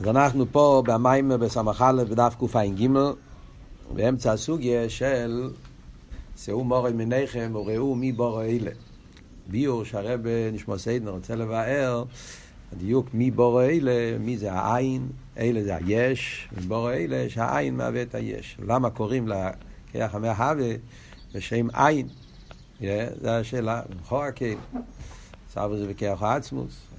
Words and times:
אז 0.00 0.06
אנחנו 0.06 0.46
פה 0.52 0.82
במים 0.86 1.28
בסמ"א 1.28 1.92
בדף 2.10 2.34
קע"ג, 2.40 2.88
באמצע 3.94 4.32
הסוגיה 4.32 4.88
של 4.88 5.50
שאו 6.36 6.64
מורי 6.64 6.92
מניכם 6.92 7.50
וראו 7.54 7.94
מי 7.94 8.12
בורו 8.12 8.40
אלה. 8.40 8.70
ביור 9.46 9.84
שהרב 9.84 10.20
נשמע 10.52 10.78
סיידנר 10.78 11.10
רוצה 11.10 11.34
לבאר, 11.34 12.04
הדיוק 12.72 13.14
מי 13.14 13.30
בורו 13.30 13.60
אלה, 13.60 14.18
מי 14.20 14.38
זה 14.38 14.52
העין, 14.52 15.08
אלה 15.38 15.64
זה 15.64 15.76
היש, 15.76 16.48
ובורו 16.52 16.90
אלה 16.90 17.26
שהעין 17.28 17.76
מהווה 17.76 18.02
את 18.02 18.14
היש. 18.14 18.56
למה 18.66 18.90
קוראים 18.90 19.28
לכיח 19.28 20.14
המהווה 20.14 20.74
בשם 21.34 21.66
עין? 21.72 22.08
זו 23.20 23.28
השאלה, 23.28 23.82
בכור 24.00 24.30
כן. 24.34 24.54
סבא 25.52 25.76
זה 25.76 25.86
בכיח 25.86 26.22
העצמוס. 26.22 26.89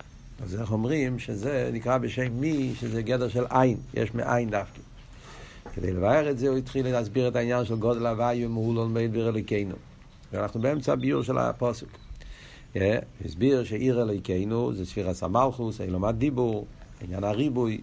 אז 0.43 0.55
איך 0.55 0.71
אומרים 0.71 1.19
שזה 1.19 1.69
נקרא 1.73 1.97
בשם 1.97 2.31
מי, 2.33 2.73
שזה 2.79 3.01
גדר 3.01 3.29
של 3.29 3.43
עין, 3.49 3.77
יש 3.93 4.13
מעין 4.13 4.49
דווקא. 4.49 4.81
כדי 5.73 5.91
לבאר 5.91 6.29
את 6.29 6.39
זה 6.39 6.49
הוא 6.49 6.57
התחיל 6.57 6.87
להסביר 6.87 7.27
את 7.27 7.35
העניין 7.35 7.65
של 7.65 7.75
גודל 7.75 8.07
הוואי 8.07 8.45
ומהולון 8.45 8.93
בית 8.93 9.11
ביר 9.11 9.29
אליקנו. 9.29 9.75
ואנחנו 10.33 10.61
באמצע 10.61 10.93
הביור 10.93 11.23
של 11.23 11.37
הפוסק. 11.37 11.87
הסביר 13.25 13.63
שעיר 13.63 14.01
אליקנו 14.01 14.73
זה 14.73 14.85
ספירה 14.85 15.13
סמלכוס, 15.13 15.81
אילומת 15.81 16.15
דיבור, 16.15 16.65
עניין 17.01 17.23
הריבוי, 17.23 17.81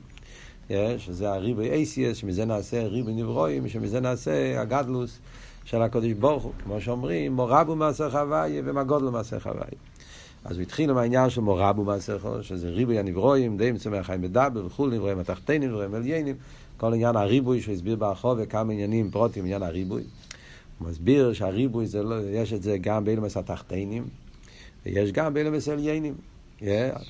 שזה 0.99 1.31
הריבוי 1.31 1.71
אייסיאס, 1.71 2.17
שמזה 2.17 2.45
נעשה 2.45 2.87
ריבוי 2.87 3.13
נברואים, 3.13 3.69
שמזה 3.69 4.01
נעשה 4.01 4.61
הגדלוס 4.61 5.19
של 5.65 5.83
הקודש 5.83 6.13
ברוך 6.13 6.43
הוא. 6.43 6.53
כמו 6.65 6.81
שאומרים, 6.81 7.33
מורבו 7.33 7.77
מעשר 7.77 8.11
חוויה 8.11 8.63
ומגודלו 8.65 9.13
מעשר 9.13 9.41
חוויה. 9.41 9.65
אז 10.49 10.57
הוא 10.57 10.63
התחיל 10.63 10.91
עם 10.91 10.97
העניין 10.97 11.31
של 11.31 11.41
מורבו 11.41 11.85
מעשיכו, 11.85 12.43
שזה 12.43 12.69
ריבוי 12.71 12.99
הנברואים, 12.99 13.57
די 13.57 13.73
מצומח 13.73 14.07
חיים 14.07 14.23
בדבר 14.23 14.67
וכולי, 14.67 14.97
נברואים 14.97 15.19
התחתינים, 15.19 15.69
נברואים 15.69 15.95
עליינים, 15.95 16.37
כל 16.77 16.95
עניין 16.95 17.17
הריבוי 17.17 17.61
שהוא 17.61 17.75
הסביר 17.75 17.97
באחור 17.97 18.35
וכמה 18.39 18.73
עניינים 18.73 19.11
פרוטים, 19.11 19.45
עניין 19.45 19.63
הריבוי. 19.63 20.03
הוא 20.79 20.89
מסביר 20.89 21.33
שהריבוי 21.33 21.87
זה 21.87 22.03
לא, 22.03 22.15
יש 22.31 22.53
את 22.53 22.63
זה 22.63 22.77
גם 22.81 23.05
באילומס 23.05 23.37
התחתינים, 23.37 24.05
ויש 24.87 25.13
גם 25.13 25.35
באילומס 25.35 25.69
עליינים. 25.69 26.15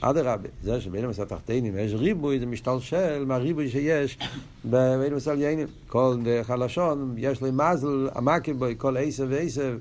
אדרבה, 0.00 0.48
זה 0.62 0.80
שבאילומס 0.80 1.20
התחתינים 1.20 1.78
יש 1.78 1.92
ריבוי, 1.94 2.40
זה 2.40 2.46
משתלשל 2.46 3.24
מהריבוי 3.24 3.70
שיש 3.70 4.18
באילומס 4.64 5.28
עליינים. 5.28 5.66
כל 5.86 6.16
דרך 6.24 6.50
הלשון, 6.50 7.14
יש 7.18 7.40
לו 7.40 7.52
מזל, 7.52 8.08
המקל 8.14 8.52
בו, 8.52 8.66
כל 8.78 8.96
עשב 8.96 9.26
ועשב. 9.30 9.78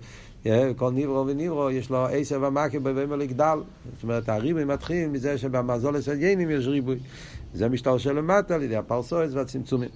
כל 0.76 0.92
ניברו 0.92 1.28
וניברו 1.28 1.70
יש 1.70 1.90
לו 1.90 2.06
עשר 2.06 2.42
ומקל 2.48 2.80
בבאמר 2.80 3.16
לגדל. 3.16 3.60
זאת 3.94 4.04
אומרת, 4.04 4.30
הריבוי 4.30 4.66
מתחיל 4.66 5.10
מזה 5.10 5.38
שבמזולס 5.38 6.10
עליינים 6.10 6.50
יש 6.50 6.68
ריבוי. 6.68 7.00
זה 7.54 7.70
משתלשל 7.70 8.14
למטה 8.14 8.56
על 8.56 8.64
ידי 8.64 8.76
הפרסואס 8.76 9.34
והצמצומים. 9.34 9.90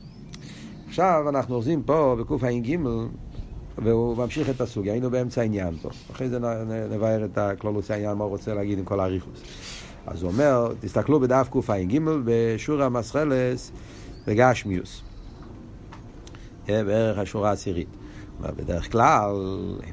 עכשיו 0.87 1.25
אנחנו 1.29 1.55
אוחזים 1.55 1.83
פה 1.83 2.15
בקע"ג 2.19 2.77
והוא 3.77 4.17
ממשיך 4.17 4.49
את 4.49 4.61
הסוג, 4.61 4.87
היינו 4.87 5.09
באמצע 5.09 5.41
העניין 5.41 5.75
פה. 5.81 5.89
אחרי 6.11 6.29
זה 6.29 6.39
נבהר 6.91 7.25
את 7.25 7.37
הכלולוס 7.37 7.91
העניין, 7.91 8.17
מה 8.17 8.23
הוא 8.23 8.31
רוצה 8.31 8.53
להגיד 8.53 8.79
עם 8.79 8.85
כל 8.85 8.99
האריכוס. 8.99 9.41
אז 10.07 10.23
הוא 10.23 10.31
אומר, 10.31 10.73
תסתכלו 10.79 11.19
בדף 11.19 11.49
קע"ג 11.51 11.99
בשורה 12.25 12.85
המסחלס 12.85 13.71
וגשמיוס. 14.27 15.01
בערך 16.67 17.17
השורה 17.17 17.49
העשירית. 17.49 18.00
בדרך 18.41 18.91
כלל, 18.91 19.35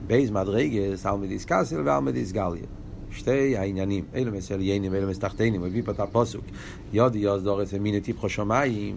ב' 0.07 0.31
מדרגות, 0.31 1.07
עלמא 1.07 1.45
דאתכסיא 1.45 1.81
ועלמא 1.85 2.33
דאתגליא. 2.33 2.63
שתי 3.11 3.57
העניינים, 3.57 4.05
עולמות 4.15 4.31
עליונים 4.31 4.93
ועולמות 4.93 5.07
תחתונים, 5.07 5.61
הוא 5.61 5.67
הביא 5.67 5.83
פה 5.85 5.93
את 5.93 6.01
הפסוק, 6.01 6.45
ידי 6.93 7.19
יסדה 7.19 7.43
ארץ 7.43 7.69
וימיני 7.73 8.01
טפחה 8.01 8.29
שמים, 8.29 8.97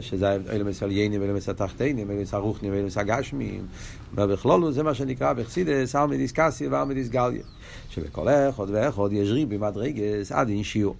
שזה 0.00 0.32
עולמות 0.32 0.64
עליונים 0.64 1.20
ועולמות 1.20 1.32
תחתונים, 1.32 2.10
עולמות 2.10 2.22
רוחניים 2.22 2.72
ועולמות 2.72 2.86
גשמיים, 2.86 3.66
ובכלולו 4.14 4.72
זה 4.72 4.82
מה 4.82 4.94
שנקרא 4.94 5.32
בחסידות, 5.32 5.96
עלמא 5.96 6.32
דאתכסיא 6.32 6.74
ועלמא 6.74 7.08
דאתגליא. 7.08 7.42
שבכל 7.90 8.28
אחד 8.28 8.66
ואחד 8.70 9.12
יש 9.12 9.28
ריבוי 9.28 9.56
מדרגות 9.56 10.32
עד 10.32 10.48
אין 10.48 10.62
שיעור. 10.62 10.96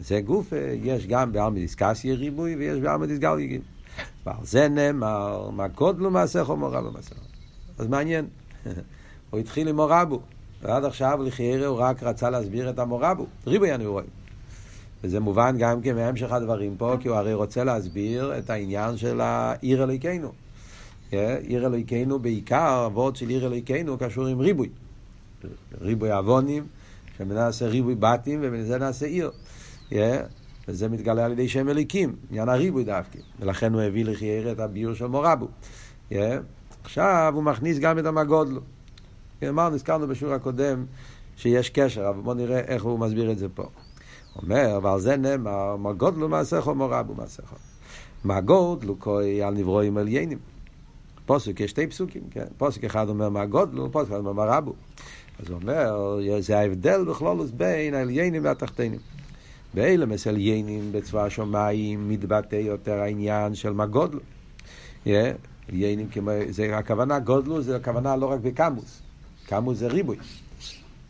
זה 0.00 0.20
גוף, 0.24 0.52
יש 0.82 1.06
גם 1.06 1.32
באלמדיס 1.32 1.74
קאסל 1.74 2.12
ריבוי 2.12 2.56
ויש 2.56 2.80
באלמדיס 2.80 3.18
גליה. 3.18 3.58
ועל 4.26 4.36
זה 4.42 4.68
נאמר, 4.68 5.50
מה 5.50 5.68
גודלו 5.68 6.10
מעשיכו 6.10 6.56
מורבו 6.56 6.90
מעשיכו. 6.90 7.20
אז 7.78 7.86
מעניין. 7.86 8.26
הוא 9.30 9.40
התחיל 9.40 9.68
עם 9.68 9.76
מורבו, 9.76 10.20
ועד 10.62 10.84
עכשיו 10.84 11.22
לחיירה 11.22 11.66
הוא 11.66 11.78
רק 11.78 12.02
רצה 12.02 12.30
להסביר 12.30 12.70
את 12.70 12.78
המורבו, 12.78 13.26
ריבוי 13.46 13.72
הנאורים. 13.72 14.06
וזה 15.04 15.20
מובן 15.20 15.56
גם 15.58 15.82
כן 15.82 15.96
מהמשך 15.96 16.32
הדברים 16.32 16.76
פה, 16.76 16.94
כי 17.00 17.08
הוא 17.08 17.16
הרי 17.16 17.34
רוצה 17.34 17.64
להסביר 17.64 18.38
את 18.38 18.50
העניין 18.50 18.96
של 18.96 19.20
העיר 19.20 19.82
אלוהיכנו. 19.82 20.32
עיר 21.10 21.66
אלוהיכנו 21.66 22.18
בעיקר, 22.18 22.86
אבות 22.86 23.16
של 23.16 23.28
עיר 23.28 23.46
אלוהיכנו 23.46 23.98
קשור 23.98 24.26
עם 24.26 24.40
ריבוי. 24.40 24.68
ריבוי 25.80 26.10
עוונים, 26.10 26.66
שמנסה 27.18 27.66
ריבוי 27.66 27.94
בתים 27.98 28.40
ובזה 28.42 28.78
נעשה 28.78 29.06
עיר. 29.06 29.30
וזה 30.68 30.88
מתגלה 30.88 31.24
על 31.24 31.32
ידי 31.32 31.48
שם 31.48 31.68
אליקים, 31.68 32.16
עניין 32.30 32.48
הריבוי 32.48 32.84
דווקא. 32.84 33.18
ולכן 33.40 33.72
הוא 33.72 33.82
הביא 33.82 34.04
לחיירה 34.04 34.52
את 34.52 34.60
הביור 34.60 34.94
של 34.94 35.06
מורבו. 35.06 35.48
Yeah. 36.10 36.14
עכשיו 36.84 37.32
הוא 37.34 37.42
מכניס 37.42 37.78
גם 37.78 37.98
את 37.98 38.06
המגודלו. 38.06 38.60
אמרנו, 39.48 39.74
הזכרנו 39.74 40.08
בשיעור 40.08 40.34
הקודם 40.34 40.84
שיש 41.36 41.70
קשר, 41.70 42.08
אבל 42.08 42.20
בואו 42.20 42.34
נראה 42.34 42.58
איך 42.58 42.84
הוא 42.84 42.98
מסביר 42.98 43.32
את 43.32 43.38
זה 43.38 43.48
פה. 43.48 43.62
הוא 43.62 44.42
אומר, 44.42 44.78
ועל 44.82 45.00
זה 45.00 45.16
נאמר, 45.16 45.76
מגודלו 45.76 46.28
מעשיכו 46.28 46.74
מורבו 46.74 47.14
מעשיכו. 47.14 47.56
מגודלו 48.24 49.00
כוי 49.00 49.42
על 49.42 49.54
נברואים 49.54 49.96
עליינים. 49.96 50.38
פוסק, 51.26 51.60
יש 51.60 51.70
שתי 51.70 51.86
פסוקים, 51.86 52.22
כן? 52.30 52.44
פוסק 52.58 52.84
אחד 52.84 53.08
אומר 53.08 53.28
מהגודלו, 53.28 53.92
פוסק 53.92 54.08
אחד 54.08 54.18
אומר 54.18 54.32
מרבו. 54.32 54.72
אז 55.38 55.48
הוא 55.48 55.58
אומר, 55.62 56.18
זה 56.40 56.58
ההבדל 56.58 57.04
בכלולוס 57.04 57.50
בין 57.50 57.94
העליינים 57.94 58.44
והתחתינים. 58.44 59.00
באילמס 59.76 60.26
עליינים 60.26 60.92
בצבא 60.92 61.24
השמיים 61.24 62.08
מתבטא 62.08 62.56
יותר 62.56 62.92
העניין 62.92 63.54
של 63.54 63.72
מה 63.72 63.86
גודלו. 63.86 64.20
עליינים 65.68 66.08
כמו, 66.08 66.30
זה 66.48 66.76
הכוונה, 66.76 67.18
גודלו 67.18 67.62
זה 67.62 67.76
הכוונה 67.76 68.16
לא 68.16 68.26
רק 68.26 68.40
בקמוס, 68.40 69.02
קמוס 69.46 69.78
זה 69.78 69.86
ריבוי. 69.86 70.16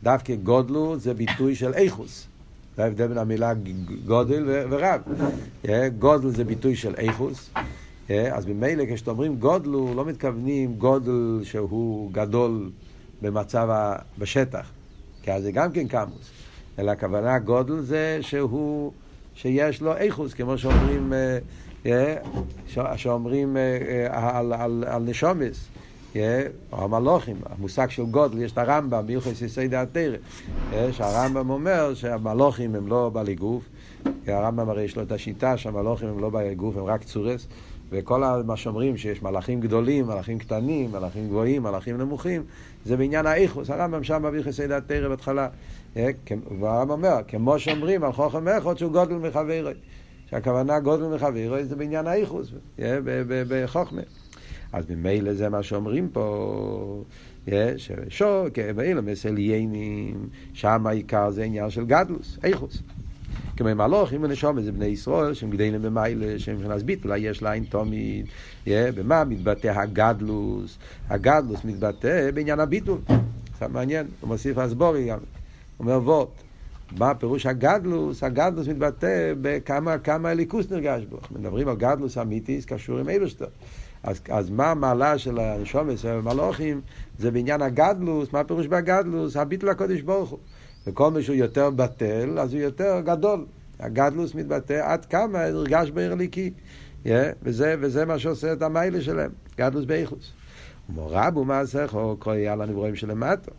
דווקא 0.02 0.34
גודלו 0.34 0.98
זה 0.98 1.14
ביטוי 1.14 1.54
של 1.54 1.74
איכוס. 1.74 2.26
זה 2.76 2.84
ההבדל 2.84 3.06
בין 3.06 3.18
המילה 3.18 3.52
גודל 4.06 4.64
ורב. 4.70 5.00
גודל 5.98 6.28
זה 6.28 6.44
ביטוי 6.44 6.76
של 6.76 6.94
איכוס. 6.94 7.50
אז 8.08 8.46
ממילא 8.46 8.84
כשאתם 8.94 9.10
אומרים 9.10 9.36
גודלו, 9.36 9.94
לא 9.94 10.04
מתכוונים 10.04 10.74
גודל 10.74 11.40
שהוא 11.42 12.12
גדול 12.12 12.70
במצב, 13.22 13.92
בשטח. 14.18 14.70
כי 15.22 15.32
אז 15.32 15.42
זה 15.42 15.52
גם 15.52 15.72
כן 15.72 15.88
קמוס. 15.88 16.35
אלא 16.78 16.90
הכוונה 16.90 17.38
גודל 17.38 17.80
זה 17.80 18.18
שהוא, 18.20 18.92
שיש 19.34 19.82
לו 19.82 19.96
איכוס, 19.96 20.34
כמו 20.34 20.58
שאומרים, 20.58 21.12
שאומרים 22.96 23.56
על, 24.10 24.52
על, 24.52 24.84
על 24.86 25.02
נשומס, 25.02 25.68
או 26.72 26.84
המלוכים, 26.84 27.36
המושג 27.44 27.90
של 27.90 28.04
גודל, 28.04 28.42
יש 28.42 28.52
את 28.52 28.58
הרמב"ם, 28.58 29.06
ביוחס 29.06 29.42
יסיידי 29.42 29.76
התרא, 29.76 30.16
שהרמב"ם 30.90 31.50
אומר 31.50 31.94
שהמלוכים 31.94 32.74
הם 32.74 32.88
לא 32.88 33.10
בעלי 33.12 33.34
גוף, 33.34 33.68
הרמב"ם 34.26 34.68
הרי 34.68 34.82
יש 34.82 34.96
לו 34.96 35.02
את 35.02 35.12
השיטה 35.12 35.56
שהמלוכים 35.56 36.08
הם 36.08 36.18
לא 36.18 36.30
בעלי 36.30 36.54
גוף, 36.54 36.76
הם 36.76 36.84
רק 36.84 37.04
צורס, 37.04 37.46
וכל 37.90 38.24
מה 38.46 38.56
שאומרים 38.56 38.96
שיש 38.96 39.22
מלאכים 39.22 39.60
גדולים, 39.60 40.06
מלאכים 40.06 40.38
קטנים, 40.38 40.92
מלאכים 40.92 41.28
גבוהים, 41.28 41.62
מלאכים 41.62 41.98
נמוכים, 41.98 42.42
זה 42.84 42.96
בעניין 42.96 43.26
האיכוס. 43.26 43.70
הרמב"ם 43.70 44.04
שם 44.04 44.22
מביא 44.22 44.42
חסד 44.42 44.70
התרא 44.70 45.08
בהתחלה. 45.08 45.48
והרמב"ם 46.60 46.90
אומר, 46.90 47.16
כמו 47.28 47.58
שאומרים 47.58 48.04
על 48.04 48.12
חוכם 48.12 48.48
אחד 48.48 48.78
שהוא 48.78 48.92
גודל 48.92 49.14
מחברו. 49.14 49.70
שהכוונה 50.30 50.80
גודל 50.80 51.06
מחברו 51.06 51.64
זה 51.64 51.76
בעניין 51.76 52.06
האיכוס, 52.06 52.52
בחוכמה. 53.48 54.02
אז 54.72 54.84
ממילא 54.90 55.34
זה 55.34 55.48
מה 55.48 55.62
שאומרים 55.62 56.08
פה, 56.12 57.04
ששו, 57.76 58.44
כאלה 58.54 59.00
מסליינים, 59.00 60.28
שם 60.52 60.86
העיקר 60.86 61.30
זה 61.30 61.42
עניין 61.42 61.70
של 61.70 61.84
גדלוס, 61.84 62.38
איכוס. 62.44 62.82
כמו 63.56 63.74
מלוכים 63.74 64.22
ונשום 64.22 64.60
זה 64.60 64.72
בני 64.72 64.86
ישראל 64.86 65.34
שהם 65.34 65.50
גדלים 65.50 65.82
במיילה 65.82 66.38
שהם 66.38 66.56
מבחינת 66.56 66.82
ביטול 66.82 67.12
יש 67.16 67.42
להם 67.42 67.64
תמיד 67.64 68.26
במה 68.66 69.24
מתבטא 69.24 69.68
הגדלוס 69.68 70.78
הגדלוס 71.08 71.64
מתבטא 71.64 72.30
בעניין 72.34 72.60
הביטול 72.60 72.98
זה 73.60 73.68
מעניין 73.68 74.06
הוא 74.20 74.28
מוסיף 74.28 74.58
אסבורי 74.58 75.06
גם 75.08 75.18
אומר 75.80 76.00
וורט 76.04 76.28
מה 76.92 77.14
פירוש 77.14 77.46
הגדלוס? 77.46 78.22
הגדלוס 78.22 78.68
מתבטא 78.68 79.32
בכמה 79.40 79.98
כמה 79.98 80.28
הליכוס 80.28 80.70
נרגש 80.70 81.04
בו. 81.04 81.18
מדברים 81.30 81.68
על 81.68 81.76
גדלוס 81.76 82.18
אמיתיס 82.18 82.64
קשור 82.64 82.98
עם 82.98 83.08
אייברשטר. 83.08 83.46
אז, 84.02 84.20
אז 84.28 84.50
מה 84.50 84.70
המעלה 84.70 85.18
של 85.18 85.38
הנשומס 85.38 86.04
והמלוכים? 86.04 86.80
זה 87.18 87.30
בעניין 87.30 87.62
הגדלוס, 87.62 88.32
מה 88.32 88.40
הפירוש 88.40 88.66
בגדלוס? 88.66 89.36
הביטול 89.36 89.68
הקודש 89.68 90.00
ברוך 90.00 90.30
הוא. 90.30 90.38
וכל 90.86 91.10
מי 91.10 91.22
שהוא 91.22 91.36
יותר 91.36 91.70
בטל, 91.70 92.38
אז 92.38 92.54
הוא 92.54 92.62
יותר 92.62 93.00
גדול. 93.04 93.46
הגדלוס 93.80 94.34
מתבטא 94.34 94.80
עד 94.84 95.04
כמה 95.04 95.50
נרגש 95.50 95.90
בעיר 95.90 96.12
הליקי. 96.12 96.52
Yeah, 97.04 97.08
וזה, 97.42 97.74
וזה 97.80 98.04
מה 98.04 98.18
שעושה 98.18 98.52
את 98.52 98.62
המיילה 98.62 99.00
שלהם, 99.00 99.30
גדלוס 99.58 99.84
באיכוס. 99.84 100.32
מורבו 100.88 101.44
מעשיכו, 101.44 102.16
קרוי 102.20 102.48
על 102.48 102.62
הנברואים 102.62 102.96
שלמטה. 102.96 103.50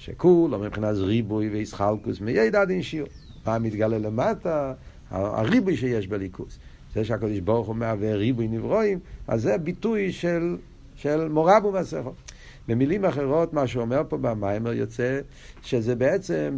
שכולו 0.00 0.58
מבחינת 0.58 0.96
ריבוי 0.96 1.50
ואיסחלקוס 1.50 2.20
מידע 2.20 2.64
דין 2.64 2.82
שיר. 2.82 3.06
מה 3.46 3.58
מתגלה 3.58 3.98
למטה? 3.98 4.72
הריבוי 5.10 5.76
שיש 5.76 6.08
בליכוס. 6.08 6.58
זה 6.94 7.04
שהקדוש 7.04 7.38
ברוך 7.38 7.66
הוא 7.66 7.76
מהווה 7.76 8.14
ריבוי 8.14 8.48
נברואים, 8.48 8.98
אז 9.28 9.42
זה 9.42 9.58
ביטוי 9.58 10.12
של, 10.12 10.56
של 10.96 11.28
מורבו 11.28 11.72
מעשיכו. 11.72 12.12
במילים 12.68 13.04
אחרות, 13.04 13.52
מה 13.52 13.66
שאומר 13.66 14.02
פה 14.08 14.16
במיימר 14.16 14.72
יוצא 14.72 15.20
שזה 15.62 15.94
בעצם. 15.94 16.56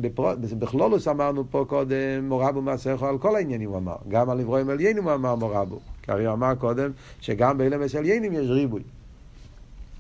בכלולוס 0.59 1.09
אמרנו 1.09 1.45
פה 1.51 1.65
קודם, 1.69 2.29
מורבו 2.29 2.63
מעשיכו 2.63 3.07
על 3.07 3.19
כל 3.19 3.37
העניינים 3.37 3.71
הוא 3.71 3.79
אמר. 3.79 3.97
גם 4.09 4.31
על 4.31 4.39
נברואים 4.39 4.71
עליינים 4.71 5.05
הוא 5.05 5.15
אמר 5.15 5.35
מורבו. 5.35 5.81
כי 6.03 6.13
הרי 6.13 6.27
הוא 6.27 6.35
אמר 6.35 6.55
קודם 6.55 6.91
שגם 7.21 7.59
באלמס 7.59 7.95
עליינים 7.95 8.33
יש 8.33 8.47
ריבוי. 8.49 8.83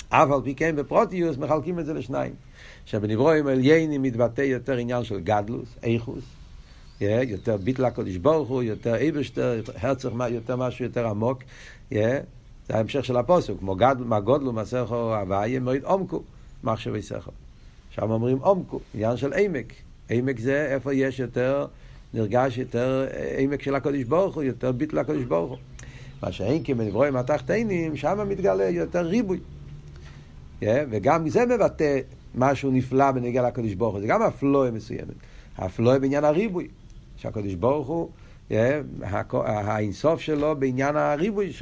אף 0.09 0.31
על 0.31 0.41
פי 0.45 0.55
כן 0.55 0.77
בפרוטיוס 0.77 1.37
מחלקים 1.39 1.79
את 1.79 1.87
זה 1.87 1.95
לשניים. 1.95 2.33
שבנברואים 2.87 3.47
עליינים 3.47 4.03
מתבטא 4.03 4.41
יותר 4.41 4.77
עניין 4.77 5.05
של 5.05 5.21
גדלוס, 5.21 5.69
איכוס, 5.83 6.25
יותר 7.01 7.57
ביטלה 7.57 7.91
קודש 7.91 8.17
ברוך 8.17 8.49
הוא, 8.49 8.63
יותר 8.63 8.95
איברשטר, 8.95 9.61
הרצח, 9.75 10.11
יותר 10.31 10.57
משהו 10.57 10.85
יותר 10.85 11.07
עמוק. 11.07 11.43
זה 11.91 12.77
ההמשך 12.77 13.05
של 13.05 13.17
הפוסק, 13.17 13.53
כמו 13.59 13.75
גדל, 13.75 14.05
מה 14.05 14.21
גודלו, 14.21 14.53
מה 14.53 14.65
סכו, 14.65 15.15
הוויה 15.17 15.61
מועיד 15.61 15.85
עומקו, 15.85 16.23
מחשבי 16.65 17.03
סכו. 17.03 17.31
שם 17.91 18.11
אומרים 18.11 18.39
עומקו, 18.39 18.81
עניין 18.95 19.17
של 19.17 19.33
עמק. 19.33 19.73
עמק 20.11 20.41
זה 20.41 20.67
איפה 20.67 20.95
יש 20.95 21.19
יותר, 21.19 21.67
נרגש 22.15 22.59
יותר 22.59 23.07
עמק 23.39 23.63
של 23.63 23.75
הקודש 23.75 24.03
ברוך 24.03 24.35
הוא, 24.35 24.43
יותר 24.43 24.73
ביטל 24.73 24.99
הקודש 24.99 25.25
ברוך 25.25 25.51
הוא. 25.51 25.59
מה 26.23 26.33
שאין 26.33 26.63
כי 26.63 26.75
בנברואים 26.75 27.17
התחתינים, 27.17 27.97
שם 27.97 28.29
מתגלה 28.29 28.69
יותר 28.69 29.01
ריבוי. 29.01 29.39
Yeah, 30.61 30.65
וגם 30.91 31.29
זה 31.29 31.47
מבטא 31.47 32.01
משהו 32.35 32.71
נפלא 32.71 33.11
בנגיע 33.11 33.49
לקודש 33.49 33.75
ברוך 33.75 33.93
הוא, 33.93 34.01
זה 34.01 34.07
גם 34.07 34.23
אפלואה 34.23 34.71
מסוימת. 34.71 35.15
האפלואה 35.57 35.99
בעניין 35.99 36.25
הריבוי, 36.25 36.69
שהקודש 37.17 37.55
ברוך 37.55 37.89
הוא 37.89 38.09
האינסוף 39.45 40.21
שלו 40.21 40.57
בעניין 40.57 40.97
הריבוי, 40.97 41.53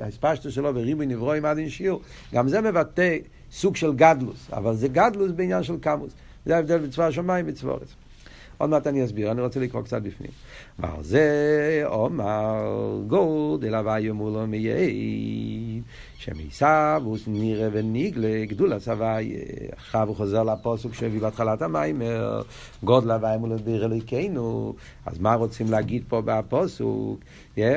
ההספשטו 0.00 0.50
שלו 0.50 0.74
וריבוי 0.74 1.06
נברואים 1.06 1.44
עד 1.44 1.58
אין 1.58 1.68
שיעור, 1.68 2.00
גם 2.34 2.48
זה 2.48 2.60
מבטא 2.60 3.16
סוג 3.52 3.76
של 3.76 3.92
גדלוס, 3.92 4.50
אבל 4.52 4.74
זה 4.74 4.88
גדלוס 4.88 5.30
בעניין 5.32 5.62
של 5.62 5.76
קמוס. 5.80 6.12
זה 6.46 6.56
ההבדל 6.56 6.78
בצבא 6.78 7.06
השמיים 7.06 7.46
ובצבורת. 7.48 7.86
עוד 8.58 8.70
מעט 8.70 8.86
אני 8.86 9.04
אסביר, 9.04 9.30
אני 9.30 9.40
רוצה 9.40 9.60
לקרוא 9.60 9.82
קצת 9.82 10.02
בפנים. 10.02 10.30
ועל 10.78 11.02
זה 11.02 11.82
אומר 11.84 13.00
גוד 13.06 13.64
אל 13.64 13.74
הוויה 13.74 14.12
מולו 14.12 14.46
מייעיד 14.46 15.82
שמעשיו 16.20 17.02
נראה 17.26 17.68
וניגלה 17.72 18.44
גדול 18.44 18.72
הסבי 18.72 19.34
עכשיו 19.76 20.08
הוא 20.08 20.16
חוזר 20.16 20.42
לפוסק 20.42 20.94
שהביא 20.94 21.20
בהתחלת 21.20 21.62
המיימר 21.62 22.42
גודל 22.84 23.10
הוויה 23.10 23.38
מולו 23.38 23.56
ביר 23.58 23.84
אלוהיכנו 23.84 24.74
אז 25.06 25.18
מה 25.18 25.34
רוצים 25.34 25.70
להגיד 25.70 26.04
פה 26.08 26.22
בפוסק? 26.24 26.84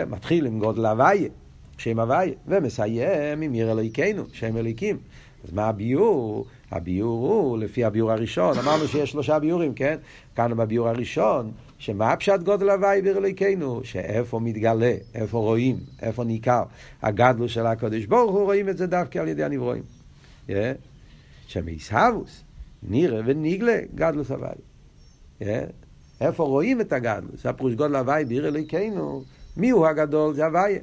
מתחיל 0.10 0.46
עם 0.46 0.60
גודל 0.60 0.86
הוויה 0.86 1.30
שם 1.78 2.00
הוויה 2.00 2.34
ומסיים 2.48 3.42
עם 3.42 3.54
עיר 3.54 3.72
אלוהיכנו 3.72 4.24
שם 4.34 4.58
אלוהיקים 4.58 4.98
אז 5.44 5.54
מה 5.54 5.68
הביור? 5.68 6.46
הביור 6.72 7.28
הוא, 7.28 7.58
לפי 7.58 7.86
הביור 7.86 8.12
הראשון, 8.12 8.58
אמרנו 8.58 8.88
שיש 8.88 9.12
שלושה 9.12 9.40
ביורים, 9.40 9.74
כן? 9.74 9.98
כאן 10.36 10.58
בביור 10.58 10.90
הראשון, 10.90 11.52
שמה 11.84 12.16
פשט 12.16 12.40
גודל 12.44 12.70
הוואי 12.70 13.02
בעיר 13.02 13.18
אלוהיכנו? 13.18 13.84
שאיפה 13.84 14.40
מתגלה, 14.40 14.96
איפה 15.16 15.38
רואים, 15.38 15.78
איפה 16.02 16.24
ניכר 16.24 16.64
הגדלו 17.02 17.50
של 17.50 17.66
הקודש 17.66 18.06
ברוך 18.06 18.32
הוא, 18.32 18.44
רואים 18.44 18.70
את 18.70 18.78
זה 18.78 18.88
דווקא 18.88 19.20
על 19.20 19.28
ידי 19.28 19.44
הנברואים. 19.44 19.84
Yeah. 20.48 20.52
שמייסהבוס, 21.48 22.44
נראה 22.84 23.22
וניגלה, 23.26 23.80
גדלוס 23.96 24.32
הוואי. 24.32 24.56
Yeah. 25.40 25.44
איפה 26.22 26.44
רואים 26.44 26.82
את 26.82 26.94
הגדלוס? 26.94 27.44
זה 27.44 27.50
הפירוש 27.50 27.74
גודל 27.74 27.96
הוואי 27.96 28.26
בעיר 28.26 28.48
אלוהיכנו, 28.48 29.24
מי 29.58 29.70
הוא 29.70 29.88
הגדול? 29.88 30.34
זה 30.34 30.46
הוויה. 30.46 30.80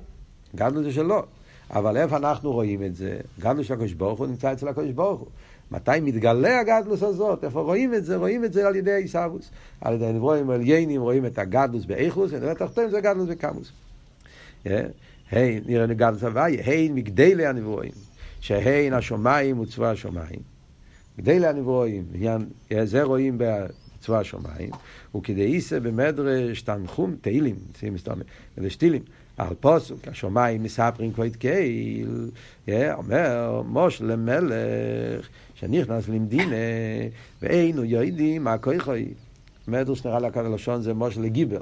גדלוס 0.56 0.84
זה 0.84 0.92
שלו. 0.92 1.22
אבל 1.70 1.96
איפה 1.96 2.16
אנחנו 2.16 2.52
רואים 2.52 2.82
את 2.82 2.96
זה? 2.96 3.18
גדלוס 3.40 3.66
של 3.66 3.74
הקדוש 3.74 3.92
ברוך 3.92 4.18
הוא 4.18 4.26
נמצא 4.26 4.52
אצל 4.52 4.68
הקדוש 4.68 4.90
ברוך 4.90 5.20
הוא. 5.20 5.28
מתי 5.70 6.00
מתגלה 6.02 6.60
הגדלוס 6.60 7.02
הזאת? 7.02 7.44
איפה 7.44 7.60
רואים 7.60 7.94
את 7.94 8.04
זה? 8.04 8.16
רואים 8.16 8.44
את 8.44 8.52
זה 8.52 8.66
על 8.66 8.76
ידי 8.76 8.92
עיסאוווס. 8.94 9.50
על 9.80 9.94
ידי 9.94 10.12
נברואים 10.12 10.50
עליינים 10.50 11.00
רואים 11.00 11.26
את 11.26 11.38
הגדלוס 11.38 11.84
באיכוס, 11.84 12.30
ותחתיהם 12.32 12.90
זה 12.90 13.00
גדלוס 13.00 13.28
בקמוס. 13.28 13.72
היי, 15.30 15.60
נראה 15.66 15.86
גדלוס 15.86 16.24
הוויה, 16.24 16.62
היי 16.64 16.88
מגדלי 16.88 17.46
הנברואים, 17.46 17.92
שהיין 18.40 18.92
השמיים 18.92 19.60
וצבא 19.60 19.90
השמיים. 19.90 20.40
גדלי 21.18 21.46
הנברואים, 21.46 22.04
זה 22.84 23.02
רואים 23.02 23.38
בצבא 23.38 24.18
השמיים, 24.18 24.70
וכדי 25.16 25.44
איסה 25.44 25.80
במדרש 25.80 26.62
תנחום 26.62 27.16
תהילים, 27.20 27.56
זה 28.56 28.70
שתילים. 28.70 29.02
על 29.48 29.54
פוסוק, 29.60 30.08
השמיים 30.08 30.62
מספרים 30.62 31.12
כבר 31.12 31.28
קהיל, 31.28 32.30
אומר 32.92 33.62
מוש 33.66 34.02
למלך 34.02 35.28
שנכנס 35.54 36.08
למדינה 36.08 36.56
ואינו 37.42 37.84
יודעים 37.84 38.44
מה 38.44 38.58
כוחוי. 38.58 39.08
מדרש 39.68 40.06
נראה 40.06 40.18
לי 40.18 40.32
כאן 40.32 40.46
הלשון 40.46 40.82
זה 40.82 40.94
מוש 40.94 41.18
לגיבר, 41.18 41.60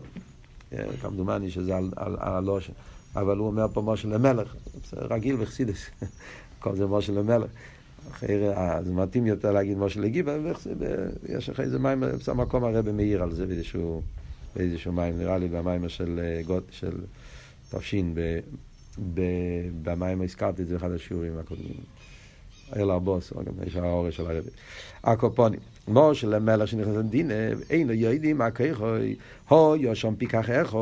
כמדומני 1.00 1.50
שזה 1.50 1.76
על, 1.76 2.16
הלושן, 2.19 2.72
אבל 3.16 3.36
הוא 3.36 3.46
אומר 3.46 3.66
פה 3.72 3.80
מוש 3.80 4.04
למלך, 4.04 4.54
רגיל 4.92 5.36
וחסידס, 5.38 5.86
כל 6.62 6.76
זה 6.76 6.86
מוש 6.86 7.10
למלך. 7.10 7.50
אחרי, 8.10 8.36
זה 8.84 8.92
מתאים 8.92 9.26
יותר 9.26 9.52
להגיד 9.52 9.78
משה 9.78 10.00
לגיבר, 10.00 10.38
ויש 11.22 11.50
אחרי 11.50 11.69
זה 11.69 11.78
מים, 11.78 12.02
במקום 12.28 12.64
הרבי 12.64 12.92
מאיר 12.92 13.22
על 13.22 13.34
זה 13.34 13.46
באיזשהו, 13.46 14.02
באיזשהו 14.56 14.92
מים, 14.92 15.19
נראה 15.19 15.38
לי 15.38 15.48
במים 15.48 15.88
של, 15.88 16.20
של 16.70 16.92
תש"ן, 17.70 18.14
במים 19.82 20.22
הזכרתי 20.22 20.62
את 20.62 20.66
זה 20.66 20.74
באחד 20.74 20.92
השיעורים 20.92 21.38
הקודמים. 21.38 21.80
אל 22.76 22.90
הבוס, 22.90 23.32
גם 23.32 23.52
יש 23.66 23.76
האורש 23.76 24.16
של 24.16 24.26
הרבי. 24.26 24.50
הקופונים. 25.04 25.60
משה 25.88 26.26
למלך 26.26 26.68
שנכנס 26.68 26.96
לדין, 26.96 27.30
אינו 27.70 27.92
יודעים 27.92 28.38
מה 28.38 28.50
כיכוי, 28.50 29.16
הו 29.48 29.76
יושם 29.76 30.14
פיקח 30.14 30.50
אחד, 30.50 30.78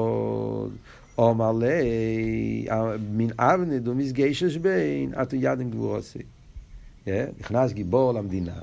אומר 1.18 1.52
לי, 1.52 2.66
מן 3.10 3.28
אבני 3.38 3.78
דו 3.78 3.94
מסגשש 3.94 4.56
בין, 4.56 5.12
אתו 5.22 5.36
ידן 5.36 5.70
גבורוסי. 5.70 6.22
נכנס 7.40 7.72
גיבור 7.72 8.14
למדינה, 8.14 8.58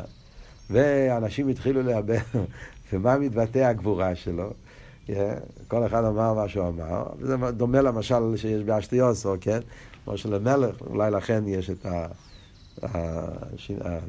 ואנשים 0.70 1.48
התחילו 1.48 1.84
לאבד, 1.84 2.20
ומה 2.94 3.18
מתבטא 3.18 3.60
הגבורה 3.60 4.15
שלו? 4.15 4.53
כל 5.68 5.86
אחד 5.86 6.04
אמר 6.04 6.34
מה 6.34 6.48
שהוא 6.48 6.68
אמר, 6.68 7.04
וזה 7.18 7.36
דומה 7.52 7.82
למשל 7.82 8.36
שיש 8.36 8.64
באשתיוסו, 8.64 9.36
כן? 9.42 9.60
כמו 10.04 10.18
שלמלך, 10.18 10.82
אולי 10.82 11.12
לכן 11.12 11.44
יש 11.48 11.70
את 11.70 11.86
ה... 11.86 12.08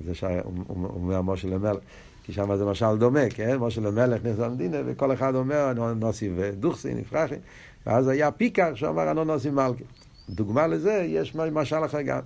זה 0.04 0.14
שהוא 0.14 0.64
אומר 0.68 1.22
משה 1.22 1.48
למלך, 1.48 1.78
כי 2.24 2.32
שם 2.32 2.56
זה 2.56 2.64
משל 2.64 2.96
דומה, 2.96 3.30
כן? 3.30 3.56
משה 3.56 3.80
למלך 3.80 4.24
נכנס 4.24 4.38
למדינה, 4.38 4.76
וכל 4.86 5.12
אחד 5.12 5.34
אומר, 5.34 5.72
נוסי 5.96 6.30
ודוכסי, 6.36 6.94
נפרחי, 6.94 7.34
ואז 7.86 8.08
היה 8.08 8.30
פיקר 8.30 8.74
שאמר, 8.74 9.10
אנו 9.10 9.24
נוסי 9.24 9.50
מלכי. 9.50 9.84
דוגמה 10.30 10.66
לזה, 10.66 11.04
יש 11.08 11.34
משל 11.34 11.84
אחר 11.84 12.02
גם. 12.02 12.20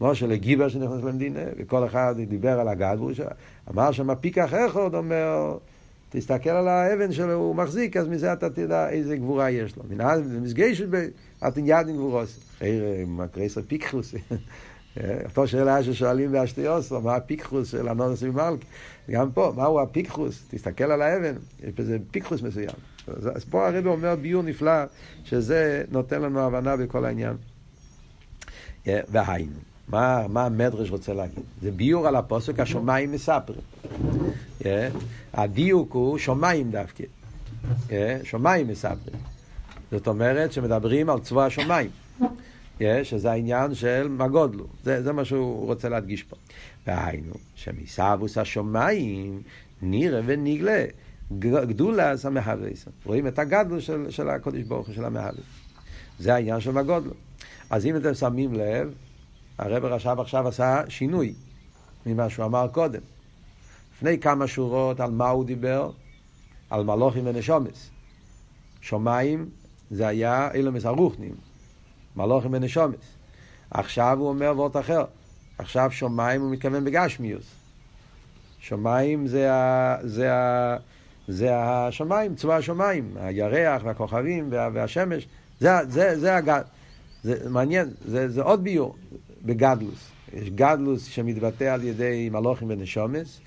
משה 0.00 0.26
לגיבר 0.26 0.68
שנכנס 0.68 1.04
למדינה, 1.04 1.40
וכל 1.58 1.86
אחד 1.86 2.14
דיבר 2.28 2.60
על 2.60 2.68
הגד, 2.68 2.96
והוא 2.98 3.12
אמר 3.70 3.92
שם 3.92 4.14
פיקח 4.14 4.54
אחד, 4.54 4.94
אומר... 4.94 5.56
תסתכל 6.16 6.50
על 6.50 6.68
האבן 6.68 7.12
שלו, 7.12 7.32
הוא 7.32 7.56
מחזיק, 7.56 7.96
אז 7.96 8.08
מזה 8.08 8.32
אתה 8.32 8.50
תדע 8.50 8.88
איזה 8.88 9.16
גבורה 9.16 9.50
יש 9.50 9.76
לו. 9.76 9.82
מן 9.90 10.00
אז 10.00 10.20
במסגשת 10.20 10.86
באתן 10.88 11.60
ידין 11.64 11.96
גבורוס. 11.96 12.40
אחרי 12.56 13.04
מקרייסר 13.06 13.60
פיקחוס. 13.62 14.14
אותו 15.24 15.48
שאלה 15.48 15.82
ששואלים 15.82 16.32
באשתיוסו, 16.32 17.00
מה 17.00 17.16
הפיקחוס 17.16 17.70
של 17.70 17.88
הנונס 17.88 18.22
ממלכ? 18.22 18.60
גם 19.10 19.32
פה, 19.32 19.52
מהו 19.56 19.80
הפיקחוס? 19.80 20.44
תסתכל 20.50 20.84
על 20.84 21.02
האבן, 21.02 21.34
יש 21.64 21.72
בזה 21.72 21.98
פיקחוס 22.10 22.42
מסוים. 22.42 22.76
אז 23.06 23.44
פה 23.44 23.68
הרב 23.68 23.86
אומר 23.86 24.16
ביור 24.16 24.42
נפלא, 24.42 24.84
שזה 25.24 25.84
נותן 25.90 26.22
לנו 26.22 26.40
הבנה 26.40 26.76
בכל 26.76 27.04
העניין. 27.04 27.36
והיינו. 28.86 29.73
מה, 29.88 30.26
מה 30.28 30.46
המדרש 30.46 30.90
רוצה 30.90 31.14
להגיד? 31.14 31.44
זה 31.62 31.70
ביור 31.70 32.08
על 32.08 32.16
הפוסק, 32.16 32.60
השמיים 32.60 33.12
מספרים. 33.12 33.60
Yeah. 34.60 34.64
הדיוק 35.32 35.92
הוא 35.92 36.18
שמיים 36.18 36.70
דווקא. 36.70 37.04
Yeah. 37.88 37.92
שמיים 38.24 38.68
מספרים. 38.68 39.20
זאת 39.90 40.08
אומרת 40.08 40.52
שמדברים 40.52 41.10
על 41.10 41.20
צבא 41.20 41.44
השמיים. 41.44 41.90
Yeah, 42.78 42.84
שזה 43.02 43.30
העניין 43.30 43.74
של 43.74 44.08
מגודלו. 44.08 44.66
זה, 44.84 45.02
זה 45.02 45.12
מה 45.12 45.24
שהוא 45.24 45.66
רוצה 45.66 45.88
להדגיש 45.88 46.22
פה. 46.22 46.36
והיינו, 46.86 47.34
שמסבוס 47.54 48.38
השמיים 48.38 49.42
נראה 49.82 50.20
ונגלה 50.26 50.84
גדולה 51.40 52.16
זה 52.16 52.28
המהווה. 52.28 52.68
רואים 53.06 53.26
את 53.26 53.38
הגדלו 53.38 53.80
של, 53.80 54.06
של 54.10 54.28
הקודש 54.28 54.62
ברוך 54.62 54.86
הוא, 54.86 54.94
של 54.94 55.04
המהווה. 55.04 55.42
זה 56.18 56.34
העניין 56.34 56.60
של 56.60 56.70
מגודלו. 56.70 57.12
אז 57.70 57.86
אם 57.86 57.96
אתם 57.96 58.14
שמים 58.14 58.54
לב, 58.54 58.94
הרב 59.58 59.84
רש"ב 59.84 60.20
עכשיו 60.20 60.48
עשה 60.48 60.82
שינוי 60.88 61.34
ממה 62.06 62.30
שהוא 62.30 62.46
אמר 62.46 62.68
קודם. 62.72 63.00
לפני 63.96 64.18
כמה 64.20 64.46
שורות 64.46 65.00
על 65.00 65.10
מה 65.10 65.28
הוא 65.28 65.44
דיבר? 65.44 65.90
על 66.70 66.84
מלוכים 66.84 67.26
ונשומס. 67.26 67.90
שמיים 68.80 69.48
זה 69.90 70.06
היה 70.06 70.48
אילומס 70.54 70.84
הרוחנים, 70.84 71.34
מלוכים 72.16 72.52
ונשומס. 72.54 72.96
עכשיו 73.70 74.18
הוא 74.20 74.28
אומר 74.28 74.52
וורט 74.56 74.76
אחר. 74.76 75.04
עכשיו 75.58 75.90
שמיים 75.92 76.40
הוא 76.40 76.50
מתכוון 76.50 76.84
בגשמיוס. 76.84 77.44
שמיים 78.58 79.26
זה, 79.26 79.52
ה, 79.54 79.96
זה, 80.02 80.34
ה, 80.34 80.76
זה 81.28 81.56
השמיים, 81.56 82.34
צבא 82.34 82.56
השמיים, 82.56 83.14
הירח 83.16 83.82
והכוכבים 83.84 84.48
וה, 84.50 84.68
והשמש. 84.72 85.28
זה, 85.60 85.70
זה, 85.88 86.18
זה 86.20 86.36
הגד... 86.36 86.62
זה 87.22 87.50
מעניין, 87.50 87.90
זה, 88.04 88.28
זה 88.28 88.42
עוד 88.42 88.64
ביור 88.64 88.96
בגדלוס. 89.44 90.10
יש 90.32 90.50
גדלוס 90.50 91.04
שמתבטא 91.04 91.64
על 91.64 91.84
ידי 91.84 92.28
מלוכים 92.32 92.68
ונשומס, 92.70 93.40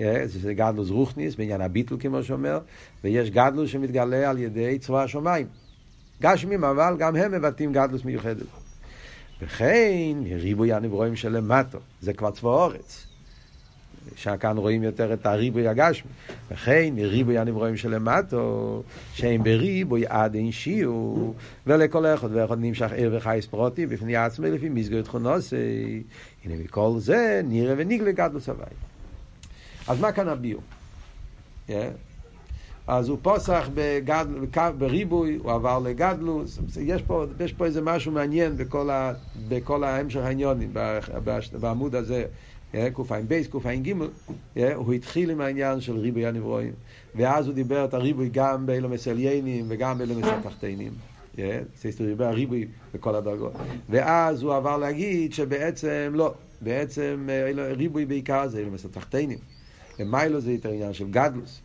אה, 0.00 0.22
זה 0.26 0.54
גדלוס 0.54 0.90
רוחניס, 0.90 1.34
בעניין 1.34 1.60
הביטל 1.60 1.96
כמו 2.00 2.22
שאומר, 2.22 2.58
ויש 3.04 3.30
גדלוס 3.30 3.70
שמתגלה 3.70 4.30
על 4.30 4.38
ידי 4.38 4.78
צבא 4.78 5.02
השמיים. 5.02 5.46
גשמים, 6.22 6.64
אבל 6.64 6.94
גם 6.98 7.16
הם 7.16 7.32
מבטאים 7.32 7.72
גדלוס 7.72 8.04
מיוחדת. 8.04 8.46
וכן, 9.42 10.16
ריבוי 10.36 10.72
הנברואים 10.72 11.16
שלמטו, 11.16 11.78
זה 12.00 12.12
כבר 12.12 12.30
צבא 12.30 12.48
אורץ. 12.48 13.09
שכאן 14.16 14.56
רואים 14.56 14.82
יותר 14.82 15.12
את 15.12 15.26
הריבוי 15.26 15.68
הגשמי. 15.68 16.10
וכן, 16.50 16.94
ריבוי 16.98 17.38
הנברואים 17.38 17.76
שלמטו, 17.76 18.82
שהם 19.14 19.44
בריבוי 19.44 20.04
עד 20.08 20.34
אין 20.34 20.52
שיעור, 20.52 21.34
ולכל 21.66 22.06
אחד 22.06 22.28
ואחד 22.32 22.58
נמשך 22.60 22.90
ער 22.96 23.10
וחייס 23.16 23.46
פרוטי 23.46 23.86
בפני 23.86 24.16
עצמי 24.16 24.50
לפי 24.50 24.68
מסגרת 24.68 25.04
תכונוסי. 25.04 26.02
הנה 26.44 26.54
מכל 26.64 26.92
זה 26.98 27.40
נראה 27.44 27.74
ונגלה 27.76 28.12
גדלוס 28.12 28.48
הוואי. 28.48 28.66
אז 29.88 30.00
מה 30.00 30.12
כאן 30.12 30.28
הביור? 30.28 30.62
Yeah. 31.68 31.72
אז 32.86 33.08
הוא 33.08 33.18
פוסח 33.22 33.68
בגד, 33.74 34.26
בריבוי, 34.78 35.38
הוא 35.42 35.52
עבר 35.52 35.78
לגדלוס, 35.78 36.58
יש 36.80 37.02
פה, 37.02 37.24
יש 37.40 37.52
פה 37.52 37.64
איזה 37.64 37.82
משהו 37.82 38.12
מעניין 38.12 38.56
בכל, 38.56 38.90
ה, 38.90 39.12
בכל 39.48 39.84
ההמשך 39.84 40.20
העניונים, 40.20 40.74
בעמוד 41.60 41.94
הזה, 41.94 42.24
קע"ב, 42.72 43.42
קע"ג, 43.42 43.94
הוא 44.74 44.92
התחיל 44.92 45.30
עם 45.30 45.40
העניין 45.40 45.80
של 45.80 45.98
ריבוי 45.98 46.26
הנברואים, 46.26 46.72
ואז 47.14 47.46
הוא 47.46 47.54
דיבר 47.54 47.84
את 47.84 47.94
הריבוי 47.94 48.28
גם 48.32 48.66
באילומס 48.66 49.08
עליינים 49.08 49.66
וגם 49.68 49.98
באילומס 49.98 50.24
התחתינים. 50.24 50.92
הוא 51.36 52.06
דיבר 52.06 52.24
הריבוי 52.24 52.66
בכל 52.94 53.14
הדרגות. 53.14 53.52
ואז 53.88 54.42
הוא 54.42 54.54
עבר 54.54 54.76
להגיד 54.76 55.32
שבעצם 55.32 56.12
לא, 56.14 56.34
בעצם 56.60 57.28
אה, 57.30 57.72
ריבוי 57.72 58.06
בעיקר 58.06 58.48
זה 58.48 58.58
אילומס 58.58 58.84
התחתינים. 58.84 59.38
ומיילו 59.98 60.40
זה 60.40 60.52
יותר 60.52 60.68
עניין 60.68 60.92
של 60.92 61.10
גדלוס. 61.10 61.60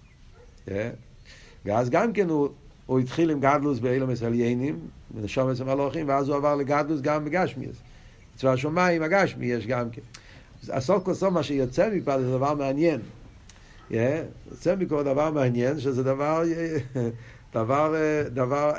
ואז 1.66 1.90
גם 1.90 2.14
כן 2.14 2.30
הוא, 2.30 2.50
הוא 2.86 3.00
התחיל 3.00 3.32
עם 3.32 3.40
גדלוס 3.40 3.80
באילומס 3.80 4.24
עליינים, 4.24 4.80
ונשום 5.16 5.50
אצל 5.50 5.64
מלוכים, 5.64 6.08
ואז 6.08 6.30
הוא 6.30 6.38
עבר 6.38 6.56
לגדלוס 6.56 7.02
גם 7.02 7.26
בגשמיאס. 7.26 7.76
אצל 8.36 8.48
השמיים 8.48 9.04
הגשמי 9.04 9.46
יש 9.46 9.68
גם 9.68 9.90
כן. 9.90 10.02
הסוף 10.74 11.04
כל 11.04 11.14
סוף 11.14 11.34
מה 11.34 11.44
שיוצא 11.44 11.90
מפה 11.94 12.20
זה 12.20 12.32
דבר 12.32 12.54
מעניין. 12.54 13.02
יוצא 13.90 14.76
מפה 14.80 15.04
דבר 15.04 15.32
מעניין, 15.32 15.80
שזה 15.80 16.04
דבר, 16.04 16.44
דבר, 17.54 17.96
דבר 18.34 18.74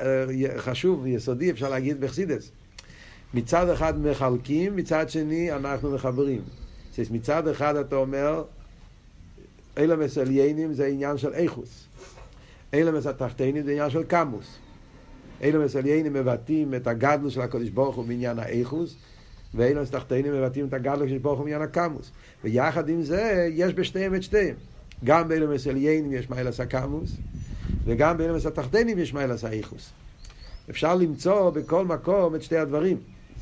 חשוב 0.56 1.00
ויסודי, 1.02 1.50
אפשר 1.50 1.68
להגיד 1.68 2.00
בחסידס. 2.00 2.50
מצד 3.34 3.68
אחד 3.68 3.98
מחלקים, 3.98 4.76
מצד 4.76 5.10
שני 5.10 5.52
אנחנו 5.52 5.90
מחברים. 5.90 6.42
מצד 7.10 7.48
אחד 7.48 7.76
אתה 7.76 7.96
אומר, 7.96 8.44
אילמס 9.76 10.18
עליינים 10.18 10.72
זה 10.72 10.86
עניין 10.86 11.18
של 11.18 11.34
איכוס. 11.34 11.86
אילמס 12.72 13.06
התחתינים 13.06 13.64
זה 13.64 13.70
עניין 13.70 13.90
של 13.90 14.02
קמוס. 14.02 14.58
אילמס 15.40 15.76
עליינים 15.76 16.12
מבטאים 16.12 16.74
את 16.74 16.86
הגדלוס 16.86 17.32
של 17.32 17.40
הקדוש 17.40 17.68
ברוך 17.68 17.96
הוא 17.96 18.04
בעניין 18.04 18.38
האיכוס, 18.38 18.96
ואילמס 19.56 19.90
תחתינים 19.90 20.32
מבטאים 20.32 20.66
את 20.66 20.74
הגדלוס 20.74 21.10
של 21.10 21.18
ברוך 21.18 21.38
הוא 21.38 21.44
בעניין 21.44 21.62
הקמוס. 21.62 22.10
ויחד 22.44 22.88
עם 22.88 23.02
זה 23.02 23.48
יש 23.52 23.74
בשתיהם 23.74 24.14
את 24.14 24.22
שתיהם. 24.22 24.54
גם 25.04 25.28
באילמס 25.28 25.66
עליינים 25.66 26.12
יש 26.12 26.30
מיילס 26.30 26.60
הקמוס, 26.60 27.12
וגם 27.84 28.16
באילמס 28.16 28.46
התחתינים 28.46 28.98
יש 28.98 29.14
מיילס 29.14 29.44
האיכוס. 29.44 29.90
אפשר 30.70 30.94
למצוא 30.94 31.50
בכל 31.50 31.84
מקום 31.84 32.34
את 32.34 32.42
שתי 32.42 32.56
הדברים. 32.56 32.96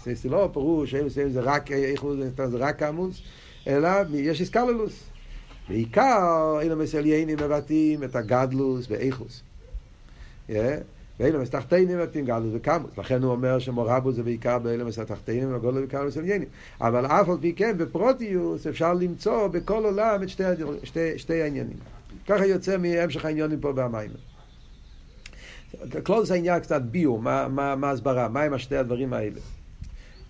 זה 0.04 0.28
לא 0.28 0.50
פירוש 0.52 0.90
שאילמס 0.90 1.12
זה 1.12 1.40
רק 1.40 1.72
איכוס, 1.72 2.16
זה 2.36 2.56
רק 2.58 2.78
קמוס, 2.78 3.22
אלא 3.66 3.88
יש 4.12 4.40
איסקללוס. 4.40 5.04
בעיקר 5.68 6.58
אילומס 6.60 6.94
עליינים 6.94 7.36
מבטאים 7.36 8.04
את 8.04 8.16
הגדלוס 8.16 8.86
באיכוס. 8.86 9.42
ואילומס 11.20 11.50
תחתינים 11.50 11.98
מבטאים 11.98 12.24
גדלוס 12.24 12.52
וקמוס. 12.54 12.98
לכן 12.98 13.22
הוא 13.22 13.32
אומר 13.32 13.58
שמורבו 13.58 14.12
זה 14.12 14.22
בעיקר 14.22 14.58
באילומס 14.58 14.98
התחתינים 14.98 15.56
וגודלו 15.56 15.84
וקמוס 15.84 16.16
עליינים. 16.16 16.48
אבל 16.80 17.06
אף 17.06 17.28
על 17.28 17.36
פי 17.40 17.52
כן 17.52 17.78
בפרוטיוס 17.78 18.66
אפשר 18.66 18.94
למצוא 18.94 19.46
בכל 19.46 19.84
עולם 19.84 20.22
את 20.22 20.28
שתי, 20.28 20.42
שתי, 20.84 21.18
שתי 21.18 21.42
העניינים. 21.42 21.76
ככה 22.26 22.46
יוצא 22.46 22.76
מהמשך 22.76 23.24
העניינים 23.24 23.60
פה 23.60 23.72
במים. 23.72 24.10
קלוס 26.04 26.30
העניין 26.30 26.60
קצת 26.60 26.82
ביור, 26.82 27.22
מה 27.22 27.76
ההסברה, 27.82 28.28
מה 28.28 28.42
עם 28.42 28.54
השתי 28.54 28.76
הדברים 28.76 29.12
האלה. 29.12 29.40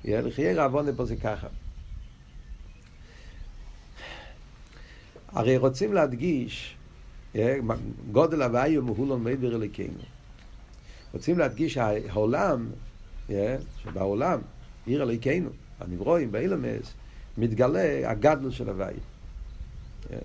לחיי 0.05 0.55
רעבון 0.55 0.97
פה 0.97 1.05
זה 1.05 1.17
ככה. 1.17 1.47
הרי 5.33 5.57
רוצים 5.57 5.93
להדגיש, 5.93 6.77
אה, 7.37 7.57
גודל 8.13 8.43
הוואי 8.43 8.79
ומהולון 8.79 9.25
מידר 9.25 9.57
אלוקינו. 9.57 9.99
רוצים 11.15 11.39
להדגיש 11.39 11.75
שהעולם, 11.75 12.71
אה, 13.31 13.57
שבעולם, 13.83 14.41
עיר 14.87 15.03
אלוקינו, 15.03 15.51
הנברואים, 15.81 16.33
באילמס, 16.33 16.95
מתגלה 17.39 18.11
הגדלוס 18.11 18.55
של 18.55 18.69
הוואי. 18.69 18.95
אה, 20.13 20.19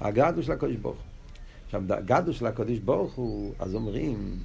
הגדלוס 0.00 0.46
של 0.46 0.52
הקודש 0.52 0.76
ברוך 0.76 0.96
הוא. 0.96 1.04
עכשיו, 1.66 1.82
הגדלוס 1.90 2.36
של 2.36 2.46
הקודש 2.46 2.78
ברוך 2.78 3.14
הוא, 3.14 3.54
אז 3.58 3.74
אומרים, 3.74 4.38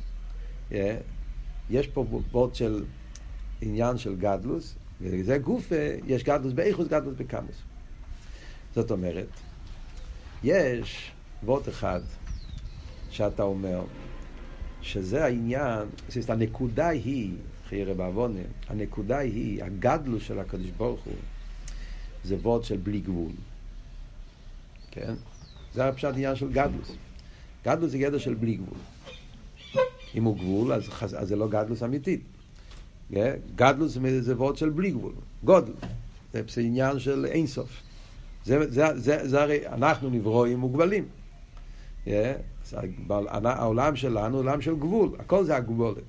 יש 1.70 1.88
פה 1.88 2.06
בוט 2.32 2.56
של 2.56 2.84
עניין 3.62 3.98
של 3.98 4.16
גדלוס, 4.16 4.76
וזה 5.02 5.38
גוף, 5.38 5.72
יש 6.08 6.24
גדלוס 6.24 6.54
באיכוס, 6.54 6.88
גדלוס 6.88 7.16
בקמוס. 7.18 7.56
זאת 8.76 8.92
אומרת, 8.92 9.28
יש 10.44 11.12
וורט 11.44 11.70
אחד 11.70 12.02
שאתה 13.10 13.44
אומר, 13.44 13.84
שזה 14.86 15.26
העניין, 15.26 15.88
זאת 16.10 16.30
הנקודה 16.30 16.88
היא, 16.88 17.34
חיירה 17.70 17.94
בעוונה, 17.94 18.40
הנקודה 18.68 19.18
היא, 19.18 19.64
הגדלו 19.64 20.20
של 20.20 20.40
הקדוש 20.40 20.70
ברוך 20.78 21.04
הוא, 21.04 21.14
זה 22.24 22.36
וורט 22.36 22.64
של 22.64 22.78
בלי 22.78 23.00
גבול. 23.00 23.32
כן? 24.92 25.14
זה 25.74 25.88
הפשט 25.88 26.10
עניין 26.14 26.36
של 26.36 26.52
גדלוס. 26.52 26.92
גדלוס 27.66 27.92
זה 27.92 27.98
גדר 27.98 28.18
של 28.18 28.34
בלי 28.34 28.56
גבול. 28.56 28.78
אם 30.16 30.24
הוא 30.24 30.38
גבול, 30.38 30.74
אז, 30.74 30.84
אז 31.02 31.28
זה 31.28 31.36
לא 31.36 31.48
גדלוס 31.48 31.84
אמיתית. 31.84 32.22
גדלוס 33.56 33.98
זה 34.20 34.36
וורט 34.36 34.58
של 34.58 34.70
בלי 34.70 34.92
גבול. 34.92 35.14
גודל. 35.44 35.74
זה 36.34 36.62
עניין 36.62 37.00
של 37.00 37.26
אינסוף. 37.26 37.70
זה, 38.46 38.72
זה, 38.72 39.00
זה, 39.00 39.28
זה 39.28 39.42
הרי, 39.42 39.68
אנחנו 39.68 40.10
נברואים 40.10 40.60
מוגבלים. 40.60 41.06
Yeah, 42.06 42.10
העולם 43.44 43.96
שלנו 43.96 44.38
עולם 44.38 44.62
של 44.62 44.76
גבול, 44.76 45.10
הכל 45.20 45.44
זה 45.44 45.56
הגבולת. 45.56 46.04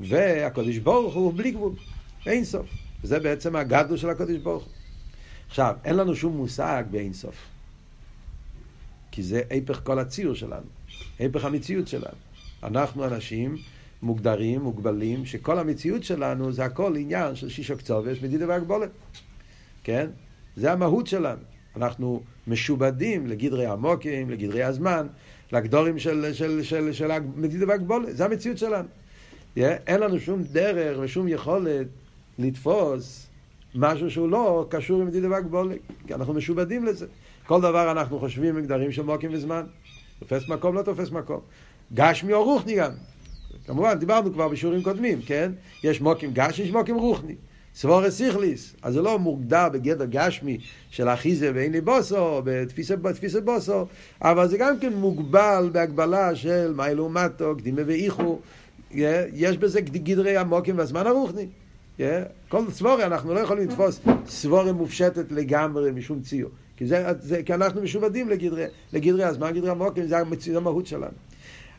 והקדוש 0.00 0.78
ברוך 0.78 1.14
הוא 1.14 1.34
בלי 1.36 1.50
גבול, 1.50 1.72
אין 2.26 2.44
סוף. 2.44 2.66
זה 3.02 3.20
בעצם 3.20 3.56
הגדול 3.56 3.96
של 3.96 4.10
הקדוש 4.10 4.36
ברוך 4.36 4.64
הוא. 4.64 4.72
עכשיו, 5.48 5.76
אין 5.84 5.96
לנו 5.96 6.14
שום 6.14 6.36
מושג 6.36 6.84
באין 6.90 7.12
סוף. 7.12 7.46
כי 9.10 9.22
זה 9.22 9.42
היפך 9.50 9.80
כל 9.84 9.98
הציור 9.98 10.34
שלנו, 10.34 10.66
היפך 11.18 11.44
המציאות 11.44 11.88
שלנו. 11.88 12.16
אנחנו 12.62 13.04
אנשים 13.04 13.56
מוגדרים, 14.02 14.60
מוגבלים, 14.60 15.26
שכל 15.26 15.58
המציאות 15.58 16.04
שלנו 16.04 16.52
זה 16.52 16.64
הכל 16.64 16.96
עניין 16.96 17.36
של 17.36 17.48
שישו 17.48 17.76
קצובש, 17.76 18.22
מדידה 18.22 18.48
והגבולת. 18.48 18.90
כן? 19.84 20.06
זה 20.56 20.72
המהות 20.72 21.06
שלנו. 21.06 21.42
אנחנו 21.76 22.22
משובדים 22.46 23.26
לגדרי 23.26 23.66
המוקים, 23.66 24.30
לגדרי 24.30 24.62
הזמן, 24.62 25.06
לגדורים 25.52 25.98
של, 25.98 26.32
של, 26.32 26.62
של, 26.62 26.92
של 26.92 27.10
המדידה 27.10 27.68
והגבולת. 27.68 28.16
זה 28.16 28.24
המציאות 28.24 28.58
שלנו. 28.58 28.88
Yeah, 29.56 29.60
אין 29.86 30.00
לנו 30.00 30.20
שום 30.20 30.42
דרך 30.42 30.98
ושום 31.00 31.28
יכולת 31.28 31.86
לתפוס 32.38 33.26
משהו 33.74 34.10
שהוא 34.10 34.28
לא 34.28 34.66
קשור 34.70 35.00
עם 35.00 35.06
מדידה 35.06 35.30
והגבולת, 35.30 35.78
כי 36.06 36.14
אנחנו 36.14 36.34
משובדים 36.34 36.84
לזה. 36.84 37.06
כל 37.46 37.60
דבר 37.60 37.90
אנחנו 37.90 38.18
חושבים 38.18 38.56
בגדרים 38.56 38.92
של 38.92 39.02
מוקים 39.02 39.30
וזמן. 39.32 39.64
תופס 40.18 40.48
מקום, 40.48 40.74
לא 40.74 40.82
תופס 40.82 41.10
מקום. 41.10 41.40
גשמי 41.94 42.32
או 42.32 42.44
רוחני 42.44 42.76
גם. 42.76 42.92
כמובן, 43.66 43.98
דיברנו 43.98 44.32
כבר 44.32 44.48
בשיעורים 44.48 44.82
קודמים, 44.82 45.22
כן? 45.26 45.52
יש 45.84 46.00
מוקים 46.00 46.30
גשמי, 46.32 46.64
יש 46.64 46.70
מוקים 46.70 46.96
רוחני. 46.96 47.34
סבורס 47.80 48.14
סיכליס, 48.14 48.76
אז 48.82 48.94
זה 48.94 49.02
לא 49.02 49.18
מוגדר 49.18 49.68
בגדר 49.72 50.04
גשמי 50.04 50.58
של 50.90 51.08
אחיזה 51.08 51.50
ואין 51.54 51.72
לי 51.72 51.80
בוסו, 51.80 52.42
בתפיסת 53.02 53.42
בוסו, 53.44 53.86
אבל 54.22 54.48
זה 54.48 54.58
גם 54.58 54.78
כן 54.78 54.92
מוגבל 54.92 55.70
בהגבלה 55.72 56.34
של 56.34 56.74
מי 56.76 56.94
לעומתו, 56.94 57.54
קדימה 57.58 57.82
ואיחו, 57.86 58.38
יש 59.32 59.58
בזה 59.58 59.80
גדרי 59.80 60.36
המוקים 60.36 60.78
והזמן 60.78 61.06
הרוחני. 61.06 61.46
כל 62.48 62.70
סבורי, 62.70 63.04
אנחנו 63.04 63.34
לא 63.34 63.40
יכולים 63.40 63.68
לתפוס 63.68 64.00
סבורי 64.26 64.72
מופשטת 64.72 65.32
לגמרי 65.32 65.90
משום 65.90 66.20
ציור. 66.20 66.50
כי, 66.76 66.86
זה, 66.86 67.06
זה, 67.20 67.42
כי 67.42 67.54
אנחנו 67.54 67.82
משובדים 67.82 68.28
לגדרי, 68.28 68.64
לגדרי 68.92 69.24
הזמן, 69.24 69.52
גדרי 69.52 69.70
המוקים, 69.70 70.06
זה 70.06 70.18
המהות 70.56 70.86
שלנו. 70.86 71.16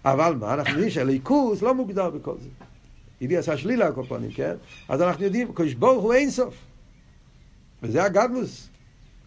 אבל 0.05 0.35
מה, 0.39 0.53
אנחנו 0.53 0.73
יודעים 0.73 0.89
שהליכוס 0.89 1.61
לא 1.61 1.73
מוגדר 1.73 2.09
בכל 2.09 2.35
זה. 2.39 2.49
ידיע 3.21 3.39
עשה 3.39 3.57
שלילה 3.57 3.91
פנים, 3.91 4.31
כן? 4.31 4.53
אז 4.89 5.01
אנחנו 5.01 5.23
יודעים, 5.23 5.53
קדוש 5.53 5.73
ברוך 5.73 6.03
הוא 6.03 6.13
אין 6.13 6.29
סוף. 6.29 6.55
וזה 7.83 8.03
הגדלוס. 8.03 8.67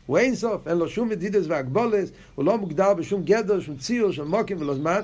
הוא 0.06 0.18
אין 0.18 0.34
סוף, 0.34 0.68
אין 0.68 0.78
לו 0.78 0.88
שום 0.88 1.08
מדידס 1.08 1.44
והגבולס, 1.48 2.10
הוא 2.34 2.44
לא 2.44 2.58
מוגדר 2.58 2.94
בשום 2.94 3.22
גדר, 3.22 3.60
שום 3.60 3.76
ציור, 3.76 4.12
של 4.12 4.24
מוקים 4.24 4.60
ולא 4.60 4.74
זמן. 4.74 5.00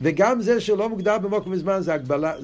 וגם 0.00 0.40
זה 0.40 0.60
שהוא 0.60 0.78
לא 0.78 0.88
מוגדר 0.88 1.18
במוקים 1.18 1.52
וזמן 1.52 1.80
זה 1.80 1.94
הגבלה, 1.94 2.34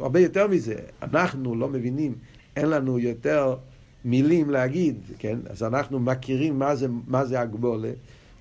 הרבה 0.00 0.20
יותר 0.20 0.46
מזה. 0.46 0.74
אנחנו 1.02 1.54
לא 1.54 1.68
מבינים, 1.68 2.14
אין 2.56 2.68
לנו 2.68 2.98
יותר 2.98 3.56
מילים 4.04 4.50
להגיד, 4.50 4.96
כן? 5.18 5.38
אז 5.50 5.62
אנחנו 5.62 6.00
מכירים 6.00 6.58
מה 6.58 6.76
זה, 6.76 6.86
מה 7.06 7.24
זה 7.24 7.40
הגבולה. 7.40 7.90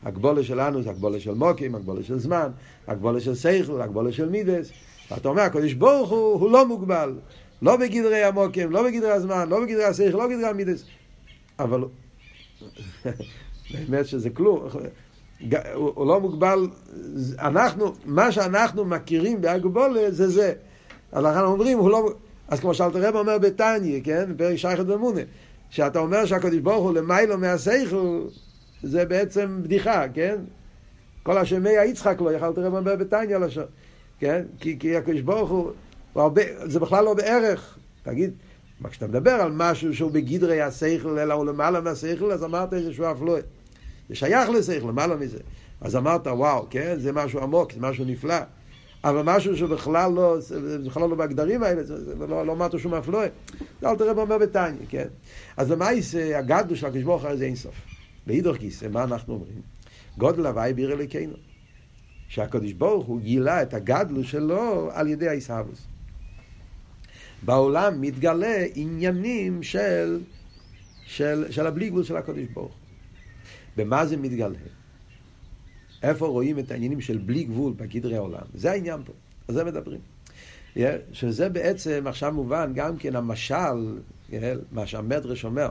הגבולה 0.03 0.43
שלנו 0.43 0.81
זה 0.81 0.89
הגבולה 0.89 1.19
של 1.19 1.33
מוקים, 1.33 1.75
הגבולה 1.75 2.03
של 2.03 2.19
זמן, 2.19 2.51
הגבולה 2.88 3.19
של 3.19 3.36
שכל, 3.36 3.81
הגבולה 3.81 4.12
של 4.12 4.29
מידס. 4.29 4.71
ואתה 5.11 5.29
אומר, 5.29 5.41
הקדוש 5.41 5.73
ברוך 5.73 6.09
הוא, 6.09 6.39
הוא 6.39 6.51
לא 6.51 6.67
מוגבל. 6.67 7.13
לא 7.61 7.77
בגדרי 7.77 8.23
המוקים, 8.23 8.71
לא 8.71 8.83
בגדרי 8.83 9.11
הזמן, 9.11 9.49
לא 9.49 9.61
בגדרי 9.61 9.83
השכל, 9.83 10.17
לא 10.17 10.27
בגדרי 10.27 10.47
המידס. 10.47 10.83
אבל 11.59 11.83
באמת 13.73 14.05
שזה 14.05 14.29
כלום. 14.29 14.67
הוא, 15.73 16.07
לא 16.07 16.19
מוגבל, 16.19 16.67
אנחנו, 17.39 17.93
מה 18.05 18.31
שאנחנו 18.31 18.85
מכירים 18.85 19.41
בהגבולה 19.41 20.11
זה 20.11 20.27
זה. 20.29 20.53
אז 21.11 21.25
אנחנו 21.25 21.47
אומרים, 21.47 21.77
הוא 21.77 21.89
לא... 21.89 22.13
אז 22.47 22.59
כמו 22.59 22.73
שאלת 22.73 22.95
הרב 22.95 23.15
אומר 23.15 23.37
בתניא, 23.37 23.99
כן? 24.03 24.25
בפרק 24.33 24.55
שייכת 24.55 24.85
במונה, 24.85 25.21
שאתה 25.69 25.99
אומר 25.99 26.25
שהקדוש 26.25 26.59
ברוך 26.59 26.83
הוא 26.83 26.93
למיילו 26.93 27.37
מהשכל, 27.37 28.21
זה 28.83 29.05
בעצם 29.05 29.59
בדיחה, 29.63 30.09
כן? 30.13 30.35
כל 31.23 31.37
השמי 31.37 31.77
היצחק 31.77 32.21
לא 32.21 32.33
יכלת 32.33 32.57
הרב 32.57 32.75
אומר 32.75 32.95
בתניא 32.95 33.37
לשון. 33.37 33.65
כן? 34.21 34.43
כי, 34.59 34.79
כי 34.79 34.95
הקדוש 34.95 35.21
ברוך 35.21 35.49
הוא, 35.49 35.71
הוא 36.13 36.23
הרבה, 36.23 36.41
זה 36.65 36.79
בכלל 36.79 37.05
לא 37.05 37.13
בערך. 37.13 37.77
תגיד, 38.03 38.31
מה 38.81 38.89
כשאתה 38.89 39.07
מדבר 39.07 39.31
על 39.31 39.51
משהו 39.51 39.95
שהוא 39.95 40.11
בגדרי 40.11 40.61
השכל, 40.61 41.19
אלא 41.19 41.33
הוא 41.33 41.45
למעלה 41.45 41.81
מהשכל, 41.81 42.31
אז 42.31 42.43
אמרת 42.43 42.73
איזשהו 42.73 43.11
אפלוי. 43.11 43.41
זה 44.09 44.15
שייך 44.15 44.49
לשכל, 44.49 44.87
למעלה 44.87 45.15
מזה. 45.15 45.37
אז 45.81 45.95
אמרת, 45.95 46.27
וואו, 46.27 46.67
כן? 46.69 46.95
זה 46.99 47.11
משהו 47.11 47.39
עמוק, 47.39 47.71
זה 47.73 47.79
משהו 47.79 48.05
נפלא. 48.05 48.35
אבל 49.03 49.21
משהו 49.25 49.57
שבכלל 49.57 50.11
לא, 50.11 50.37
בכלל 50.85 51.09
לא 51.09 51.15
בהגדרים 51.15 51.63
האלה, 51.63 51.83
זה, 51.83 52.03
זה 52.03 52.27
לא, 52.27 52.45
לא 52.45 52.51
אמרת 52.51 52.79
שום 52.79 52.93
אפלוי. 52.93 53.27
זה 53.81 53.89
אל 53.89 53.95
תראה 53.95 54.11
אומר 54.11 54.37
בתניא, 54.37 54.85
כן? 54.89 55.07
אז 55.57 55.71
למעשה, 55.71 56.37
הגדלו 56.37 56.75
של 56.75 56.85
הקדוש 56.85 57.03
ברוך 57.03 57.25
הוא 57.25 57.35
זה 57.35 57.45
אינסוף. 57.45 57.75
באידוך 58.27 58.57
גיסא, 58.57 58.87
מה 58.91 59.03
אנחנו 59.03 59.33
אומרים? 59.33 59.61
גודל 60.17 60.45
הוואי 60.45 60.73
ביר 60.73 60.91
אלוקינו. 60.91 61.50
שהקדוש 62.31 62.73
ברוך 62.73 63.05
הוא 63.05 63.21
גילה 63.21 63.61
את 63.61 63.73
הגדלו 63.73 64.23
שלו 64.23 64.89
על 64.93 65.07
ידי 65.07 65.27
העיסאוווס. 65.27 65.85
בעולם 67.45 68.01
מתגלה 68.01 68.65
עניינים 68.75 69.63
של, 69.63 70.22
של, 71.05 71.46
של 71.50 71.67
הבלי 71.67 71.89
גבול 71.89 72.03
של 72.03 72.17
הקדוש 72.17 72.46
ברוך. 72.53 72.75
במה 73.77 74.05
זה 74.05 74.17
מתגלה? 74.17 74.57
איפה 76.03 76.27
רואים 76.27 76.59
את 76.59 76.72
העניינים 76.72 77.01
של 77.01 77.17
בלי 77.17 77.44
גבול 77.44 77.74
בגדרי 77.74 78.15
העולם? 78.15 78.46
זה 78.53 78.72
העניין 78.72 79.01
פה, 79.05 79.13
על 79.48 79.55
זה 79.55 79.63
מדברים. 79.63 80.00
שזה 81.13 81.50
בעצם 81.50 82.03
עכשיו 82.07 82.31
מובן 82.31 82.72
גם 82.75 82.98
כן 82.98 83.15
המשל, 83.15 84.00
מה 84.72 84.87
שהמדרש 84.87 85.46
אומר. 85.46 85.70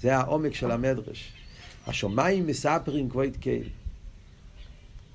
זה 0.00 0.16
העומק 0.16 0.54
של 0.54 0.70
המדרש. 0.70 1.32
השמיים 1.86 2.46
מספרים 2.46 3.08
כבוד 3.08 3.36
קהל. 3.40 3.79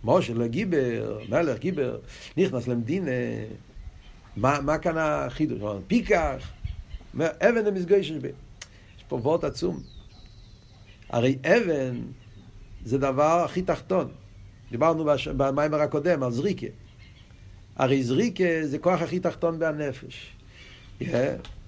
משה 0.05 0.33
לגיבר, 0.33 1.19
מלך 1.29 1.59
גיבר, 1.59 1.97
נכנס 2.37 2.67
למדינה, 2.67 3.11
מה, 4.37 4.61
מה 4.61 4.77
כאן 4.77 4.97
החידוש? 4.97 5.61
פיקח, 5.87 6.51
אבן 7.19 7.67
המסגש 7.67 8.11
יש 8.11 9.03
פה 9.07 9.15
וורט 9.15 9.43
עצום. 9.43 9.79
הרי 11.09 11.37
אבן 11.45 12.01
זה 12.85 12.97
דבר 12.97 13.41
הכי 13.45 13.61
תחתון. 13.61 14.07
דיברנו 14.71 15.05
במיימר 15.37 15.81
הקודם 15.81 16.23
על 16.23 16.31
זריקה. 16.31 16.67
הרי 17.75 18.03
זריקה 18.03 18.43
זה 18.63 18.79
כוח 18.79 19.01
הכי 19.01 19.19
תחתון 19.19 19.59
בהנפש. 19.59 20.31
Yeah. 21.01 21.05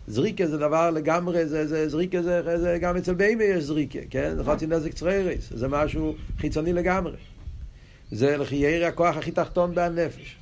זריקה 0.08 0.47
זה 0.47 0.58
דבר 0.58 0.89
לגמרי, 0.91 1.47
זה, 1.47 1.67
זה, 1.67 1.89
זריקה 1.89 2.21
זה, 2.21 2.58
זה 2.60 2.78
גם 2.82 2.97
אצל 2.97 3.13
ביימי 3.13 3.43
יש 3.43 3.63
זריקה, 3.63 4.00
כן? 4.10 4.34
חצי 4.45 4.67
נזק 4.67 4.93
צריירס, 4.93 5.52
זה 5.56 5.67
משהו 5.67 6.15
חיצוני 6.38 6.73
לגמרי. 6.73 7.15
זה 8.12 8.38
לחיירי 8.38 8.86
הכוח 8.86 9.17
הכי 9.17 9.32
תחתון 9.32 9.76
בהנפש. 9.76 10.38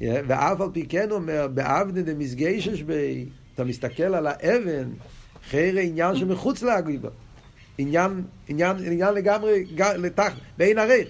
ואף 0.00 0.60
על 0.60 0.68
פי 0.72 0.86
כן 0.86 1.10
אומר, 1.10 1.48
בעבדי 1.54 2.02
דמסגשש 2.02 2.82
בי, 2.82 3.26
אתה 3.54 3.64
מסתכל 3.64 4.02
על 4.02 4.26
האבן, 4.26 4.88
חיירי 5.50 5.86
עניין 5.86 6.16
שמחוץ 6.16 6.62
להגיבו. 6.62 7.08
עניין, 7.78 8.22
עניין, 8.48 8.76
עניין 8.76 9.14
לגמרי, 9.14 9.64
לתח, 9.78 10.32
בין 10.58 10.78
הרי. 10.78 11.04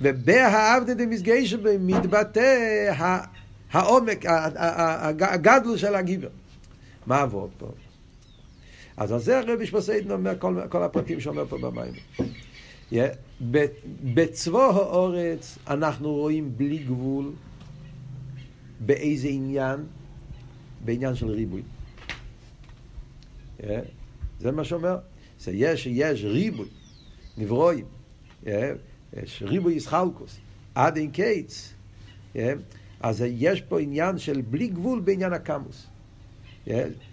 ובהעבדי 0.00 0.94
דמסגשש 0.94 1.54
בי 1.54 1.76
מתבטא 1.80 2.92
העומק, 3.72 4.24
הגדלו 5.20 5.78
של 5.78 5.94
הגיבר. 5.94 6.28
מה 7.06 7.20
עבור 7.20 7.50
פה? 7.58 7.70
אז 8.96 9.12
על 9.12 9.20
זה 9.20 9.38
הרבי 9.38 9.66
שפוסיידן 9.66 10.10
אומר 10.10 10.38
כל, 10.38 10.60
כל 10.68 10.82
הפרטים 10.82 11.20
שאומר 11.20 11.46
פה 11.46 11.58
במים. 11.58 11.92
בצבו 14.14 14.62
האורץ 14.62 15.58
אנחנו 15.68 16.14
רואים 16.14 16.52
בלי 16.56 16.78
גבול 16.78 17.32
באיזה 18.80 19.28
עניין? 19.28 19.80
בעניין 20.84 21.14
של 21.14 21.28
ריבוי. 21.28 21.62
זה 24.40 24.52
מה 24.52 24.64
שאומר. 24.64 24.98
יש, 25.52 25.86
יש 25.86 26.24
ריבוי, 26.24 26.68
נברואים, 27.38 27.84
יש 28.46 29.42
ריבוי 29.42 29.74
ישחלקוס, 29.74 30.36
עד 30.74 30.96
אין 30.96 31.10
קיץ. 31.10 31.74
אז 33.00 33.24
יש 33.26 33.60
פה 33.60 33.80
עניין 33.80 34.18
של 34.18 34.40
בלי 34.40 34.68
גבול 34.68 35.00
בעניין 35.00 35.32
הקמוס. 35.32 35.86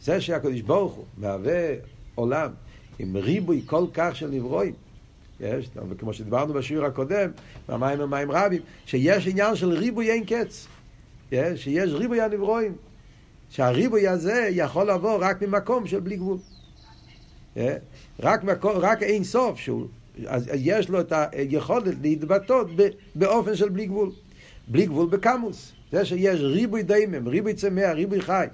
זה 0.02 0.22
שהקדוש 0.22 0.62
ברוך 0.62 0.94
הוא 0.94 1.06
מהווה 1.18 1.74
עולם 2.16 2.52
עם 3.00 3.18
ריבוי 3.18 3.62
כל 3.66 3.86
כך 3.94 4.16
של 4.16 4.30
נברואים, 4.30 4.74
יש, 5.44 5.70
וכמו 5.90 6.14
שדיברנו 6.14 6.54
בשיעור 6.54 6.86
הקודם, 6.86 7.30
במים 7.70 8.00
ומים 8.00 8.32
רבים, 8.32 8.62
שיש 8.86 9.28
עניין 9.28 9.56
של 9.56 9.70
ריבוי 9.70 10.12
אין 10.12 10.26
קץ. 10.26 10.68
יש, 11.32 11.64
שיש 11.64 11.90
ריבוי 11.94 12.22
הנברואים. 12.22 12.76
שהריבוי 13.50 14.08
הזה 14.08 14.48
יכול 14.52 14.92
לבוא 14.92 15.18
רק 15.22 15.42
ממקום 15.42 15.88
של 15.88 16.00
בלי 16.00 16.16
גבול. 16.16 16.38
רק, 18.20 18.44
מקום, 18.44 18.72
רק 18.76 19.04
אין 19.04 19.24
סוף, 19.24 19.60
שהוא, 19.60 19.88
אז 20.26 20.50
יש 20.54 20.90
לו 20.90 21.00
את 21.02 21.14
היכולת 21.32 21.94
להתבטאות 22.02 22.68
באופן 23.16 23.56
של 23.56 23.70
בלי 23.70 23.86
גבול. 23.86 24.12
בלי 24.68 24.86
גבול 24.86 25.08
בקמוס. 25.10 25.72
זה 25.92 26.06
שיש 26.06 26.40
ריבוי 26.40 26.84
דיימם, 26.84 27.28
ריבוי 27.28 27.54
צמח, 27.54 27.92
ריבוי 27.94 28.22
חי, 28.22 28.46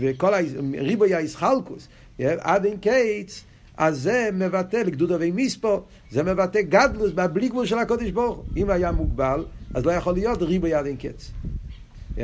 וכל 0.00 0.32
ריבוי 0.78 1.14
הישחלקוס, 1.14 1.88
עד 2.18 2.64
אין 2.64 2.76
קיץ, 2.78 3.44
אז 3.76 4.00
זה 4.00 4.28
מבטא 4.32 4.76
לגדוד 4.76 5.12
אבי 5.12 5.30
מיספו, 5.30 5.82
זה 6.10 6.22
מבטא 6.22 6.60
גדלוס 6.62 7.10
בבלי 7.10 7.48
גבול 7.48 7.66
של 7.66 7.78
הקודש 7.78 8.10
ברוך 8.10 8.36
הוא. 8.36 8.44
אם 8.56 8.70
היה 8.70 8.92
מוגבל, 8.92 9.44
אז 9.74 9.86
לא 9.86 9.92
יכול 9.92 10.14
להיות 10.14 10.42
ריבו 10.42 10.66
יד 10.66 10.86
אין 10.86 10.96
קץ. 10.96 11.32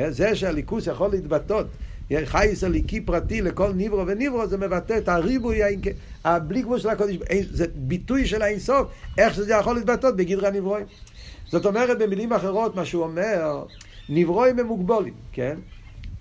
זה 0.09 0.35
שהליכוס 0.35 0.87
יכול 0.87 1.11
להתבטאות, 1.11 1.67
חייס 2.25 2.63
הליקי 2.63 3.01
פרטי 3.01 3.41
לכל 3.41 3.73
ניברו 3.73 4.07
וניברו, 4.07 4.47
זה 4.47 4.57
מבטא 4.57 4.97
את 4.97 5.09
הריבוי, 5.09 5.59
הבלי 6.25 6.61
גבול 6.61 6.79
של 6.79 6.89
הקודש, 6.89 7.15
זה 7.51 7.65
ביטוי 7.75 8.25
של 8.25 8.41
האינסוף, 8.41 8.87
איך 9.17 9.33
שזה 9.33 9.53
יכול 9.53 9.75
להתבטאות 9.75 10.15
בגדרי 10.15 10.47
הנברואים. 10.47 10.85
זאת 11.47 11.65
אומרת, 11.65 11.97
במילים 11.97 12.33
אחרות, 12.33 12.75
מה 12.75 12.85
שהוא 12.85 13.03
אומר, 13.03 13.63
נברואים 14.09 14.59
הם 14.59 14.67
מוגבולים, 14.67 15.13
כן? 15.31 15.57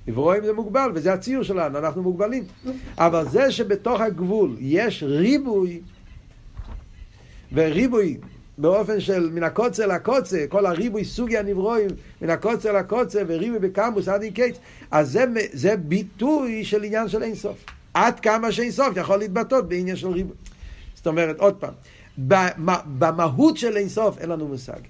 נברואים 0.07 0.45
זה 0.45 0.53
מוגבל, 0.53 0.91
וזה 0.95 1.13
הציור 1.13 1.43
שלנו, 1.43 1.79
אנחנו 1.79 2.03
מוגבלים. 2.03 2.45
אבל 2.99 3.29
זה 3.29 3.53
שבתוך 3.53 4.01
הגבול 4.01 4.57
יש 4.59 5.03
ריבוי, 5.03 5.81
וריבוי 7.53 8.19
באופן 8.59 9.01
של 9.01 9.31
מן 9.33 9.43
הקוצר 9.43 9.87
לקוצר, 9.87 10.39
כל 10.49 10.67
הריבוי 10.67 11.05
סוגי 11.05 11.39
הנברואים, 11.39 11.89
מן 12.23 12.31
הקוצר 12.31 12.73
לקוצר 12.73 13.23
וריבוי 13.27 13.59
בקמוס 13.59 14.09
עד 14.09 14.23
אין 14.23 14.33
קץ, 14.33 14.59
אז 14.91 15.13
זה, 15.13 15.25
זה 15.53 15.77
ביטוי 15.77 16.65
של 16.65 16.85
עניין 16.85 17.09
של 17.09 17.23
אינסוף. 17.23 17.65
עד 17.95 18.21
כמה 18.21 18.53
שאינסוף 18.53 18.97
יכול 18.97 19.17
להתבטאות 19.17 19.69
בעניין 19.69 19.97
של 19.97 20.09
ריבוי. 20.09 20.37
זאת 20.95 21.07
אומרת, 21.07 21.39
עוד 21.39 21.55
פעם, 21.55 21.75
במהות 22.99 23.57
של 23.57 23.77
אינסוף 23.77 24.19
אין 24.19 24.29
לנו 24.29 24.49
מושג. 24.49 24.81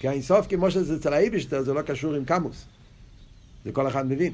כי 0.00 0.08
האינסוף, 0.08 0.46
כמו 0.48 0.70
שזה 0.70 0.96
אצל 0.96 1.12
האיבשטר, 1.12 1.62
זה 1.62 1.74
לא 1.74 1.82
קשור 1.82 2.14
עם 2.14 2.24
קמוס. 2.24 2.64
זה 3.64 3.72
כל 3.72 3.88
אחד 3.88 4.06
מבין. 4.06 4.32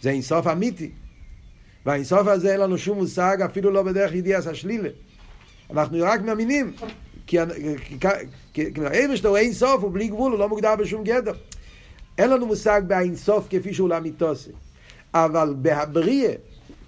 זה 0.00 0.10
אינסוף 0.10 0.46
אמיתי. 0.46 0.90
והאינסוף 1.86 2.26
הזה 2.26 2.52
אין 2.52 2.60
לנו 2.60 2.78
שום 2.78 2.98
מושג, 2.98 3.38
אפילו 3.44 3.70
לא 3.70 3.82
בדרך 3.82 4.14
ידיעס 4.14 4.46
השלילה. 4.46 4.88
אנחנו 5.70 5.98
רק 6.00 6.20
מאמינים, 6.20 6.72
כי 7.26 7.38
האיבשטר 8.86 9.28
הוא 9.28 9.36
אינסוף, 9.36 9.82
הוא 9.82 9.92
בלי 9.92 10.08
גבול, 10.08 10.32
הוא 10.32 10.38
לא 10.38 10.48
מוגדר 10.48 10.76
בשום 10.76 11.04
גדר. 11.04 11.32
אין 12.18 12.30
לנו 12.30 12.46
מושג 12.46 12.82
באינסוף 12.86 13.46
כפי 13.50 13.74
שהוא 13.74 13.88
לאמיתוסי. 13.88 14.50
אבל 15.14 15.54
בהבריאה, 15.58 16.32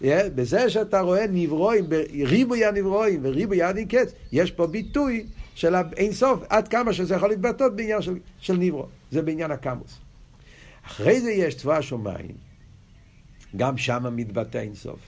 בזה 0.03 0.71
שאתה 0.71 1.01
רואה 1.01 1.25
נברואים, 1.31 1.85
ריבוי 2.25 2.65
הנברואים 2.65 3.21
וריבוי 3.23 3.61
קץ, 3.89 4.13
יש 4.33 4.51
פה 4.51 4.67
ביטוי 4.67 5.27
של 5.55 5.75
האינסוף, 5.75 6.43
עד 6.49 6.69
כמה 6.69 6.93
שזה 6.93 7.15
יכול 7.15 7.29
להתבטאות 7.29 7.77
בעניין 7.77 8.03
של, 8.03 8.19
של 8.39 8.57
נברו. 8.57 8.87
זה 9.11 9.23
בעניין 9.23 9.51
הקמוס. 9.51 10.02
אחרי 10.87 11.21
זה 11.21 11.31
יש 11.31 11.55
צבא 11.55 11.77
השמיים, 11.77 12.37
גם 13.57 13.79
שם 13.79 14.17
מתבטא 14.17 14.59
אינסוף. 14.59 15.01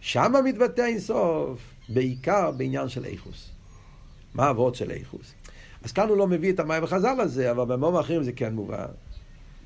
שם 0.00 0.32
מתבטא 0.44 0.82
אינסוף 0.82 1.60
בעיקר 1.88 2.50
בעניין 2.50 2.88
של 2.88 3.04
איכוס. 3.04 3.50
מה 4.34 4.48
הוורד 4.48 4.74
של 4.74 4.90
איכוס? 4.90 5.34
אז 5.82 5.92
כאן 5.92 6.08
הוא 6.08 6.16
לא 6.16 6.26
מביא 6.26 6.52
את 6.52 6.60
המים 6.60 6.84
וחז"ל 6.84 7.20
הזה, 7.20 7.50
אבל 7.50 7.64
במום 7.64 7.96
אחרים 7.96 8.22
זה 8.22 8.32
כן 8.32 8.54
מובן. 8.54 8.86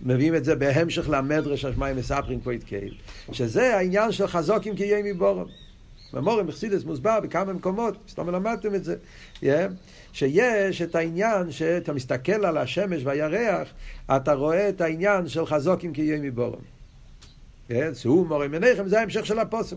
מביאים 0.01 0.35
את 0.35 0.45
זה 0.45 0.57
בהמשך 0.57 1.09
למדרש 1.09 1.65
השמיים 1.65 1.97
מספרים 1.97 2.41
פה 2.41 2.53
התקהל, 2.53 2.95
שזה 3.33 3.77
העניין 3.77 4.13
של 4.13 4.27
חזוקים 4.27 4.77
כי 4.77 4.85
יהיה 4.85 5.15
מבורם. 5.15 5.47
במורם 6.15 6.47
מחסידס 6.47 6.85
מוסבר 6.85 7.21
בכמה 7.21 7.53
מקומות, 7.53 7.97
סתם 8.09 8.31
למדתם 8.31 8.75
את 8.75 8.85
זה, 8.85 8.97
yeah, 9.43 9.47
שיש 10.13 10.83
את 10.83 10.95
העניין 10.95 11.51
שאתה 11.51 11.93
מסתכל 11.93 12.45
על 12.45 12.59
השמש 12.59 13.03
והירח, 13.05 13.69
אתה 14.17 14.33
רואה 14.33 14.69
את 14.69 14.81
העניין 14.81 15.29
של 15.29 15.47
חזוקים 15.47 15.93
כי 15.93 16.03
יהיה 16.03 16.21
מבורם. 16.21 16.61
Yeah, 17.71 17.75
שהוא 17.95 18.27
מורם 18.27 18.51
מניכם, 18.51 18.89
זה 18.89 19.01
ההמשך 19.01 19.27
של 19.27 19.39
הפוסק, 19.39 19.77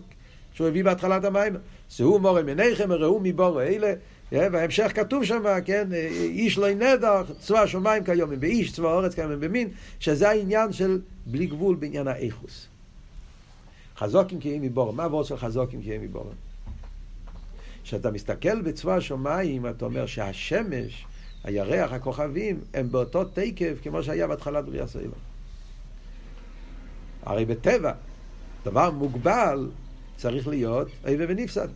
שהוא 0.53 0.67
הביא 0.67 0.83
בהתחלת 0.83 1.25
המים. 1.25 1.55
שהוא 1.89 2.19
מורם 2.19 2.45
מניכם, 2.45 2.91
ראו 2.91 3.19
מבורם 3.23 3.59
אלה. 3.59 3.93
וההמשך 4.31 4.91
כתוב 4.95 5.23
שם, 5.23 5.43
כן, 5.65 5.87
איש 6.11 6.57
לא 6.57 6.73
נדר, 6.73 7.23
צבא 7.39 7.59
השמיים 7.59 8.03
כיום 8.03 8.39
באיש, 8.39 8.71
צבא 8.71 8.89
האורץ 8.89 9.15
כיום 9.15 9.39
במין, 9.39 9.69
שזה 9.99 10.29
העניין 10.29 10.73
של 10.73 10.99
בלי 11.25 11.45
גבול 11.45 11.75
בעניין 11.75 12.07
האיכוס. 12.07 12.67
חזוקים 13.97 14.39
כי 14.39 14.59
מבורם, 14.61 14.97
מה 14.97 15.03
עבור 15.03 15.23
של 15.23 15.37
חזוקים 15.37 15.81
כי 15.81 15.97
מבורם? 15.97 16.35
כשאתה 17.83 18.11
מסתכל 18.11 18.61
בצבא 18.61 18.95
השמיים, 18.95 19.67
אתה 19.67 19.85
אומר 19.85 20.05
שהשמש, 20.05 21.05
הירח, 21.43 21.91
הכוכבים, 21.91 22.59
הם 22.73 22.91
באותו 22.91 23.23
תקף 23.23 23.77
כמו 23.83 24.03
שהיה 24.03 24.27
בהתחלת 24.27 24.65
בריאה 24.65 24.87
סביבה. 24.87 25.15
הרי 27.23 27.45
בטבע, 27.45 27.91
דבר 28.63 28.91
מוגבל 28.91 29.69
צריך 30.15 30.47
להיות 30.47 30.87
איבה 31.07 31.25
ונפסד. 31.27 31.67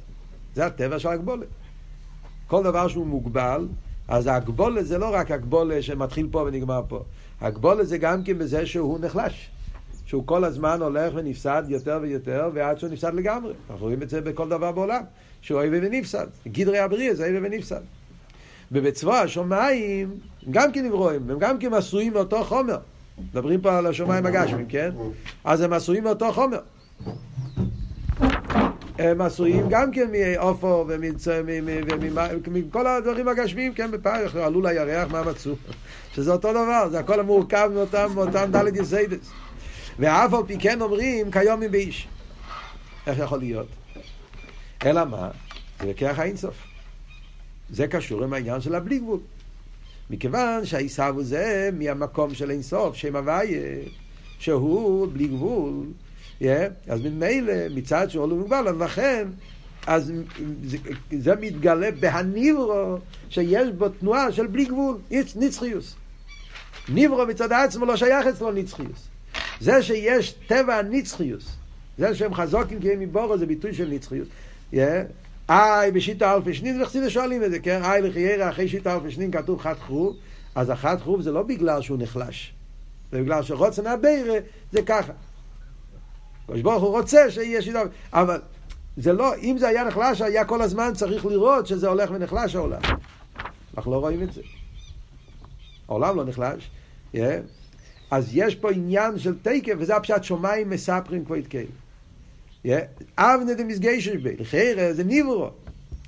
זה 0.56 0.66
הטבע 0.66 1.00
של 1.00 1.10
הגבולת. 1.10 1.48
כל 2.48 2.64
דבר 2.64 2.88
שהוא 2.88 3.08
מוגבל, 3.08 3.68
אז 4.08 4.28
ההגבולה 4.28 4.84
זה 4.84 4.98
לא 4.98 5.14
רק 5.14 5.32
הגבולה 5.32 5.82
שמתחיל 5.82 6.28
פה 6.32 6.40
ונגמר 6.48 6.82
פה. 6.88 7.04
הגבולה 7.42 7.84
זה 7.84 7.98
גם 7.98 8.24
כן 8.24 8.38
בזה 8.38 8.66
שהוא 8.66 9.00
נחלש. 9.00 9.50
שהוא 10.12 10.24
כל 10.26 10.44
הזמן 10.44 10.82
הולך 10.82 11.14
ונפסד 11.16 11.64
יותר 11.68 12.00
ויותר, 12.02 12.50
ועד 12.54 12.80
שהוא 12.80 12.90
נפסד 12.90 13.14
לגמרי. 13.14 13.54
אנחנו 13.70 13.86
רואים 13.86 14.02
את 14.02 14.10
זה 14.10 14.22
בכל 14.22 14.50
דבר 14.50 14.72
בעולם, 14.72 15.04
שהוא 15.42 15.60
אוהב 15.60 15.74
ונפסד. 15.74 16.28
גדרי 16.48 16.80
הבריאה 16.80 17.16
זה 17.16 17.24
אוהב 17.24 17.44
ונפסד. 17.44 17.82
ובצבא 18.72 19.22
השמיים, 19.22 20.10
גם 20.52 20.72
כן 20.72 20.86
נברואים, 20.86 21.30
הם 21.30 21.40
גם 21.40 21.58
כן 21.58 21.74
עשויים 21.74 22.14
מאותו 22.14 22.44
חומר. 22.44 22.78
מדברים 23.30 23.62
פה 23.62 23.78
על 23.78 23.86
השמיים 23.88 24.26
הגשמים, 24.26 24.66
כן? 24.66 24.92
אז 25.44 25.62
הם 25.62 25.74
עשויים 25.74 26.04
מאותו 26.04 26.32
חומר. 26.32 26.60
הם 29.00 29.22
עשויים 29.22 29.66
גם 29.70 29.92
כן 29.92 30.08
מעופו 30.12 30.86
ומכל 32.48 32.88
הדברים 32.88 33.28
הגשמיים, 33.28 33.74
כן, 33.74 33.92
בפרח, 33.92 34.36
עלו 34.36 34.62
לירח, 34.62 35.12
מה 35.12 35.24
מצאו? 35.24 35.54
שזה 36.16 36.32
אותו 36.32 36.52
דבר, 36.52 36.90
זה 36.90 37.00
הכל 37.00 37.22
מורכב 37.22 37.72
מאותם 38.16 38.52
דלת 38.52 38.76
יסיידס. 38.76 39.32
ואף 40.00 40.34
על 40.34 40.44
פי 40.48 40.58
כן 40.60 40.82
אומרים 40.82 41.32
כיומים 41.32 41.72
באיש. 41.72 42.08
איך 43.08 43.20
יכול 43.20 43.40
להיות? 43.40 43.68
אלא 44.86 45.06
מה? 45.06 45.30
זה 45.80 45.88
בכרך 45.88 46.20
האינסוף. 46.20 46.56
זה 47.70 47.88
קשור 47.88 48.24
עם 48.24 48.34
העניין 48.34 48.62
של 48.62 48.76
הבלי 48.76 49.00
גבול. 49.00 49.20
מכיוון 50.10 50.66
שהעיסאוו 50.66 51.24
זה 51.24 51.70
מהמקום 51.74 52.34
של 52.34 52.52
אינסוף, 52.52 52.96
שם 52.96 53.16
הוויה, 53.16 53.62
שהוא 54.40 55.08
בלי 55.14 55.28
גבול, 55.28 55.74
yeah, 56.42 56.46
אז 56.88 57.02
ממילא, 57.02 57.54
מצד 57.76 58.10
שהוא 58.10 58.30
לא 58.30 58.36
מוגבל, 58.36 58.68
אז 58.68 58.78
לכן, 58.80 59.28
אז 59.88 60.14
זה, 60.64 60.78
זה 61.20 61.36
מתגלה 61.36 61.92
בהניברו 61.92 62.98
שיש 63.30 63.70
בו 63.78 63.90
תנועה 63.90 64.32
של 64.32 64.48
בלי 64.48 64.66
גבול, 64.66 64.98
נצחיוס. 65.36 65.96
ניברו 66.90 67.26
מצד 67.26 67.52
עצמו 67.52 67.86
לא 67.86 67.98
שייך 67.98 68.28
אצלו 68.28 68.52
נצחיוס. 68.52 69.11
זה 69.62 69.84
שיש 69.84 70.34
טבע 70.48 70.76
הנצחיוס, 70.76 71.56
זה 71.98 72.16
שהם 72.16 72.34
חזוקים 72.34 72.80
כי 72.80 72.94
הם 72.94 73.00
מבורו 73.00 73.38
זה 73.38 73.46
ביטוי 73.46 73.74
של 73.74 73.90
נצחיוס. 73.90 74.28
איי, 75.50 75.92
בשיטה 75.92 76.34
אלפי 76.34 76.54
שנין, 76.54 76.82
וחסידים 76.82 77.10
שואלים 77.10 77.44
את 77.44 77.52
זה, 77.52 77.60
כן? 77.60 77.84
איי 77.84 78.02
לחיירה, 78.02 78.50
אחרי 78.50 78.68
שיטה 78.68 78.96
אלפי 78.96 79.12
שנין 79.12 79.32
כתוב 79.32 79.60
חד 79.60 79.74
חרוב, 79.80 80.16
אז 80.56 80.70
החד 80.70 80.98
חרוב 81.00 81.22
זה 81.22 81.32
לא 81.32 81.44
בגלל 81.44 81.82
שהוא 81.82 81.98
נחלש, 82.00 82.54
זה 83.12 83.22
בגלל 83.22 83.44
שרוצן 83.44 83.88
הבירה 83.88 84.38
זה 84.72 84.82
ככה. 84.82 85.14
הקדוש 86.44 86.62
ברוך 86.62 86.84
הוא 86.84 86.92
רוצה 86.92 87.32
שיהיה 87.32 87.62
שיטה, 87.62 87.82
אבל 88.14 88.42
זה 88.98 89.14
לא, 89.14 89.36
אם 89.36 89.58
זה 89.58 89.68
היה 89.68 89.84
נחלש, 89.84 90.22
היה 90.22 90.46
כל 90.46 90.62
הזמן 90.62 90.92
צריך 90.96 91.26
לראות 91.26 91.68
שזה 91.68 91.88
הולך 91.88 92.12
ונחלש 92.14 92.56
העולם. 92.56 92.82
אנחנו 93.78 93.92
לא 93.92 93.98
רואים 93.98 94.24
את 94.24 94.34
זה. 94.34 94.42
העולם 95.88 96.18
לא 96.18 96.26
נחלש, 96.26 96.70
yeah. 97.16 97.18
אז 98.12 98.30
יש 98.34 98.56
פה 98.56 98.72
עניין 98.72 99.20
של 99.20 99.36
תקף, 99.42 99.74
וזה 99.78 99.96
הפשט 99.96 100.24
שמיים 100.24 100.70
מספרים 100.70 101.26
כבר 101.26 101.36
התקל. 101.36 101.64
אבנה 103.18 103.54
דמסגיישש 103.54 104.16
בי, 104.16 104.36
לחיירה 104.40 104.94
זה 104.94 105.04
ניברו, 105.04 105.50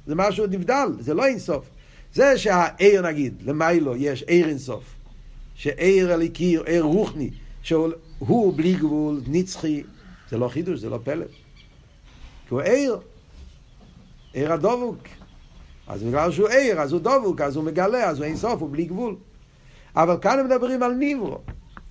זה 0.07 0.15
משהו 0.15 0.47
נבדל, 0.47 0.87
זה 0.99 1.13
לא 1.13 1.25
אינסוף. 1.25 1.65
זה 2.13 2.37
שהעיר 2.37 3.01
נגיד, 3.01 3.33
למיילו 3.45 3.95
יש 3.95 4.23
עיר 4.23 4.47
אינסוף, 4.47 4.83
שעיר 5.55 6.13
הליקי, 6.13 6.57
עיר 6.65 6.83
רוחני, 6.83 7.29
שהוא 7.63 8.53
בלי 8.55 8.73
גבול, 8.73 9.21
נצחי, 9.27 9.83
זה 10.29 10.37
לא 10.37 10.47
חידוש, 10.47 10.79
זה 10.79 10.89
לא 10.89 10.99
פלא. 11.03 11.25
כי 12.47 12.53
הוא 12.53 12.61
עיר, 12.61 12.99
עיר 14.33 14.53
הדבוק. 14.53 14.97
אז 15.87 16.03
בגלל 16.03 16.31
שהוא 16.31 16.47
עיר, 16.47 16.81
אז 16.81 16.91
הוא 16.91 17.01
דבוק, 17.01 17.41
אז 17.41 17.55
הוא 17.55 17.63
מגלה, 17.63 18.09
אז 18.09 18.17
הוא 18.17 18.25
אינסוף, 18.25 18.61
הוא 18.61 18.69
בלי 18.71 18.85
גבול. 18.85 19.15
אבל 19.95 20.17
כאן 20.21 20.39
הם 20.39 20.45
מדברים 20.45 20.83
על 20.83 20.93
ניברו. 20.93 21.37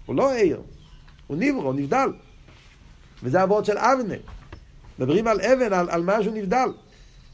הוא 0.07 0.17
לא 0.17 0.35
עיר, 0.35 0.61
הוא 1.27 1.37
ניברו, 1.37 1.63
הוא 1.63 1.75
נבדל. 1.75 2.09
וזה 3.23 3.43
הוורד 3.43 3.65
של 3.65 3.79
אבנה. 3.79 4.15
מדברים 4.99 5.27
על 5.27 5.41
אבן, 5.41 5.73
על, 5.73 5.91
על 5.91 6.03
משהו 6.05 6.33
נבדל. 6.33 6.69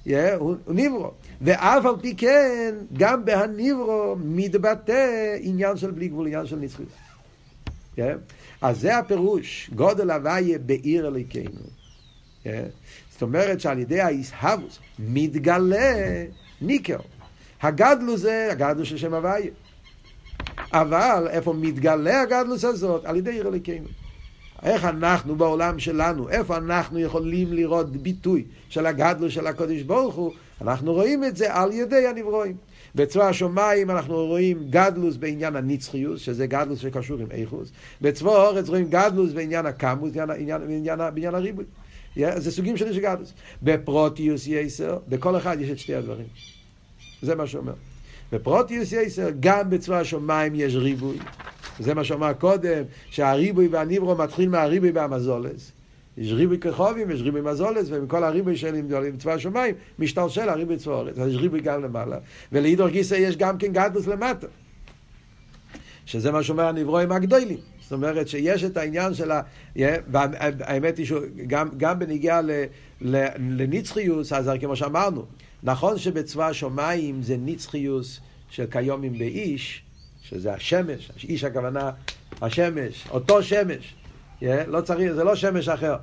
Yeah, 0.06 0.10
הוא, 0.38 0.54
הוא 0.64 0.74
ניברו. 0.74 1.10
ואף 1.40 1.86
על 1.86 1.94
פי 2.00 2.14
כן, 2.16 2.74
גם 2.92 3.24
בהניברו 3.24 4.16
מתבטא 4.24 5.36
עניין 5.40 5.76
של 5.76 5.90
בלי 5.90 6.08
גבול, 6.08 6.26
עניין 6.26 6.46
של 6.46 6.56
נצחיות. 6.56 6.88
Yeah. 7.96 8.00
אז 8.60 8.80
זה 8.80 8.98
הפירוש, 8.98 9.70
גודל 9.74 10.10
הוויה 10.10 10.58
בעיר 10.58 11.06
אלוהינו. 11.06 11.60
Yeah. 12.44 12.48
זאת 13.10 13.22
אומרת 13.22 13.60
שעל 13.60 13.78
ידי 13.78 14.00
האיסהבוס 14.00 14.78
מתגלה 14.98 16.24
ניקר. 16.60 16.98
הגדלו 17.62 18.16
זה 18.16 18.48
הגדלו 18.50 18.84
של 18.84 18.96
שם 18.96 19.14
הוויה. 19.14 19.50
אבל 20.72 21.26
איפה 21.30 21.52
מתגלה 21.52 22.22
הגדלוס 22.22 22.64
הזאת? 22.64 23.04
על 23.04 23.16
ידי 23.16 23.30
עיר 23.30 23.48
אלוקינו. 23.48 23.88
איך 24.62 24.84
אנחנו 24.84 25.36
בעולם 25.36 25.78
שלנו, 25.78 26.28
איפה 26.28 26.56
אנחנו 26.56 26.98
יכולים 26.98 27.52
לראות 27.52 27.96
ביטוי 27.96 28.44
של 28.68 28.86
הגדלוס 28.86 29.32
של 29.32 29.46
הקודש 29.46 29.82
ברוך 29.82 30.14
הוא? 30.14 30.32
אנחנו 30.60 30.92
רואים 30.92 31.24
את 31.24 31.36
זה 31.36 31.54
על 31.54 31.72
ידי 31.72 32.06
הנברואים. 32.06 32.56
בצבא 32.94 33.28
השמיים 33.28 33.90
אנחנו 33.90 34.26
רואים 34.26 34.70
גדלוס 34.70 35.16
בעניין 35.16 35.56
הנצחיוס, 35.56 36.20
שזה 36.20 36.46
גדלוס 36.46 36.78
שקשור 36.78 37.18
עם 37.18 37.26
איכוס. 37.30 37.70
בצבא 38.02 38.30
האורץ 38.30 38.68
רואים 38.68 38.90
גדלוס 38.90 39.32
בעניין 39.32 39.66
הקמוס, 39.66 40.12
בעניין, 40.12 40.58
בעניין, 40.60 40.98
בעניין 40.98 41.34
הריבוי. 41.34 41.64
זה 42.16 42.50
סוגים 42.50 42.76
שונים 42.76 42.94
של 42.94 43.00
גדלוס. 43.00 43.32
בפרוטיוס 43.62 44.46
יסר, 44.46 44.98
בכל 45.08 45.36
אחד 45.36 45.60
יש 45.60 45.70
את 45.70 45.78
שתי 45.78 45.94
הדברים. 45.94 46.26
זה 47.22 47.34
מה 47.34 47.46
שאומר. 47.46 47.72
בפרוטיוס 48.32 48.92
יסר, 48.92 49.28
גם 49.40 49.70
בצבא 49.70 49.98
השמיים 49.98 50.52
יש 50.54 50.74
ריבוי. 50.74 51.18
זה 51.78 51.94
מה 51.94 52.04
שאמר 52.04 52.32
קודם, 52.32 52.82
שהריבוי 53.10 53.68
והניברו 53.68 54.14
מתחיל 54.14 54.48
מהריבוי 54.48 54.90
והמזולס. 54.90 55.72
יש 56.18 56.32
ריבוי 56.32 56.58
כחובים, 56.58 57.10
יש 57.10 57.20
ריבוי 57.20 57.40
מזולס, 57.40 57.86
ומכל 57.90 58.24
הריבוי 58.24 58.56
של 58.56 58.74
צבא 59.18 59.32
השמיים, 59.32 59.74
משתלשל 59.98 60.48
הריבוי 60.48 60.76
צבא 60.76 60.94
הארץ. 60.94 61.18
אז 61.18 61.30
יש 61.30 61.36
ריבוי 61.36 61.60
גם 61.60 61.82
למעלה. 61.82 62.18
ולאידור 62.52 62.88
גיסא 62.88 63.14
יש 63.14 63.36
גם 63.36 63.58
כן 63.58 63.72
גדלוס 63.72 64.06
למטה. 64.06 64.46
שזה 66.06 66.32
מה 66.32 66.42
שאומר 66.42 66.66
הנברואים 66.66 67.12
הגדולים. 67.12 67.58
זאת 67.80 67.92
אומרת 67.92 68.28
שיש 68.28 68.64
את 68.64 68.76
העניין 68.76 69.14
של 69.14 69.30
ה... 69.30 69.40
והאמת 70.10 70.98
היא 70.98 71.06
שגם 71.06 71.98
בניגיע 71.98 72.40
לנצחיוס, 73.38 74.32
אז 74.32 74.50
כמו 74.60 74.76
שאמרנו, 74.76 75.24
נכון 75.62 75.98
שבצבא 75.98 76.48
השמיים 76.48 77.22
זה 77.22 77.36
נצחיוס 77.38 78.20
של 78.50 78.66
קיומים 78.66 79.18
באיש, 79.18 79.82
שזה 80.22 80.52
השמש, 80.52 81.10
איש 81.24 81.44
הכוונה 81.44 81.90
השמש, 82.42 83.08
אותו 83.10 83.42
שמש, 83.42 83.94
yeah, 84.40 84.44
לא 84.66 84.80
צריך, 84.80 85.12
זה 85.12 85.24
לא 85.24 85.36
שמש 85.36 85.68
אחר. 85.68 85.96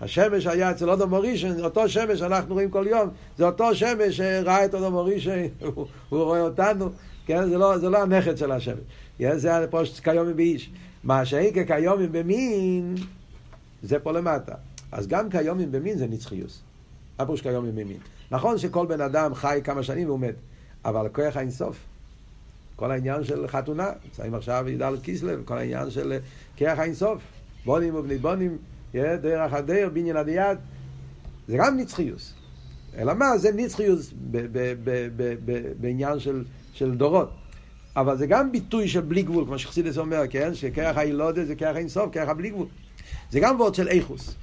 השמש 0.00 0.46
היה 0.46 0.70
אצל 0.70 0.90
אודו 0.90 1.06
מורישן, 1.06 1.60
אותו 1.60 1.88
שמש 1.88 2.22
אנחנו 2.22 2.54
רואים 2.54 2.70
כל 2.70 2.86
יום, 2.90 3.08
זה 3.38 3.46
אותו 3.46 3.74
שמש 3.74 4.16
שראה 4.16 4.64
את 4.64 4.74
אודו 4.74 4.90
מורישן, 4.90 5.46
הוא, 5.74 5.86
הוא 6.08 6.24
רואה 6.24 6.40
אותנו, 6.40 6.90
כן? 7.26 7.48
זה 7.48 7.58
לא, 7.58 7.78
זה 7.78 7.88
לא 7.88 8.02
הנכד 8.02 8.36
של 8.36 8.52
השמש, 8.52 8.78
yeah, 9.20 9.34
זה 9.34 9.66
פה 9.70 9.82
קיומים 10.02 10.36
באיש. 10.36 10.70
מה 11.04 11.24
שהאיקה 11.24 11.64
קיומים 11.64 12.12
במין, 12.12 12.94
זה 13.82 13.98
פה 13.98 14.12
למטה. 14.12 14.54
אז 14.92 15.06
גם 15.06 15.30
קיומים 15.30 15.72
במין 15.72 15.98
זה 15.98 16.06
נצחיוס. 16.06 16.62
מה 17.18 17.24
פירוש 17.24 17.40
קיומים 17.40 17.74
במין? 17.74 17.98
נכון 18.30 18.58
שכל 18.58 18.86
בן 18.86 19.00
אדם 19.00 19.34
חי 19.34 19.60
כמה 19.64 19.82
שנים 19.82 20.08
והוא 20.08 20.20
מת, 20.20 20.34
אבל 20.84 21.08
כוח 21.08 21.36
האינסוף. 21.36 21.76
כל 22.76 22.90
העניין 22.90 23.24
של 23.24 23.48
חתונה, 23.48 23.88
נמצאים 24.04 24.34
עכשיו 24.34 24.64
י"ד 24.68 24.82
כיסלב, 25.02 25.42
כל 25.44 25.58
העניין 25.58 25.90
של 25.90 26.18
כוח 26.58 26.78
האינסוף. 26.78 27.22
בונים 27.64 27.94
ובני 27.94 28.18
בונים, 28.18 28.58
דרך 28.94 29.52
הדר, 29.52 29.88
בניין 29.92 30.16
עד 30.16 30.28
יד, 30.28 30.58
זה 31.48 31.56
גם 31.56 31.76
נצחיוס. 31.76 32.34
אלא 32.96 33.14
מה? 33.14 33.38
זה 33.38 33.52
נצחיוס 33.52 34.12
בעניין 35.80 36.18
של, 36.18 36.44
של 36.72 36.94
דורות. 36.94 37.30
אבל 37.96 38.18
זה 38.18 38.26
גם 38.26 38.52
ביטוי 38.52 38.88
של 38.88 39.00
בלי 39.00 39.22
גבול, 39.22 39.44
כמו 39.44 39.58
שחסידס 39.58 39.98
אומר, 39.98 40.22
כן? 40.30 40.54
שכרך 40.54 40.96
הילודה 40.96 41.44
זה 41.44 41.54
כרך 41.54 41.76
אינסוף, 41.76 42.12
כרך 42.12 42.28
הבלי 42.28 42.50
גבול. 42.50 42.66
זה 43.30 43.40
גם 43.40 43.60
וורד 43.60 43.74
של 43.74 43.88
איכוס. 43.88 44.34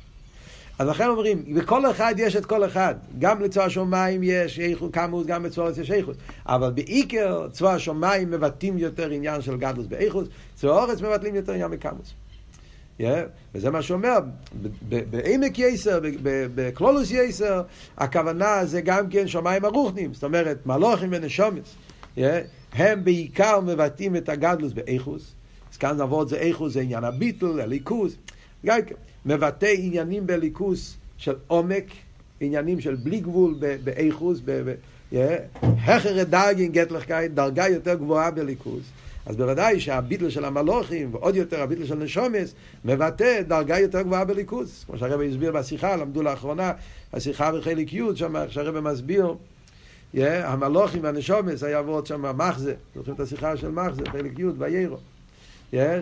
אז 0.79 0.87
לכן 0.87 1.07
אומרים, 1.07 1.43
בכל 1.55 1.91
אחד 1.91 2.15
יש 2.17 2.35
את 2.35 2.45
כל 2.45 2.65
אחד. 2.65 2.95
גם 3.19 3.41
לצבא 3.41 3.63
השמיים 3.63 4.21
יש 4.23 4.59
איכות, 4.59 4.93
כמוס, 4.93 5.25
גם 5.25 5.43
בצבא 5.43 5.69
יש 5.81 5.91
איכות. 5.91 6.15
אבל 6.45 6.71
בעיקר 6.71 7.47
צבא 7.51 7.73
השמיים 7.73 8.31
מבטאים 8.31 8.77
יותר 8.77 9.09
עניין 9.09 9.41
של 9.41 9.57
גדלוס 9.57 9.87
באיכות, 9.87 10.27
צבא 10.55 10.71
האורץ 10.71 11.01
מבטאים 11.01 11.35
יותר 11.35 11.53
עניין 11.53 11.71
בכמוס. 11.71 12.13
Yeah, 12.99 13.03
וזה 13.55 13.69
מה 13.69 13.81
שאומר, 13.81 14.17
בעמק 14.89 15.59
יסר, 15.59 15.99
בקלולוס 16.55 17.11
יסר, 17.11 17.61
הכוונה 17.97 18.65
זה 18.65 18.81
גם 18.81 19.09
כן 19.09 19.27
שמיים 19.27 19.65
הרוחנים, 19.65 20.13
זאת 20.13 20.23
אומרת, 20.23 20.65
מלוכים 20.65 21.09
ונשומץ. 21.11 21.75
Yeah, 22.17 22.19
הם 22.73 23.03
בעיקר 23.03 23.59
מבטאים 23.59 24.15
את 24.15 24.29
הגדלוס 24.29 24.73
באיכוס. 24.73 25.33
אז 25.71 25.77
כאן 25.77 25.97
נעבוד 25.97 26.29
זה 26.29 26.35
איכוס, 26.35 26.73
זה 26.73 26.81
עניין 26.81 27.03
הביטל, 27.03 27.59
הליכוז. 27.59 28.17
מבטא 29.27 29.73
עניינים 29.77 30.27
בליכוס 30.27 30.97
של 31.17 31.35
עומק, 31.47 31.85
עניינים 32.39 32.81
של 32.81 32.95
בלי 32.95 33.19
גבול 33.19 33.55
באיכוס, 33.83 34.39
הכר 35.61 36.23
דרגין 36.23 36.71
גט 36.71 36.91
לחקאי, 36.91 37.27
דרגה 37.27 37.67
יותר 37.67 37.93
גבוהה 37.93 38.31
בליכוס. 38.31 38.83
אז 39.25 39.35
בוודאי 39.35 39.79
שהביטל 39.79 40.29
של 40.29 40.45
המלוכים, 40.45 41.09
ועוד 41.13 41.35
יותר 41.35 41.61
הביטל 41.61 41.85
של 41.85 41.95
נשומס, 41.95 42.53
מבטא 42.85 43.41
דרגה 43.41 43.79
יותר 43.79 44.01
גבוהה 44.01 44.25
בליכוס. 44.25 44.83
כמו 44.87 44.97
שהרבא 44.97 45.23
הסביר 45.23 45.51
בשיחה, 45.51 45.95
למדו 45.95 46.23
לאחרונה, 46.23 46.71
השיחה 47.13 47.51
בחלק 47.51 47.93
י', 47.93 48.01
שם 48.15 48.35
שהרבא 48.49 48.81
מסביר, 48.81 49.33
המלוכים 50.13 51.03
והנשומס, 51.03 51.63
היה 51.63 51.79
עבוד 51.79 52.05
שם 52.05 52.37
מחזה, 52.37 52.73
זוכרים 52.95 53.15
את 53.15 53.19
השיחה 53.19 53.57
של 53.57 53.71
מחזה, 53.71 54.01
חלק 54.11 54.39
י', 54.39 54.45
ויירו. 54.57 54.97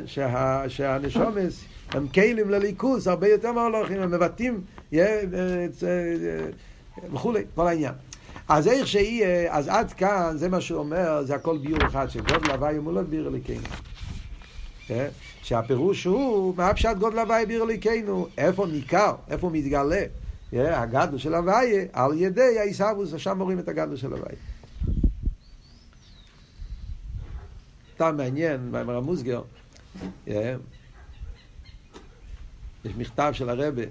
שה, 0.06 0.63
שהנשומס 0.67 1.63
הם 1.91 2.08
כלים 2.08 2.49
לליכוס, 2.49 3.08
הרבה 3.08 3.28
יותר 3.28 3.51
מהלוכים, 3.51 4.01
הם 4.01 4.12
מבטאים 4.12 4.62
וכולי, 7.13 7.43
כל 7.56 7.67
העניין. 7.67 7.93
אז 8.49 8.67
איך 8.67 8.88
שיהיה, 8.88 9.54
אז 9.56 9.67
עד 9.67 9.93
כאן, 9.93 10.34
זה 10.36 10.49
מה 10.49 10.62
שהוא 10.62 10.80
אומר, 10.80 11.23
זה 11.23 11.36
הכל 11.36 11.58
ביור 11.58 11.86
אחד, 11.88 12.08
שגודל 12.10 12.51
הוואי 12.51 12.80
מולות 12.80 13.10
ביר 13.10 13.28
אליקינו. 13.28 13.67
שהפירוש 15.43 16.04
הוא, 16.04 16.54
מה 16.58 16.73
פשט 16.73 16.97
גודל 16.99 17.19
הוואי 17.19 17.45
ביר 17.45 17.63
אליקינו? 17.63 18.28
איפה 18.38 18.67
ניכר, 18.67 19.13
איפה 19.30 19.49
מתגלה 19.49 20.01
הגדלו 20.54 21.19
של 21.19 21.36
הוואי, 21.36 21.88
על 21.93 22.12
ידי 22.15 22.60
העיסאוווס, 22.60 23.13
שם 23.17 23.41
רואים 23.41 23.60
את 23.60 23.67
הגדלו 23.67 23.97
של 23.97 24.13
הוואי. 24.13 24.36
סתם 27.96 28.18
מעניין, 28.18 28.72
מאמר 28.72 28.96
המוסגר, 28.96 29.42
יש 30.28 30.36
מכתב 32.98 33.32
של 33.34 33.50
הרבה 33.50 33.84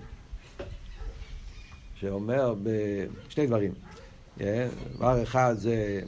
שאומר 1.95 2.55
בשני 2.63 3.47
דברים. 3.47 3.73
דבר 4.97 5.23
אחד 5.23 5.55
זה 5.59 6.01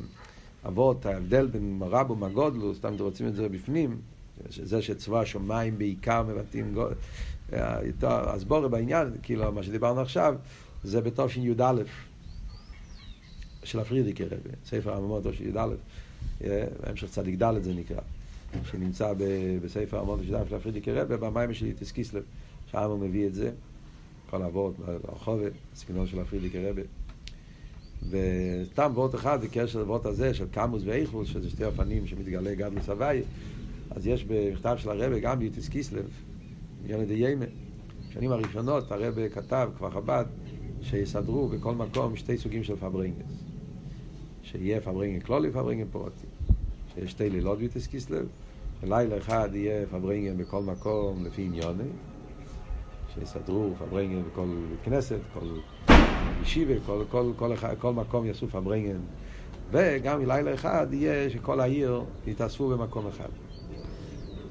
אבות, 0.66 1.06
ההבדל 1.06 1.46
בין 1.46 1.78
מרב 1.78 2.10
ומגודלו, 2.10 2.74
סתם 2.74 2.94
אתם 2.94 3.02
רוצים 3.02 3.26
את 3.26 3.34
זה 3.34 3.48
בפנים, 3.48 4.00
שזה 4.50 4.82
שצבא 4.82 5.20
השמיים 5.20 5.78
בעיקר 5.78 6.22
מבטאים 6.22 6.74
גודל. 6.74 6.94
אז 8.02 8.44
בואו 8.44 8.70
בעניין, 8.70 9.08
כאילו 9.22 9.52
מה 9.52 9.62
שדיברנו 9.62 10.00
עכשיו, 10.00 10.34
זה 10.84 11.00
בתושין 11.00 11.42
י"א 11.42 11.82
של 13.64 13.80
הפרידיקי 13.80 14.24
רבי, 14.24 14.50
ספר 14.64 14.94
הממות 14.94 15.24
של 15.32 15.46
י"א, 15.46 15.68
המשך 16.82 17.10
צדיק 17.10 17.42
ד' 17.42 17.62
זה 17.62 17.74
נקרא, 17.74 18.00
שנמצא 18.64 19.12
בספר 19.62 20.16
של 20.22 20.34
י"א 20.34 20.44
של 20.48 20.54
הפרידיקי 20.54 20.92
רבי, 20.92 21.16
במים 21.16 21.54
של 21.54 21.66
יתס 21.66 21.92
קיסלב. 21.92 22.22
שם 22.70 22.78
הוא 22.78 22.98
מביא 22.98 23.26
את 23.26 23.34
זה, 23.34 23.50
כל 24.30 24.42
אבות, 24.42 24.74
הרחובת, 25.08 25.52
סגנון 25.74 26.06
של 26.06 26.20
הפרידיקי 26.20 26.68
רבי. 26.68 26.82
וסתם 28.10 28.92
וורט 28.94 29.14
אחד 29.14 29.44
בקשר 29.44 29.78
לוורט 29.78 30.06
הזה 30.06 30.34
של 30.34 30.46
קמוס 30.50 30.82
ואיכוס, 30.84 31.28
שזה 31.28 31.50
שתי 31.50 31.64
אופנים 31.64 32.06
שמתגלה 32.06 32.54
גדלוס 32.54 32.88
הוואי, 32.88 33.22
אז 33.90 34.06
יש 34.06 34.24
במכתב 34.24 34.76
של 34.78 34.90
הרבי 34.90 35.20
גם 35.20 35.38
ביוטיס 35.38 35.68
קיסלב, 35.68 36.10
ילד 36.86 37.10
ייימה. 37.10 37.44
בשנים 38.10 38.32
הראשונות 38.32 38.92
הרבי 38.92 39.30
כתב, 39.30 39.70
כבר 39.76 39.90
חב"ד, 39.90 40.24
שיסדרו 40.82 41.48
בכל 41.48 41.74
מקום 41.74 42.16
שתי 42.16 42.38
סוגים 42.38 42.64
של 42.64 42.76
פברינגס. 42.76 43.45
שיהיה 44.50 44.80
פברינגן 44.80 45.20
כלולי 45.20 45.48
ופברינגן 45.48 45.86
פרוטי. 45.92 46.26
שיש 46.94 47.10
שתי 47.10 47.30
לילות 47.30 47.58
ביוטיס 47.58 47.86
קיסלב, 47.86 48.28
ולילה 48.82 49.18
אחד 49.18 49.48
יהיה 49.54 49.86
פברינגן 49.86 50.38
בכל 50.38 50.62
מקום 50.62 51.24
לפי 51.24 51.42
עניוני, 51.42 51.84
שיסדרו 53.14 53.74
פברנגן 53.78 54.22
בכל 54.22 54.48
כנסת, 54.82 55.18
כל 55.34 55.46
ישיבה, 56.42 56.74
כל, 56.86 57.04
כל, 57.10 57.32
כל, 57.36 57.56
כל, 57.56 57.74
כל 57.78 57.92
מקום 57.92 58.26
יעשו 58.26 58.48
פברנגן. 58.48 58.98
וגם 59.70 60.26
לילה 60.26 60.54
אחד 60.54 60.86
יהיה 60.92 61.30
שכל 61.30 61.60
העיר 61.60 62.04
יתאספו 62.26 62.68
במקום 62.68 63.06
אחד. 63.06 63.28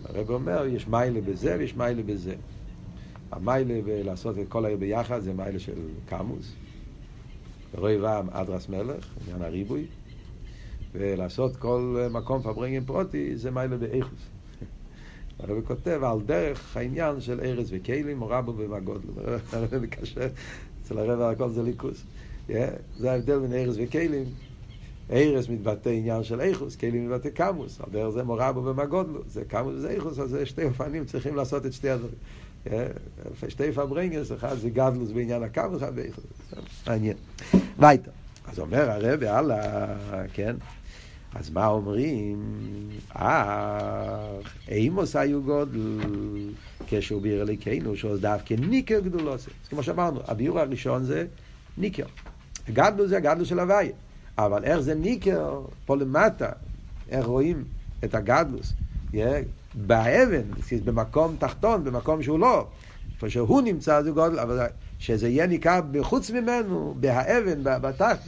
הרב 0.06 0.32
אומר, 0.32 0.66
יש 0.66 0.88
מיילה 0.88 1.22
בזה 1.22 1.56
ויש 1.60 1.76
מיילה 1.76 2.04
בזה. 2.04 2.36
המיילה 3.32 3.82
בלעשות 3.82 4.40
את 4.40 4.50
כל 4.50 4.66
העיר 4.66 4.78
ביחד 4.78 5.20
זה 5.20 5.34
מיילה 5.34 5.60
של 5.60 5.80
קמוס. 6.06 6.64
רוי 7.78 7.98
ועם 7.98 8.30
אדרס 8.30 8.70
מלך, 8.70 9.06
עניין 9.26 9.42
הריבוי. 9.42 9.86
ולעשות 10.94 11.56
כל 11.56 12.08
מקום 12.12 12.42
פברנגן 12.42 12.86
פרוטי 12.86 13.38
זה 13.38 13.52
מיילה 13.52 13.78
באיכוס. 13.78 14.20
הרב 15.40 15.66
כותב 15.68 16.00
על 16.04 16.22
דרך 16.26 16.78
העניין 16.78 17.22
של 17.22 17.40
ארז 17.42 17.68
וכלים, 17.72 18.24
רבו 18.24 18.54
ומגודלו. 18.58 19.14
הרב 19.54 19.78
מקשר, 19.78 20.28
אצל 20.84 20.98
הרב 20.98 21.22
הכל 21.22 21.50
זה 21.50 21.64
ליכוס. 21.64 22.04
זה 22.98 23.12
ההבדל 23.12 23.40
בין 23.40 23.54
ארז 23.54 23.80
וכלים. 23.84 24.26
ארז 25.12 25.50
מתבטא 25.50 25.90
עניין 25.90 26.24
של 26.24 26.42
איכוס, 26.42 26.76
כלים 26.76 27.10
מתבטא 27.10 27.30
קמוס. 27.30 27.82
על 27.82 27.88
דרך 27.92 28.10
זה 28.10 28.24
מורבו 28.24 28.66
ומגודלו. 28.66 29.22
זה 29.28 29.46
קמוס 29.46 29.74
וזה 29.76 29.90
איכוס, 29.90 30.20
אז 30.20 30.30
זה 30.30 30.46
שתי 30.46 30.64
אופנים 30.64 31.06
צריכים 31.06 31.36
לעשות 31.36 31.66
את 31.66 31.74
שתי 31.74 31.90
הדברים. 31.90 32.16
שתי 33.48 33.72
פברנגס, 33.72 34.32
אחד 34.32 34.56
זה 34.58 34.70
גדלוס 34.70 35.12
בעניין 35.12 35.44
הקמוס, 35.44 35.84
אחד 35.84 35.96
באיכוס. 35.96 36.24
מעניין. 36.88 37.18
וייטר. 37.80 38.12
אז 38.48 38.60
אומר 38.60 38.92
הרב, 38.92 39.24
הלאה, 39.24 39.86
כן. 40.34 40.56
אז 41.36 41.50
מה 41.50 41.68
אומרים? 41.68 42.40
אך, 43.10 44.54
אימוס 44.68 45.16
היו 45.16 45.44
גודל, 45.44 46.00
כשהוא 46.88 47.22
ביר 47.22 47.42
אליקנו, 47.42 47.96
שהוא 47.96 48.18
דווקא 48.18 48.54
ניקר 48.54 49.00
גדולו. 49.00 49.34
אז 49.34 49.48
כמו 49.70 49.84
שאמרנו, 49.84 50.20
הביור 50.28 50.60
הראשון 50.60 51.04
זה 51.04 51.26
ניקר. 51.78 52.06
הגדלו 52.68 53.08
זה 53.08 53.18
הגדלו 53.18 53.46
של 53.46 53.60
הוויה. 53.60 53.92
אבל 54.38 54.64
איך 54.64 54.80
זה 54.80 54.96
ניקר 54.96 55.62
פה 55.86 55.96
למטה, 55.96 56.50
איך 57.10 57.26
רואים 57.26 57.64
את 58.04 58.16
הגדלוס, 58.16 58.74
באבן, 59.76 60.44
במקום 60.86 61.36
תחתון, 61.40 61.84
במקום 61.84 62.24
שהוא 62.24 62.40
לא, 62.40 62.68
איפה 63.16 63.30
שהוא 63.30 63.62
נמצא 63.62 64.02
זה 64.02 64.12
גודל, 64.12 64.40
אבל 64.40 64.68
שזה 65.00 65.30
יהיה 65.30 65.48
ניכר 65.48 65.80
בחוץ 65.92 66.32
ממנו, 66.32 66.96
בהאבן, 67.00 67.64
בתחת, 67.64 68.20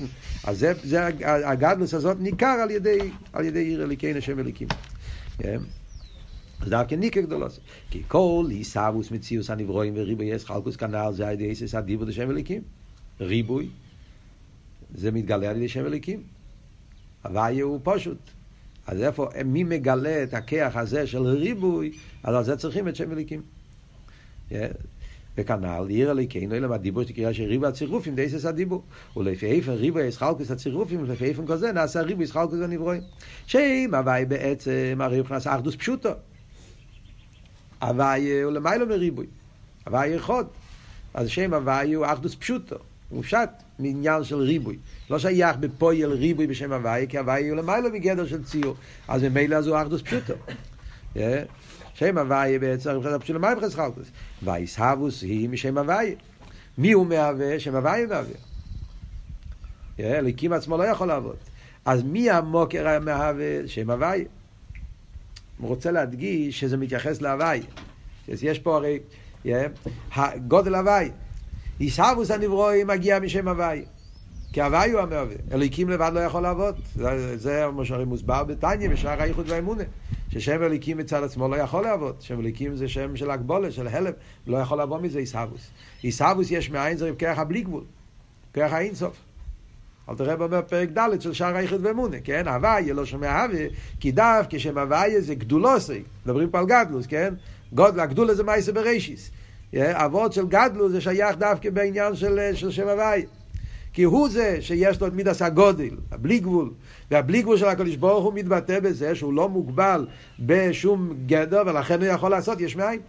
אז 0.44 0.60
זה, 0.60 0.74
זה 0.84 1.06
הגדלוס 1.26 1.94
הזאת 1.94 2.18
ניכר 2.20 2.58
על 2.64 2.72
ידי, 2.72 3.00
על 3.34 3.46
ידי 3.46 3.60
עיר 3.60 3.84
אליקי 3.84 4.14
נשם 4.14 4.40
אליקים. 4.40 4.68
Yeah. 5.40 5.46
אז 6.62 6.70
דווקא 6.70 6.96
ניקר 6.96 7.22
גדולוס. 7.22 7.60
כי 7.90 8.04
כל 8.08 8.46
עיסאוווס 8.50 9.12
מציאוס 9.12 9.50
הנברואים 9.50 9.94
וריבוי 9.96 10.26
יש 10.26 10.46
חלקוס 10.46 10.76
כנ"ל 10.76 11.12
זה 11.14 11.28
על 11.28 11.34
ידי 11.34 11.46
איסס 11.46 11.76
הדיבור 11.76 12.08
לשם 12.08 12.32
אליקים. 12.32 12.62
ריבוי, 13.20 13.70
זה 14.96 15.12
מתגלה 15.12 15.50
על 15.50 15.58
ידי 15.58 15.70
שם 15.70 15.86
אליקים. 15.86 16.24
הוויה 17.24 17.64
הוא 17.64 17.80
פשוט. 17.84 18.18
אז 18.88 19.02
איפה, 19.02 19.30
מי 19.46 19.64
מגלה 19.64 20.24
את 20.24 20.34
הכיח 20.34 20.76
הזה 20.76 21.08
של 21.08 21.22
ריבוי, 21.22 21.92
אז 22.24 22.36
על 22.36 22.44
זה 22.44 22.58
צריכים 22.58 22.88
את 22.88 22.96
שם 22.96 23.12
אליקים. 23.12 23.42
וכנ"ל, 25.38 25.86
עיר 25.90 26.12
אליקינו, 26.12 26.56
אלא 26.56 26.68
מהדיבור 26.68 27.04
שקריאה 27.04 27.34
של 27.34 27.44
ריבוי 27.44 27.68
הצירופים, 27.68 28.16
דייסס 28.16 28.46
הדיבור. 28.46 28.84
ולפי 29.18 29.46
איפן 29.46 29.72
ריבוי 29.72 30.04
ישחלקוס 30.04 30.52
הצירופים, 30.52 31.02
ולפי 31.02 31.26
איפן 31.26 31.48
כזה 31.48 31.72
נעשה 31.72 32.02
ריבוי 32.02 32.24
ישחלקוס 32.24 32.60
הנברואים. 32.64 33.02
שאם 33.48 33.96
הוואי 33.96 34.26
בעצם, 34.26 34.98
הרי 35.00 35.20
מבחינת 35.20 35.48
אחדוס 35.48 35.76
פשוטו. 35.76 36.10
הוואי 37.82 38.42
הוא 38.42 38.52
למיילו 38.52 38.88
מריבוי. 38.88 39.26
הוואי 39.86 40.16
אחד. 40.16 40.46
אז 41.14 41.30
שם 41.30 41.54
הוואי 41.54 41.94
הוא 41.94 42.06
אחדוס 42.06 42.36
פשוטו. 42.36 42.76
הוא 43.10 43.24
שט 43.24 43.50
מעניין 43.80 44.24
של 44.24 44.36
ריבוי. 44.36 44.78
לא 45.10 45.20
שייך 45.20 45.58
בפועל 45.58 46.12
ריבוי 46.12 46.48
בשם 46.48 46.74
הוואי, 46.74 47.06
כי 47.10 47.18
הוואי 47.18 47.50
הוא 47.50 47.58
למיילו 47.58 47.90
מגדר 47.90 48.28
של 48.28 48.44
ציור. 48.44 48.76
אז 49.08 49.24
ממילא 49.24 49.62
זו 49.62 49.82
אחדוס 49.82 50.02
פשוטו. 50.02 50.34
שם 51.98 52.18
הוואי 52.18 52.60
בעצם 52.60 52.96
מבחינת 52.96 53.16
הפשוט 53.16 53.36
למים 53.36 53.60
חס 53.62 53.76
חלקוס. 53.76 54.08
והאיסהבוס 54.44 55.22
היא 55.22 55.50
משם 55.50 55.78
הוואי. 55.78 56.16
מי 56.78 56.92
הוא 56.92 57.06
מהווה? 57.06 57.60
שם 57.60 57.76
הוואי 57.76 58.06
מהווה. 58.06 58.34
אליקים 60.00 60.54
עצמו 60.54 60.78
לא 60.78 60.84
יכול 60.84 61.08
לעבוד. 61.08 61.36
אז 61.86 62.04
מי 62.04 62.32
המוקר 62.32 62.88
המהווה? 62.88 63.68
שם 63.68 63.90
הוואי. 63.90 64.26
הוא 65.58 65.68
רוצה 65.68 65.92
להדגיש 65.92 66.60
שזה 66.60 66.78
מתייחס 66.78 67.22
להוואי. 67.22 67.62
יש 68.28 68.60
פה 68.60 68.76
הרי, 68.76 69.00
גודל 70.48 70.76
הוואי. 70.76 71.12
איסהבוס 71.80 72.32
הנברואים 72.32 72.88
מגיע 72.88 73.20
משם 73.20 73.48
הוואי. 73.48 73.86
כי 74.54 74.62
הוואי 74.62 74.92
הוא 74.92 75.02
המהווה. 75.02 75.36
אליקים 75.52 75.90
לבד 75.90 76.12
לא 76.14 76.20
יכול 76.20 76.44
לעבוד. 76.44 76.76
זה, 76.96 77.38
זה 77.38 77.66
מה 77.74 77.86
שהרי 77.86 78.06
מוסבר 78.06 78.44
בתניא 78.44 78.90
בשער 78.90 79.22
האיחוד 79.22 79.50
והאמונה. 79.50 79.84
ששם 80.30 80.64
אליקים 80.64 80.98
מצד 80.98 81.24
עצמו 81.24 81.48
לא 81.48 81.56
יכול 81.56 81.84
לעבוד. 81.84 82.16
שם 82.20 82.40
אליקים 82.40 82.76
זה 82.76 82.88
שם 82.88 83.16
של 83.16 83.32
הגבולת, 83.32 83.74
של 83.74 83.88
הלם. 83.88 84.12
לא 84.48 84.58
יכול 84.58 84.78
לעבוד 84.78 85.02
מזה 85.02 85.20
איסהבוס. 85.20 85.70
איסהבוס 86.04 86.52
יש 86.52 86.70
מאין 86.70 86.98
זה 86.98 87.12
כרך 87.18 87.40
הבלי 87.40 87.62
גבול. 87.62 87.84
כרך 88.54 88.74
האינסוף. 88.74 89.18
אל 90.10 90.16
תראה 90.16 90.36
באומר 90.36 90.62
פרק 90.62 90.90
ד' 90.90 91.22
של 91.22 91.34
שער 91.34 91.56
האיחוד 91.56 91.86
ואמונה, 91.86 92.18
כן? 92.24 92.48
הוויה 92.48 92.94
לא 92.94 93.06
שומע 93.06 93.44
הווה, 93.44 93.66
כי 94.00 94.12
דף 94.12 94.46
כשם 94.50 94.78
הוויה 94.78 95.22
זה 95.22 95.36
גדולוסי, 95.36 96.04
מדברים 96.26 96.50
פה 96.50 96.60
על 96.60 96.66
גדלוס, 96.66 97.08
כן? 97.08 97.34
גודל, 97.74 98.00
הגדולה 98.00 98.34
זה 98.34 98.44
מייסה 98.44 98.72
בראשיס. 98.72 99.32
אבות 99.76 100.34
של 100.34 100.48
גדלוס 100.48 100.92
זה 100.92 101.02
שייך 101.02 101.38
דווקא 101.38 101.70
בעניין 101.70 102.16
של, 102.16 102.40
של 102.54 102.72
שם 102.72 102.88
הוויה. 102.88 103.26
כי 103.98 104.04
הוא 104.04 104.30
זה 104.30 104.58
שיש 104.62 105.02
לו 105.02 105.08
את 105.08 105.14
מידס 105.14 105.42
הגודל, 105.42 105.96
הבלי 106.12 106.40
גבול. 106.40 106.72
והבלי 107.12 107.42
גבול 107.42 107.58
של 107.58 107.66
הקדוש 107.66 107.96
ברוך 107.96 108.24
הוא 108.24 108.34
מתבטא 108.34 108.80
בזה 108.80 109.16
שהוא 109.16 109.34
לא 109.34 109.50
מוגבל 109.50 110.08
בשום 110.40 111.14
גדר, 111.26 111.64
ולכן 111.66 112.02
הוא 112.02 112.10
יכול 112.10 112.32
לעשות 112.32 112.62
יש 112.62 112.76
מאין. 112.76 113.00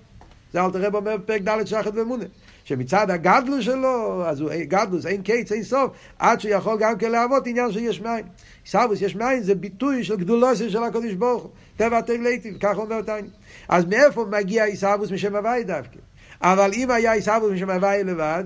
זה 0.53 0.65
אל 0.65 0.71
תראה 0.71 0.89
אומר 0.89 1.17
בפרק 1.17 1.43
ד' 1.43 1.67
שחת 1.67 1.93
ואמונה. 1.95 2.25
שמצד 2.65 3.11
הגדלוס 3.11 3.65
שלו, 3.65 4.27
אז 4.27 4.41
הוא 4.41 4.51
גדלוס, 4.63 5.07
אין 5.07 5.23
קיץ, 5.23 5.53
אין 5.53 5.63
סוף, 5.63 5.91
עד 6.19 6.41
שהוא 6.41 6.53
יכול 6.53 6.77
גם 6.81 6.99
כן 6.99 7.11
להוות 7.11 7.47
עניין 7.47 7.73
של 7.73 7.81
יש 7.81 8.01
מאין. 8.01 8.27
סבוס 8.67 9.03
יש 9.03 9.17
מאין 9.17 9.43
זה 9.43 9.55
ביטוי 9.55 10.05
של 10.05 10.17
גדולוסי 10.17 10.71
של 10.71 10.83
הקדוש 10.83 11.13
ברוך 11.13 11.43
הוא. 11.43 11.51
טבע 11.77 12.01
תגלייטיב, 12.01 12.59
ככה 12.61 12.81
אומר 12.81 13.03
תני. 13.03 13.29
אז 13.69 13.85
מאיפה 13.85 14.27
מגיע 14.31 14.65
איסאבוס 14.65 15.11
משם 15.11 15.37
הוואי 15.37 15.65
דווקא? 15.65 15.99
אבל 16.41 16.71
אם 16.75 16.91
היה 16.91 17.13
איסאבוס 17.13 17.53
משם 17.53 17.71
הוואי 17.71 18.05
לבד, 18.05 18.45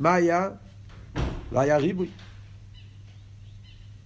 מה 0.00 0.14
היה? 0.14 0.48
לא 1.52 1.60
היה 1.60 1.76
ריבוי. 1.76 2.08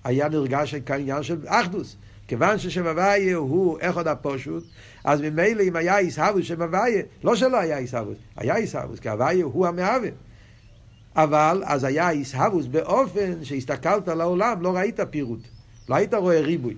היה 0.04 0.28
נרגש 0.28 0.74
כעניין 0.74 1.22
של 1.22 1.38
אחדוס. 1.46 1.96
כיוון 2.28 2.58
ששם 2.58 2.86
הוויה 2.86 3.36
הוא 3.36 3.78
אחד 3.80 4.06
הפושוט, 4.06 4.64
אז 5.04 5.20
ממילא 5.20 5.62
אם 5.62 5.76
היה 5.76 5.96
עיסאוווס 5.96 6.44
שם 6.44 6.62
הוויה, 6.62 7.02
לא 7.24 7.36
שלא 7.36 7.60
היה 7.60 7.78
עיסאוווס, 7.78 8.16
היה 8.36 8.54
עיסאוווס, 8.56 9.00
כי 9.00 9.08
הוויה 9.08 9.44
הוא 9.44 9.66
המהווה. 9.66 10.08
אבל 11.16 11.62
אז 11.66 11.84
היה 11.84 12.08
עיסאוווס 12.08 12.66
באופן 12.66 13.44
שהסתכלת 13.44 14.08
על 14.08 14.20
העולם, 14.20 14.62
לא 14.62 14.76
ראית 14.76 15.00
פירוט, 15.10 15.40
לא 15.88 15.94
היית 15.94 16.14
רואה 16.14 16.40
ריבוי. 16.40 16.76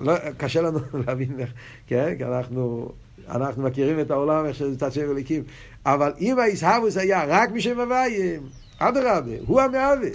לא, 0.00 0.14
קשה 0.36 0.62
לנו 0.62 0.78
להבין 1.06 1.40
איך, 1.40 1.52
כן? 1.86 2.14
כי 2.18 2.24
אנחנו, 2.24 2.92
אנחנו 3.28 3.62
מכירים 3.62 4.00
את 4.00 4.10
העולם, 4.10 4.46
איך 4.46 4.56
שזה 4.56 4.78
צד 4.78 4.92
שם. 4.92 5.02
אבל 5.86 6.12
אם 6.20 6.38
העיסאוווס 6.38 6.96
היה 6.96 7.24
רק 7.28 7.50
משם 7.50 7.80
הוויה, 7.80 8.38
אדרבה, 8.78 9.32
הוא 9.46 9.60
המהווה. 9.60 10.08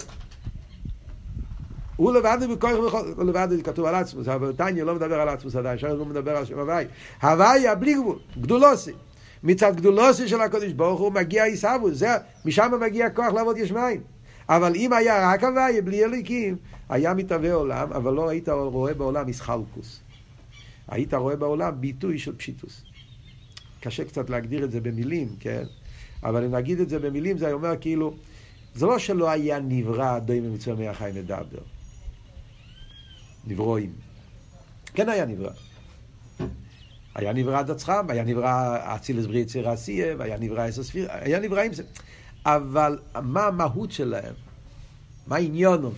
הוא 1.96 2.12
לבד 2.12 2.38
בכוח 2.50 2.70
הוא 3.16 3.24
לבד 3.24 3.48
כתוב 3.64 3.84
על 3.84 3.94
עצמוס, 3.94 4.28
אבל 4.28 4.52
טניה 4.52 4.84
לא 4.84 4.94
מדבר 4.94 5.20
על 5.20 5.28
עצמוס 5.28 5.56
עדיין, 5.56 5.78
שם 5.78 5.88
הוא 5.88 6.06
מדבר 6.06 6.36
על 6.36 6.44
שם 6.44 6.58
הוואי. 6.58 6.84
הוואי 7.22 7.64
בלי 7.78 7.94
גבול, 7.94 8.18
גדולוסי. 8.40 8.92
מצד 9.42 9.76
גדולוסי 9.76 10.28
של 10.28 10.40
הקודש 10.40 10.72
ברוך 10.72 11.00
הוא 11.00 11.12
מגיע 11.12 11.44
עיסאוווס, 11.44 12.02
משם 12.44 12.72
מגיע 12.80 13.10
כוח 13.10 13.32
לעבוד 13.34 13.56
יש 13.56 13.72
מים. 13.72 14.00
אבל 14.48 14.74
אם 14.74 14.92
היה 14.92 15.32
רק 15.32 15.44
הוואי, 15.44 15.80
בלי 15.80 16.04
אליקים, 16.04 16.56
היה 16.88 17.14
מתהווה 17.14 17.52
עולם, 17.52 17.92
אבל 17.92 18.12
לא 18.12 18.28
היית 18.28 18.48
רואה 18.48 18.94
בעולם 18.94 19.28
איסחלקוס. 19.28 20.00
היית 20.88 21.14
רואה 21.14 21.36
בעולם 21.36 21.80
ביטוי 21.80 22.18
של 22.18 22.36
פשיטוס. 22.36 22.82
קשה 23.80 24.04
קצת 24.04 24.30
להגדיר 24.30 24.64
את 24.64 24.70
זה 24.70 24.80
במילים, 24.80 25.28
כן? 25.40 25.64
אבל 26.22 26.44
אם 26.44 26.54
נגיד 26.54 26.80
את 26.80 26.88
זה 26.88 26.98
במילים, 26.98 27.38
זה 27.38 27.52
אומר 27.52 27.74
כאילו, 27.80 28.14
זה 28.74 28.86
לא 28.86 28.98
שלא 28.98 29.30
היה 29.30 29.60
נברא 29.60 30.18
דוי 30.18 30.40
ממצווה 30.40 30.86
מהחי 30.86 31.10
מדבר. 31.14 31.62
נברואים. 33.46 33.92
כן 34.94 35.08
היה 35.08 35.24
נברא. 35.24 35.50
היה 37.14 37.32
נברא 37.32 37.58
עד 37.58 37.70
עצמם, 37.70 38.06
היה 38.08 38.24
נברא 38.24 38.78
אצילס 38.94 39.26
בריא 39.26 39.40
יציר 39.40 39.68
עשייה, 39.68 40.14
והיה 40.18 40.38
נברא 40.38 40.62
עשר 40.62 40.82
ספיר, 40.82 41.06
היה 41.10 41.40
נבראים 41.40 41.72
זה. 41.72 41.82
אבל 42.46 42.98
מה 43.22 43.46
המהות 43.46 43.92
שלהם? 43.92 44.34
מה 45.26 45.36
עניונם? 45.36 45.90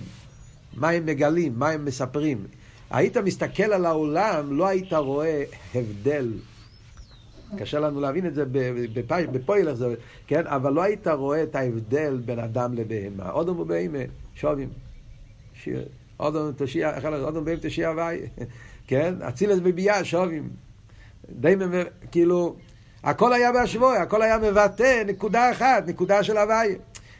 מה 0.74 0.88
הם 0.88 1.06
מגלים? 1.06 1.58
מה 1.58 1.70
הם 1.70 1.84
מספרים? 1.84 2.46
היית 2.90 3.16
מסתכל 3.16 3.62
על 3.72 3.86
העולם, 3.86 4.58
לא 4.58 4.68
היית 4.68 4.92
רואה 4.92 5.44
הבדל. 5.74 6.32
קשה 7.58 7.80
לנו 7.80 8.00
להבין 8.00 8.26
את 8.26 8.34
זה 8.34 8.44
בפוילר, 9.32 9.74
כן? 10.26 10.46
אבל 10.46 10.72
לא 10.72 10.82
היית 10.82 11.08
רואה 11.08 11.42
את 11.42 11.54
ההבדל 11.54 12.20
בין 12.24 12.38
אדם 12.38 12.74
לבהמה. 12.74 13.30
אודם 13.30 13.60
ובהמה 13.60 13.98
שווים. 14.34 14.68
אודום 16.20 16.52
תושיע, 16.52 16.92
אודום 17.22 17.44
בהם 17.44 17.56
תושיע 17.56 17.88
הוואי, 17.88 18.20
כן? 18.88 19.14
אצילס 19.28 19.58
בביאה 19.58 20.04
שווים. 20.04 20.48
די, 21.30 21.54
כאילו, 22.10 22.56
הכל 23.04 23.32
היה 23.32 23.52
בהשווי, 23.52 23.98
הכל 23.98 24.22
היה 24.22 24.38
מבטא 24.38 25.02
נקודה 25.06 25.50
אחת, 25.50 25.88
נקודה 25.88 26.22
של 26.22 26.36
הוואי. 26.36 26.74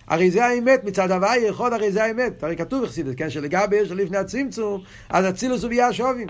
הרי 0.07 0.31
זה 0.31 0.45
האמת, 0.45 0.85
מצד 0.85 1.11
הוואי 1.11 1.37
יכול, 1.37 1.73
הרי 1.73 1.93
זה 1.93 2.05
האמת. 2.05 2.45
הרי 2.45 2.57
כתוב 2.57 2.85
בחסידות, 2.85 3.15
כן, 3.17 3.31
שלגבי 3.31 3.77
יש 3.77 3.91
לפני 3.91 4.17
הצמצום, 4.17 4.83
אז 5.09 5.29
אצילוס 5.29 5.65
וביאה 5.65 5.93
שווים. 5.93 6.29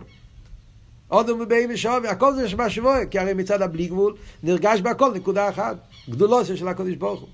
אודום 1.15 1.41
ובאים 1.41 1.71
ושווים, 1.73 2.11
הכל 2.11 2.35
זה 2.35 2.49
שבשווי, 2.49 3.05
כי 3.11 3.19
הרי 3.19 3.35
מצד 3.35 3.63
הבלי 3.63 3.87
גבול 3.87 4.15
נרגש 4.43 4.81
בהכל 4.81 5.13
נקודה 5.15 5.49
אחת. 5.49 5.77
גדולו 6.11 6.45
של 6.45 6.69
הקודש 6.69 6.95
ברוך 6.95 7.21
הוא. 7.21 7.29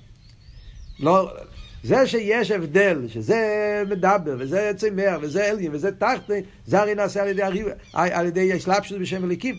לא, 1.00 1.30
זה 1.84 2.06
שיש 2.06 2.50
הבדל, 2.50 3.08
שזה 3.08 3.82
מדבר, 3.90 4.36
וזה 4.38 4.72
צמר, 4.76 5.18
וזה 5.20 5.50
אלגין, 5.50 5.74
וזה 5.74 5.92
תחתן, 5.92 6.40
זה 6.66 6.80
הרי 6.80 6.94
נעשה 6.94 7.22
על 7.22 7.28
ידי, 7.28 7.42
הריב, 7.42 7.66
על 7.92 8.26
ידי 8.26 8.52
השלפשות 8.52 8.98
בשם 8.98 9.24
אליקים. 9.24 9.54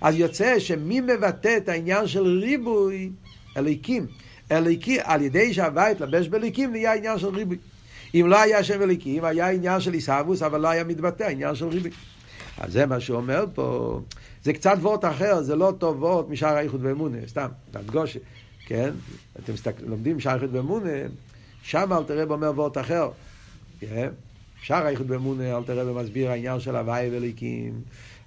אז 0.00 0.14
יוצא 0.14 0.58
שמי 0.58 1.00
מבטא 1.00 1.56
את 1.56 1.68
העניין 1.68 2.06
של 2.06 2.22
ריבוי 2.22 3.10
אליקים, 3.56 4.06
אליקי, 4.52 4.98
על 5.02 5.22
ידי 5.22 5.54
שהווה 5.54 5.88
התלבש 5.88 6.28
באליקים, 6.28 6.72
נהיה 6.72 6.94
עניין 6.94 7.18
של 7.18 7.28
ריבוי. 7.28 7.56
אם 8.14 8.26
לא 8.28 8.40
היה 8.40 8.64
שם 8.64 8.82
אליקים, 8.82 9.24
היה 9.24 9.50
עניין 9.50 9.80
של 9.80 9.92
עיסאוווס, 9.92 10.42
אבל 10.42 10.60
לא 10.60 10.68
היה 10.68 10.84
מתבטא 10.84 11.24
עניין 11.24 11.54
של 11.54 11.68
ריבוי. 11.68 11.90
אז 12.60 12.72
זה 12.72 12.86
מה 12.86 13.00
שהוא 13.00 13.16
אומר 13.16 13.44
פה. 13.54 14.00
זה 14.44 14.52
קצת 14.52 14.76
וורט 14.80 15.04
אחר, 15.04 15.42
זה 15.42 15.56
לא 15.56 15.66
אותו 15.66 15.96
וורט 15.98 16.28
משאר 16.28 16.56
האיחוד 16.56 16.84
ואמונה, 16.84 17.18
סתם, 17.26 17.48
להדגוש, 17.74 18.18
כן? 18.66 18.90
אתם 19.38 19.52
מסתכל, 19.52 19.84
לומדים 19.86 20.16
משאר 20.16 20.32
האיחוד 20.32 20.54
ואמונה, 20.54 20.90
שם 21.62 21.92
אל 21.92 22.04
תראה 22.04 22.26
באומר 22.26 22.52
וורט 22.54 22.78
אחר. 22.78 23.10
Yeah. 23.80 23.84
אפשר 24.60 24.74
האיחוד 24.74 25.08
באמונה, 25.08 25.56
אל 25.56 25.62
תראה 25.62 25.92
ומסביר 25.92 26.30
העניין 26.30 26.60
של 26.60 26.76
הוואי 26.76 27.08
וליקים. 27.12 27.80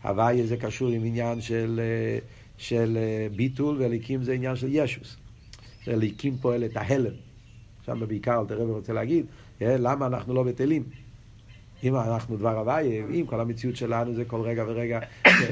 הוואי 0.04 0.48
זה 0.48 0.58
קשור 0.58 0.90
עם 0.90 1.06
עניין 1.06 1.42
של, 1.42 1.82
של 2.58 2.98
ביטול, 3.36 3.76
וליקים 3.80 4.24
זה 4.24 4.34
עניין 4.34 4.56
של 4.56 4.68
ישוס. 4.72 5.16
ליקים 5.88 6.38
פועל 6.42 6.66
את 6.66 6.78
ההלם. 6.78 7.14
שם 7.86 8.00
בעיקר 8.08 8.40
אל 8.40 8.46
תראה 8.46 8.66
ורוצה 8.66 8.94
להגיד, 8.94 9.26
למה 9.62 10.06
אנחנו 10.06 10.34
לא 10.34 10.44
בטלים? 10.44 10.84
אם 11.84 11.96
אנחנו 11.96 12.38
דבר 12.38 12.58
הוויה, 12.58 13.04
אם 13.10 13.26
כל 13.26 13.40
המציאות 13.40 13.76
שלנו 13.76 14.14
זה 14.14 14.26
כל 14.26 14.42
רגע 14.42 14.64
ורגע 14.68 15.00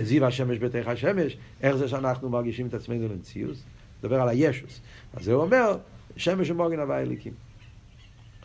זיו 0.03 0.25
השמש 0.25 0.57
בתוך 0.57 0.87
השמש, 0.87 1.37
איך 1.61 1.75
זה 1.75 1.87
שאנחנו 1.87 2.29
מרגישים 2.29 2.67
את 2.67 2.73
עצמנו 2.73 3.07
למציאות? 3.07 3.57
מדבר 3.99 4.21
על 4.21 4.29
הישוס. 4.29 4.81
אז 5.13 5.23
זה 5.23 5.33
אומר, 5.33 5.77
שמש 6.17 6.49
ומוגן 6.49 6.79
הוויה 6.79 7.01
אליקים. 7.01 7.33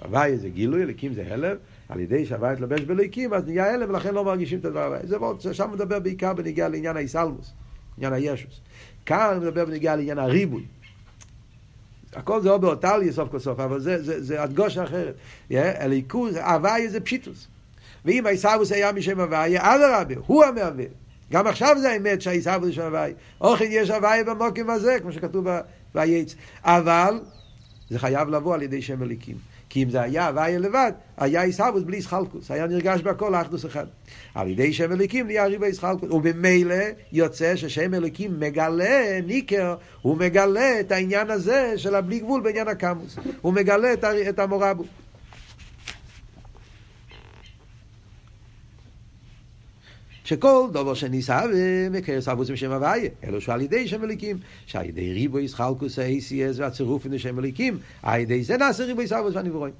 הוויה 0.04 0.36
זה 0.36 0.48
גילוי, 0.48 0.82
אליקים 0.82 1.14
זה 1.14 1.32
הלם, 1.32 1.56
על 1.88 2.00
ידי 2.00 2.26
שהוויה 2.26 2.52
יתלבש 2.52 2.80
באליקים, 2.80 3.34
אז 3.34 3.46
נהיה 3.46 3.74
הלם 3.74 3.88
ולכן 3.88 4.14
לא 4.14 4.24
מרגישים 4.24 4.58
את 4.58 4.64
הדבר 4.64 4.84
הוויה. 4.84 5.06
זה 5.06 5.18
מאוד, 5.18 5.40
שם 5.40 5.70
מדבר 5.72 5.98
בעיקר 5.98 6.34
בנגיעה 6.34 6.68
לעניין 6.68 6.96
האיסלמוס, 6.96 7.52
עניין 7.96 8.12
הישוס. 8.12 8.60
כאן 9.06 9.38
מדבר 9.40 9.64
בנגיעה 9.64 9.96
לעניין 9.96 10.18
הריבוי. 10.18 10.64
הכל 12.12 12.40
זה 12.40 12.50
או 12.50 12.58
באותליה 12.58 13.12
סוף 13.12 13.30
כל 13.30 13.38
סוף, 13.38 13.60
אבל 13.60 13.80
זה, 13.80 14.02
זה, 14.02 14.22
זה 14.22 14.42
הדגושה 14.42 14.84
אחרת. 14.84 15.14
אליקוס, 15.52 16.36
הוויה 16.36 16.88
זה 16.88 17.00
פשיטוס. 17.00 17.48
ואם 18.06 18.26
העיסאוווס 18.26 18.72
היה 18.72 18.92
משם 18.92 19.20
הוויה, 19.20 19.74
אדרבה, 19.74 20.14
הוא 20.26 20.44
המהווה. 20.44 20.84
גם 21.32 21.46
עכשיו 21.46 21.76
זה 21.80 21.90
האמת 21.90 22.22
שהעיסאוווס 22.22 22.74
של 22.74 22.82
הוויה. 22.82 23.14
אוכל 23.40 23.64
יש 23.64 23.90
הוויה 23.90 24.24
במוקים 24.24 24.70
הזה, 24.70 24.96
כמו 25.02 25.12
שכתוב 25.12 25.46
בייץ. 25.94 26.34
אבל 26.64 27.20
זה 27.90 27.98
חייב 27.98 28.28
לבוא 28.28 28.54
על 28.54 28.62
ידי 28.62 28.82
שם 28.82 29.02
אליקים. 29.02 29.36
כי 29.68 29.82
אם 29.82 29.90
זה 29.90 30.02
היה 30.02 30.28
הוויה 30.28 30.58
לבד, 30.58 30.92
היה 31.16 31.42
עיסאוווס 31.42 31.82
בלי 31.82 32.02
סחלקוס. 32.02 32.50
היה 32.50 32.66
נרגש 32.66 33.00
בכל 33.00 33.34
האחדוס 33.34 33.66
אחד. 33.66 33.86
על 34.34 34.48
ידי 34.48 34.72
שם 34.72 34.92
אליקים 34.92 35.26
נהיה 35.26 35.46
ריבה 35.46 35.72
סחלקוס. 35.72 36.10
וממילא 36.10 36.74
יוצא 37.12 37.56
ששם 37.56 37.94
אליקים 37.94 38.40
מגלה, 38.40 39.20
ניקר, 39.26 39.74
הוא 40.02 40.16
מגלה 40.16 40.80
את 40.80 40.92
העניין 40.92 41.30
הזה 41.30 41.72
של 41.76 41.94
הבלי 41.94 42.18
גבול 42.18 42.40
בעניין 42.40 42.68
הקמוס. 42.68 43.16
הוא 43.40 43.52
מגלה 43.52 43.92
את 44.28 44.38
המורבו. 44.38 44.84
שכל 50.26 50.68
דבר 50.72 50.94
שניסה 50.94 51.40
ומקרס 51.54 52.28
אבוס 52.28 52.50
בשם 52.50 52.72
הוויה, 52.72 53.10
אלו 53.24 53.40
שעל 53.40 53.60
ידי 53.60 53.88
שם 53.88 54.04
אליקים, 54.04 54.38
שעל 54.66 54.86
ידי 54.86 55.12
ריבו 55.12 55.38
ישחלקוס 55.38 55.98
האייסיאס 55.98 56.58
והצירוף 56.58 57.06
לשם 57.06 57.38
אליקים, 57.38 57.78
על 58.02 58.20
ידי 58.20 58.42
זה 58.42 58.56
נעשה 58.56 58.84
ריבו 58.84 59.02
ישחלקוס 59.02 59.34
והנברואים. 59.34 59.74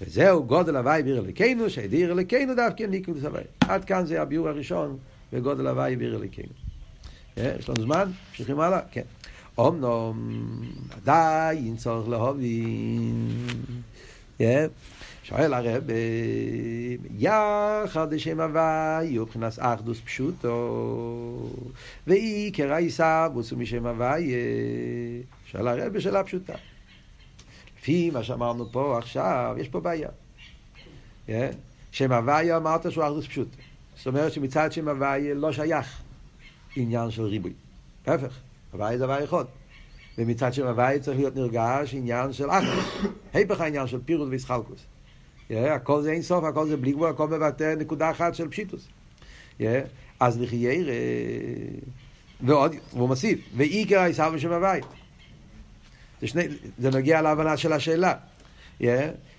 וזהו 0.00 0.44
גודל 0.44 0.76
הוואי 0.76 1.02
ביר 1.02 1.18
אליקינו, 1.18 1.70
שהידי 1.70 1.96
עיר 1.96 2.12
אליקינו 2.12 2.54
דווקא 2.54 2.82
ניקולוס 2.82 3.24
הוואי. 3.24 3.42
עד 3.60 3.84
כאן 3.84 4.06
זה 4.06 4.22
הביאור 4.22 4.48
הראשון 4.48 4.96
בגודל 5.32 5.66
הוואי 5.66 5.96
ביר 5.96 6.16
אליקינו. 6.16 6.52
יש 7.36 7.68
לנו 7.68 7.82
זמן? 7.82 8.10
ממשיכים 8.30 8.60
הלאה? 8.60 8.80
כן. 8.90 9.02
אמנום, 9.60 10.40
עדיין 10.90 11.76
צורך 11.76 12.08
להבין. 12.08 13.38
שואל 15.24 15.54
הרב, 15.54 15.82
יחד 17.18 18.14
לשם 18.14 18.40
הוואי 18.40 19.18
ובחינת 19.18 19.52
אחדוס 19.58 20.00
פשוטו, 20.00 21.50
ועיקר 22.06 22.72
הוא 23.34 23.58
משם 23.58 23.86
הוואי, 23.86 24.32
שואל 25.46 25.68
הרב 25.68 25.92
בשאלה 25.92 26.24
פשוטה. 26.24 26.52
לפי 27.78 28.10
מה 28.10 28.22
שאמרנו 28.22 28.72
פה 28.72 28.98
עכשיו, 28.98 29.56
יש 29.58 29.68
פה 29.68 29.80
בעיה. 29.80 30.08
שם 31.90 32.12
הוואי 32.12 32.56
אמרת 32.56 32.92
שהוא 32.92 33.04
אחדוס 33.04 33.26
פשוטו. 33.26 33.56
זאת 33.96 34.06
אומרת 34.06 34.32
שמצד 34.32 34.72
שם 34.72 34.88
הוואי 34.88 35.34
לא 35.34 35.52
שייך 35.52 36.02
עניין 36.76 37.10
של 37.10 37.22
ריבוי. 37.22 37.52
להפך, 38.06 38.38
הוואי 38.72 38.98
זה 38.98 39.04
הוואי 39.04 39.24
אחד. 39.24 39.44
ומצד 40.18 40.54
שם 40.54 40.66
הוואי 40.66 41.00
צריך 41.00 41.18
להיות 41.18 41.36
נרגש 41.36 41.94
עניין 41.94 42.32
של 42.32 42.50
אחדוס. 42.50 43.04
היפך 43.34 43.60
העניין 43.60 43.86
של 43.86 44.00
פירוט 44.04 44.28
וישחלקוס. 44.30 44.86
Yeah, 45.50 45.54
הכל 45.54 46.02
זה 46.02 46.12
אין 46.12 46.22
סוף, 46.22 46.44
הכל 46.44 46.68
זה 46.68 46.76
בלי 46.76 46.92
גבול, 46.92 47.10
הכל 47.10 47.28
מבטא 47.28 47.74
נקודה 47.78 48.10
אחת 48.10 48.34
של 48.34 48.48
פשיטוס. 48.48 48.88
Yeah, 49.60 49.62
אז 50.20 50.40
לחייר, 50.40 50.88
ועוד, 52.40 52.74
והוא 52.92 53.08
מוסיף, 53.08 53.38
ועיקר 53.56 53.98
העיסאוו 53.98 54.38
שם 54.38 54.52
הבית. 54.52 54.84
זה, 56.20 56.26
שני, 56.26 56.42
זה 56.78 56.90
נוגע 56.90 57.22
להבנה 57.22 57.56
של 57.56 57.72
השאלה. 57.72 58.14
Yeah, 58.80 58.84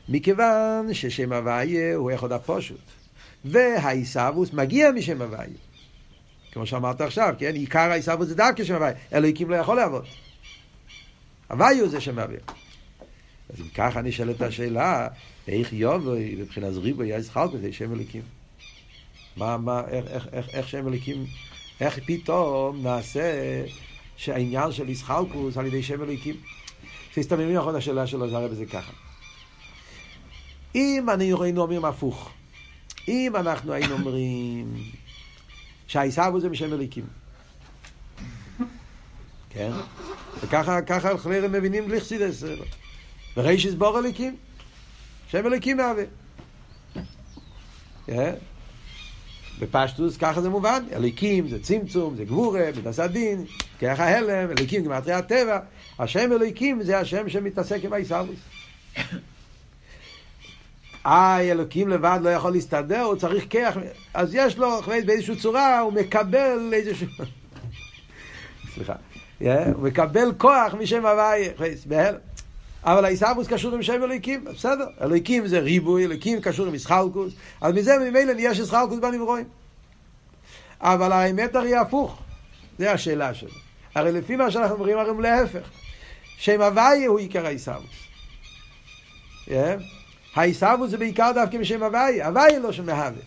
מכיוון 0.09 0.93
ששם 0.93 1.33
הוויה 1.33 1.95
הוא 1.95 2.13
אחד 2.13 2.31
הפושוט, 2.31 2.81
והעיסאוווס 3.45 4.53
מגיע 4.53 4.91
משם 4.91 5.21
הוויה. 5.21 5.57
כמו 6.51 6.65
שאמרת 6.65 7.01
עכשיו, 7.01 7.35
כן? 7.37 7.55
עיקר 7.55 7.79
העיסאוווס 7.79 8.27
זה 8.27 8.35
דווקא 8.35 8.63
שם 8.63 8.73
הוויה. 8.73 8.93
אלוהיקים 9.13 9.49
לא 9.49 9.55
יכול 9.55 9.75
לעבוד. 9.75 10.05
הוויה 11.49 11.81
הוא 11.81 11.89
זה 11.89 12.01
שמהווה. 12.01 12.37
אז 13.49 13.59
אם 13.59 13.67
ככה 13.75 14.01
נשאלת 14.01 14.41
השאלה, 14.41 15.07
איך 15.47 15.73
יובוי, 15.73 16.35
מבחינת 16.39 16.73
זריבו, 16.73 17.03
יש 17.03 17.29
חלקו, 17.29 17.57
זה 17.57 17.73
שם 17.73 17.93
אליקים. 17.93 18.21
מה, 19.37 19.57
מה, 19.57 19.81
איך, 19.87 20.05
איך, 20.07 20.27
איך, 20.31 20.49
איך 20.53 20.67
שם 20.67 20.87
אליקים, 20.87 21.25
איך 21.79 21.99
פתאום 22.05 22.83
נעשה 22.83 23.31
שהעניין 24.17 24.71
של 24.71 24.89
ישחלקוס 24.89 25.57
על 25.57 25.65
ידי 25.65 25.83
שם 25.83 26.03
אליקים? 26.03 26.35
תסתממים 27.13 27.49
יכול 27.51 27.75
השאלה 27.75 28.07
שלו, 28.07 28.29
זה 28.29 28.37
הרי 28.37 28.47
בזה 28.47 28.65
ככה. 28.65 28.91
אם 30.75 31.09
אני 31.09 31.33
היינו 31.41 31.61
אומרים 31.61 31.85
הפוך, 31.85 32.31
אם 33.07 33.35
אנחנו 33.35 33.73
היינו 33.73 33.93
אומרים 33.93 34.73
שהעיסאוו 35.87 36.39
זה 36.39 36.49
משם 36.49 36.73
אליקים, 36.73 37.05
כן? 39.49 39.71
וככה, 40.41 40.81
ככה 40.81 41.17
חלרים 41.17 41.51
מבינים 41.51 41.89
ליכסידס. 41.89 42.43
ורישיס 43.37 43.73
בור 43.73 43.99
אליקים. 43.99 44.35
שם 45.35 45.47
אליקים 45.47 45.77
מהווה. 45.77 46.03
בפשטוס 49.59 50.17
ככה 50.17 50.41
זה 50.41 50.49
מובן, 50.49 50.83
אליקים 50.93 51.47
זה 51.47 51.63
צמצום, 51.63 52.15
זה 52.15 52.25
גבורה, 52.25 52.69
מידס 52.75 52.99
הדין, 52.99 53.45
כרך 53.79 53.99
ההלם, 53.99 54.49
אליקים 54.51 54.83
גמטרי 54.83 55.13
הטבע, 55.13 55.59
השם 55.99 56.31
אליקים 56.31 56.83
זה 56.83 56.99
השם 56.99 57.29
שמתעסק 57.29 57.79
עם 57.83 57.93
העיסאוויס. 57.93 58.39
אה, 61.05 61.41
אלוקים 61.41 61.89
לבד 61.89 62.19
לא 62.21 62.29
יכול 62.29 62.51
להסתדר, 62.51 63.01
הוא 63.01 63.15
צריך 63.15 63.45
כרך, 63.49 63.77
אז 64.13 64.29
יש 64.33 64.57
לו, 64.57 64.81
באיזושהי 65.05 65.35
צורה, 65.35 65.79
הוא 65.79 65.93
מקבל 65.93 66.71
איזשהו... 66.73 67.07
סליחה. 68.73 68.93
הוא 69.39 69.83
מקבל 69.83 70.33
כוח 70.37 70.73
משם 70.73 71.05
הוואי, 71.05 71.49
בהלם. 71.85 72.34
אבל 72.85 73.05
העיסאוווס 73.05 73.47
קשור 73.47 73.75
עם 73.75 73.83
שם 73.83 74.03
אלוהיקים, 74.03 74.43
בסדר. 74.45 74.87
אלוהיקים 75.01 75.47
זה 75.47 75.59
ריבוי, 75.59 76.05
אלוהיקים 76.05 76.41
קשור 76.41 76.67
עם 76.67 76.75
ישחלקוס, 76.75 77.33
אז 77.61 77.73
מזה 77.73 77.97
ממילא 77.99 78.33
נהיה 78.33 78.55
שישחלקוס 78.55 78.99
בנברואים. 78.99 79.45
אבל 80.79 81.11
האמת 81.11 81.55
הרי 81.55 81.75
הפוך, 81.75 82.21
זה 82.79 82.91
השאלה 82.91 83.33
שלו. 83.33 83.49
הרי 83.95 84.11
לפי 84.11 84.35
מה 84.35 84.51
שאנחנו 84.51 84.75
אומרים, 84.75 84.97
הרי 84.97 85.21
להפך. 85.21 85.69
שם 86.37 86.61
הוויה 86.61 87.07
הוא 87.07 87.19
עיקר 87.19 87.45
העיסאוווס. 87.45 87.89
Yeah. 89.47 89.51
העיסאוווס 90.35 90.89
זה 90.89 90.97
בעיקר 90.97 91.31
דווקא 91.35 91.57
משם 91.57 91.83
הוויה, 91.83 92.27
הוויה 92.27 92.59
לא 92.59 92.71
שם 92.71 92.85
מהווה. 92.85 93.21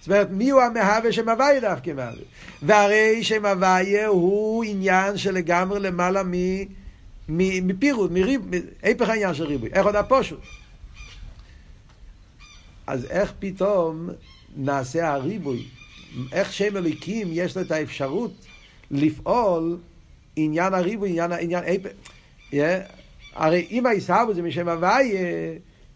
זאת 0.00 0.08
אומרת, 0.08 0.30
מי 0.30 0.50
הוא 0.50 0.62
המהווה 0.62 1.12
שם 1.12 1.28
הוויה 1.28 1.60
דווקא 1.60 1.90
מהווה? 1.90 2.22
והרי 2.62 3.24
שם 3.24 3.46
הוויה 3.46 4.06
הוא 4.06 4.64
עניין 4.64 5.16
שלגמרי 5.16 5.80
למעלה 5.80 6.22
מ... 6.22 6.32
מפירוט, 7.38 8.10
מריב, 8.10 8.42
היפך 8.82 9.08
העניין 9.08 9.34
של 9.34 9.44
ריבוי, 9.44 9.70
איך 9.72 9.86
עוד 9.86 9.96
הפושוט. 9.96 10.40
אז 12.86 13.04
איך 13.04 13.32
פתאום 13.38 14.08
נעשה 14.56 15.12
הריבוי? 15.12 15.64
איך 16.32 16.52
שם 16.52 16.76
אליקים 16.76 17.28
יש 17.32 17.56
לו 17.56 17.62
את 17.62 17.70
האפשרות 17.70 18.32
לפעול 18.90 19.78
עניין 20.36 20.74
הריבוי, 20.74 21.10
עניין, 21.10 21.32
עניין. 21.32 21.64
Yeah. 22.50 22.54
הרי 23.34 23.66
אם 23.70 23.86
העיסאוו 23.86 24.34
זה 24.34 24.42
משם 24.42 24.68
הוואי, 24.68 25.12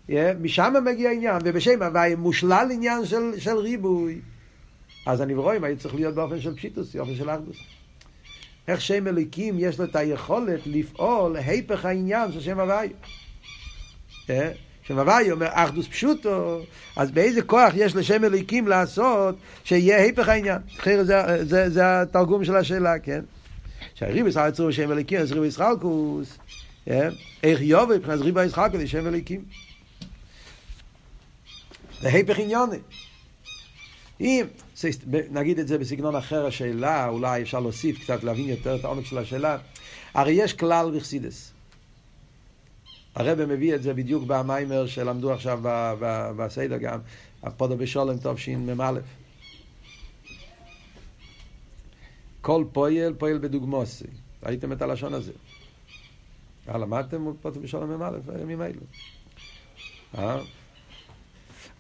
yeah, 0.09 0.13
משם 0.41 0.75
מגיע 0.85 1.09
העניין, 1.09 1.37
ובשם 1.45 1.83
הוואי 1.83 2.15
מושלל 2.15 2.69
עניין 2.73 3.07
של, 3.07 3.33
של 3.39 3.57
ריבוי. 3.57 4.21
אז 5.07 5.23
אם 5.23 5.65
היו 5.65 5.77
צריך 5.77 5.95
להיות 5.95 6.15
באופן 6.15 6.41
של 6.41 6.57
פשיטוס, 6.57 6.97
באופן 6.97 7.15
של 7.15 7.31
אחדוס. 7.31 7.57
איך 8.69 8.81
שם 8.81 9.09
אליקים 9.09 9.57
יש 9.59 9.79
לו 9.79 9.85
את 9.85 9.97
היכולת 9.97 10.61
לפעול 10.67 11.37
היפך 11.37 11.85
העניין 11.85 12.33
של 12.33 12.41
שם 12.41 12.61
הוואי. 12.61 12.89
אה? 14.31 14.53
שם 14.83 14.99
הוואי 14.99 15.31
אומר 15.31 15.49
אחדוס 15.51 15.89
פשוטו, 15.89 16.61
אז 16.97 17.11
באיזה 17.11 17.43
כוח 17.43 17.73
יש 17.77 17.97
לשם 17.97 18.25
אליקים 18.25 18.69
לעשות 18.69 19.37
שיהיה 19.65 20.03
היפך 20.03 20.29
העניין? 20.29 20.59
אחרי 20.79 21.05
זה, 21.05 21.45
זה, 21.45 21.71
זה 21.71 22.03
התרגום 22.03 22.45
של 22.45 22.57
השאלה, 22.57 22.99
כן? 22.99 23.21
שהריבוס 23.95 24.37
העצור 24.37 24.71
שם 24.71 24.93
אליקים, 24.93 25.21
אז 25.21 25.33
ריבוס 25.33 25.57
חלקוס, 25.57 26.39
אה? 26.91 27.09
איך 27.43 27.61
יובל 27.61 27.97
מבחינת 27.97 28.21
ריבוס 28.21 28.53
חלקוס 28.53 28.81
זה 28.81 28.89
שם 28.89 29.07
אליקים. 29.07 29.45
זה 32.01 32.09
היפך 32.09 32.39
עניוני. 32.39 32.79
אם, 34.21 34.47
נגיד 35.31 35.59
את 35.59 35.69
זה 35.69 35.79
בסגנון 35.79 36.17
אחר 36.17 36.47
השאלה, 36.47 37.09
אולי 37.09 37.43
אפשר 37.43 37.61
להוסיף 37.61 37.99
קצת, 37.99 38.25
להבין 38.25 38.49
יותר 38.49 38.75
את 38.75 38.85
העומק 38.85 39.05
של 39.05 39.19
השאלה. 39.19 39.59
הרי 40.15 40.33
יש 40.33 40.53
כלל 40.53 40.97
בחסידס. 40.97 41.53
הרב 43.15 43.45
מביא 43.45 43.75
את 43.75 43.83
זה 43.83 43.95
בדיוק 43.95 44.25
במיימר 44.27 44.87
שלמדו 44.87 45.33
עכשיו 45.33 45.61
בסדר 46.37 46.77
גם, 46.77 46.99
הפודו 47.43 47.77
בשולם 47.77 48.17
תשמ"א. 48.17 49.01
כל 52.41 52.65
פועל 52.73 53.15
פועל 53.19 53.39
בדוגמוסי. 53.39 54.05
ראיתם 54.43 54.73
את 54.73 54.83
הלשון 54.83 55.15
הזה. 55.15 55.33
אה, 56.69 56.79
למדתם 56.79 57.25
פודו 57.43 57.61
בשולם 57.61 57.99
מ"א 57.99 58.11
בימים 58.27 58.61
האלו. 58.61 58.81
אה? 60.19 60.41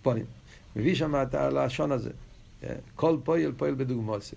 פונים. 0.03 0.24
מביא 0.76 0.94
שם 0.94 1.14
את 1.22 1.34
הלשון 1.34 1.92
הזה. 1.92 2.11
כל 2.94 3.16
פועל 3.24 3.52
פועל 3.57 3.74
בדוגמוסי. 3.74 4.36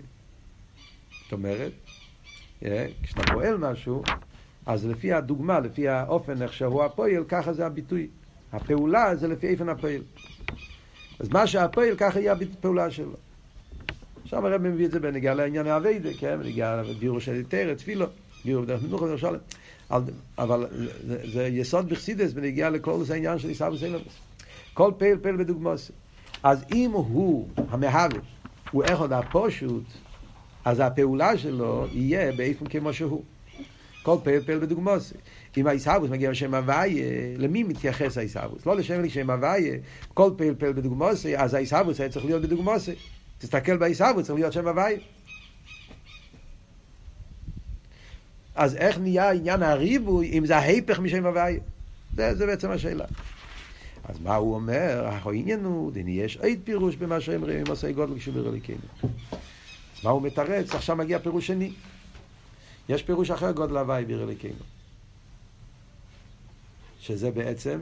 זאת 1.22 1.32
אומרת, 1.32 1.72
אה, 2.64 2.86
כשאתה 3.02 3.22
פועל 3.32 3.56
משהו, 3.56 4.02
אז 4.66 4.86
לפי 4.86 5.12
הדוגמה, 5.12 5.60
לפי 5.60 5.88
האופן 5.88 6.42
איך 6.42 6.52
שהוא 6.52 6.84
הפועל, 6.84 7.24
ככה 7.28 7.52
זה 7.52 7.66
הביטוי. 7.66 8.08
הפעולה 8.52 9.16
זה 9.16 9.28
לפי 9.28 9.46
איפן 9.46 9.68
הפועל. 9.68 10.02
אז 11.18 11.28
מה 11.28 11.46
שהפועל, 11.46 11.96
ככה 11.96 12.20
יהיה 12.20 12.32
הפעולה 12.32 12.90
שלו. 12.90 13.12
עכשיו 14.22 14.46
הרב 14.46 14.62
מביא 14.62 14.86
את 14.86 14.90
זה 14.90 15.00
בנגיעה 15.00 15.34
לעניין 15.34 15.66
האביידה, 15.66 16.08
כן? 16.18 16.38
בנגיעה 16.38 16.82
לבירו 16.82 17.20
של 17.20 17.32
היתר, 17.32 17.74
תפילו, 17.74 18.06
בירו 18.44 18.62
בדרך 18.62 18.82
מנוחה 18.82 19.04
ושלם. 19.04 19.38
אבל 20.38 20.66
זה, 21.06 21.20
זה 21.32 21.46
יסוד 21.46 21.88
בחסידס 21.88 22.32
בנגיעה 22.32 22.70
לכל 22.70 23.04
זה 23.04 23.14
העניין 23.14 23.38
של 23.38 23.48
עיסאווי 23.48 23.78
סיילמס. 23.78 24.18
כל 24.74 24.92
פעל 24.98 25.18
פעל 25.22 25.36
בדוגמוס. 25.36 25.90
אז 26.42 26.64
אם 26.70 26.90
הוא 26.92 27.48
המהווה, 27.68 28.20
הוא 28.70 28.84
איך 28.84 29.00
עוד 29.00 29.12
הפושוט, 29.12 29.92
אז 30.64 30.80
הפעולה 30.80 31.38
שלו 31.38 31.86
יהיה 31.92 32.32
באיפן 32.32 32.66
כמו 32.68 32.92
שהוא. 32.92 33.24
כל 34.02 34.16
פעל 34.24 34.40
פעל 34.40 34.58
בדוגמוס. 34.58 35.12
אם 35.56 35.66
העיסאוווס 35.66 36.10
מגיע 36.10 36.30
לשם 36.30 36.54
הוויה, 36.54 37.04
למי 37.38 37.62
מתייחס 37.62 38.18
העיסאוווס? 38.18 38.66
לא 38.66 38.76
לשם 38.76 39.02
לשם 39.02 39.30
הוויה, 39.30 39.76
כל 40.14 40.30
פעל 40.36 40.54
פעל 40.54 40.72
בדוגמוס, 40.72 41.26
אז 41.26 41.54
העיסאוווס 41.54 42.00
היה 42.00 42.08
צריך 42.08 42.24
להיות 42.24 42.42
בדוגמוס. 42.42 42.88
תסתכל 43.38 43.76
בעיסאוווס, 43.76 44.26
צריך 44.26 44.38
להיות 44.38 44.52
שם 44.52 44.68
הוויה. 44.68 44.98
אז 48.54 48.76
איך 48.76 48.98
נהיה 48.98 49.30
עניין 49.30 49.62
הריבוי 49.62 50.30
אם 50.38 50.46
זה 50.46 50.56
ההיפך 50.56 51.00
משם 51.00 51.26
הוויה? 51.26 51.60
זה, 52.16 52.34
זה 52.34 52.46
בעצם 52.46 52.70
השאלה. 52.70 53.04
אז 54.10 54.20
מה 54.20 54.36
הוא 54.36 54.54
אומר? 54.54 55.06
העניין 55.06 55.64
הוא, 55.64 55.92
דין 55.92 56.08
יש 56.08 56.36
עד 56.36 56.58
פירוש 56.64 56.96
במה 56.96 57.16
רואים 57.40 57.60
עם 57.60 57.66
עושי 57.66 57.92
גודל 57.92 58.18
כשהוא 58.18 58.34
ברליקנו. 58.34 58.76
אז 59.02 60.04
מה 60.04 60.10
הוא 60.10 60.22
מתרץ? 60.22 60.74
עכשיו 60.74 60.96
מגיע 60.96 61.18
פירוש 61.18 61.46
שני. 61.46 61.72
יש 62.88 63.02
פירוש 63.02 63.30
אחר 63.30 63.52
גודל 63.52 63.76
הוואי 63.76 64.04
ברליקנו. 64.04 64.64
שזה 67.00 67.30
בעצם 67.30 67.80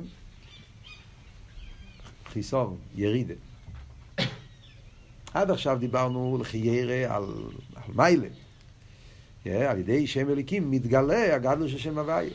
חיסור, 2.26 2.76
ירידה. 2.94 3.34
עד 5.34 5.50
עכשיו 5.50 5.78
דיברנו 5.80 6.38
לחיירה 6.40 7.16
על, 7.16 7.24
על 7.74 7.94
מיילה. 7.94 8.28
Yeah, 9.44 9.48
על 9.48 9.78
ידי 9.78 10.06
שם 10.06 10.30
אליקים 10.30 10.70
מתגלה 10.70 11.34
הגדלו 11.34 11.68
של 11.68 11.78
שם 11.78 11.98
הוויה. 11.98 12.30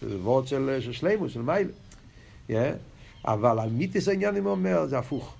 זה 0.00 0.18
וורד 0.20 0.46
של, 0.46 0.78
של 0.80 0.92
שלימוס, 0.92 1.32
של 1.32 1.42
מיילה. 1.42 1.72
Yeah. 2.50 2.52
אבל 3.26 3.58
על 3.58 3.70
מיתיס 3.70 4.08
העניין 4.08 4.36
הוא 4.36 4.50
אומר, 4.50 4.86
זה 4.86 4.98
הפוך. 4.98 5.34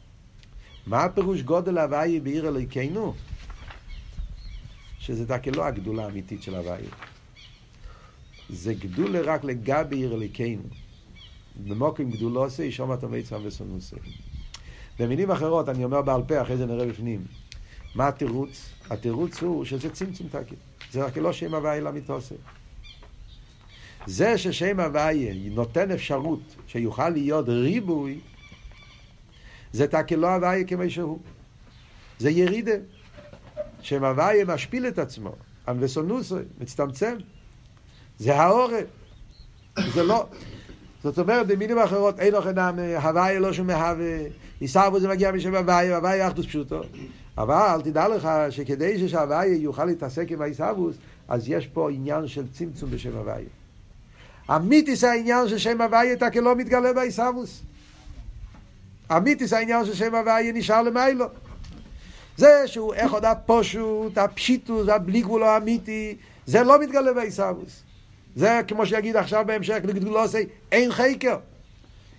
מה 0.87 1.05
הפירוש 1.05 1.43
גודל 1.43 1.78
הוויה 1.78 2.20
בעיר 2.20 2.49
אלוהיכנו? 2.49 3.14
שזה 4.99 5.24
דווקא 5.24 5.51
לא 5.51 5.64
הגדולה 5.64 6.05
האמיתית 6.05 6.43
של 6.43 6.55
הוויה. 6.55 6.91
זה 8.49 8.74
גדולה 8.74 9.20
רק 9.20 9.45
לגבי 9.45 9.97
עיר 9.97 10.12
אלוהיכנו. 10.14 10.62
במוקים 11.68 12.11
גדולו 12.11 12.45
עושה, 12.45 12.62
ישום 12.62 12.93
אתה 12.93 13.07
מיצם 13.07 13.41
וסונוסי. 13.43 13.97
במילים 14.99 15.30
אחרות, 15.30 15.68
אני 15.68 15.84
אומר 15.84 16.03
בעל 16.03 16.22
פה, 16.28 16.43
אחרי 16.43 16.57
זה 16.57 16.66
נראה 16.66 16.87
בפנים. 16.87 17.24
מה 17.95 18.09
התירוץ? 18.09 18.70
התירוץ 18.91 19.43
הוא 19.43 19.64
שזה 19.64 19.91
צמצום 19.91 20.28
תקי. 20.28 20.55
זה 20.93 21.05
רק 21.05 21.16
לא 21.16 21.32
שם 21.32 21.55
הוויה 21.55 21.80
למיתוסי. 21.80 22.34
זה 24.07 24.38
ששם 24.38 24.80
הוויה 24.80 25.34
נותן 25.50 25.90
אפשרות 25.90 26.57
שיוכל 26.66 27.09
להיות 27.09 27.48
ריבוי, 27.48 28.18
זה 29.72 29.86
תקי 29.86 30.16
לא 30.16 30.26
הוויה 30.26 30.64
כמו 30.64 30.90
שהוא. 30.90 31.18
זה 32.18 32.30
ירידה. 32.30 32.72
שם 33.80 34.04
הוויה 34.04 34.44
משפיל 34.44 34.86
את 34.86 34.98
עצמו. 34.98 35.32
אנבסונוסי, 35.68 36.34
מצטמצם. 36.61 37.16
זה 38.18 38.36
העורף. 38.36 38.86
זה 39.94 40.02
לא... 40.02 40.26
זאת 41.02 41.18
אומרת, 41.18 41.46
במילים 41.46 41.78
אחרות, 41.78 42.20
אין 42.20 42.34
לכם 42.34 42.54
הוויה 43.02 43.38
לא 43.40 43.52
שום 43.52 43.66
מהווה, 43.66 44.18
עיסאוו 44.61 45.00
זה 45.00 45.09
מגיע 45.09 45.32
משם 45.32 45.54
הוויה, 45.54 45.96
הוויה 45.96 46.28
אחדוס 46.28 46.46
פשוטו. 46.46 46.80
אבל 47.38 47.80
תדע 47.84 48.09
לך 48.09 48.28
שכדי 48.50 49.09
שההוויה 49.09 49.57
יוכל 49.57 49.84
להתעסק 49.84 50.32
עם 50.32 50.42
העיסאוווס, 50.42 50.96
אז 51.28 51.48
יש 51.48 51.66
פה 51.66 51.90
עניין 51.90 52.26
של 52.26 52.48
צמצום 52.48 52.90
בשם 52.90 53.16
הוויה. 53.16 53.48
אמיתיס 54.51 55.05
העניין 55.05 55.49
של 55.49 55.59
שם 55.59 55.80
הוויה 55.80 56.12
אתה 56.12 56.30
כלא 56.30 56.57
מתגלה 56.57 56.92
בעיסאוווס. 56.92 57.62
אמיתיס 59.16 59.53
העניין 59.53 59.84
של 59.84 59.94
שם 59.94 60.14
הוויה 60.14 60.53
נשאר 60.53 60.82
למיילו. 60.82 61.26
זה 62.36 62.62
שהוא 62.66 62.94
איך 62.94 63.12
עוד 63.12 63.24
הפושוט, 63.24 64.18
הפשיטוס, 64.18 64.88
הבלי 64.88 65.22
גבול 65.22 65.42
האמיתי, 65.42 66.16
זה 66.47 66.62
לא 66.62 66.80
מתגלה 66.80 67.12
בעיסאוווס. 67.12 67.82
זה 68.36 68.61
כמו 68.68 68.86
שיגיד 68.86 69.16
עכשיו 69.16 69.44
בהמשך 69.47 69.78
לגדולוסי, 69.84 70.47
אין 70.72 70.92
חקר. 70.92 71.38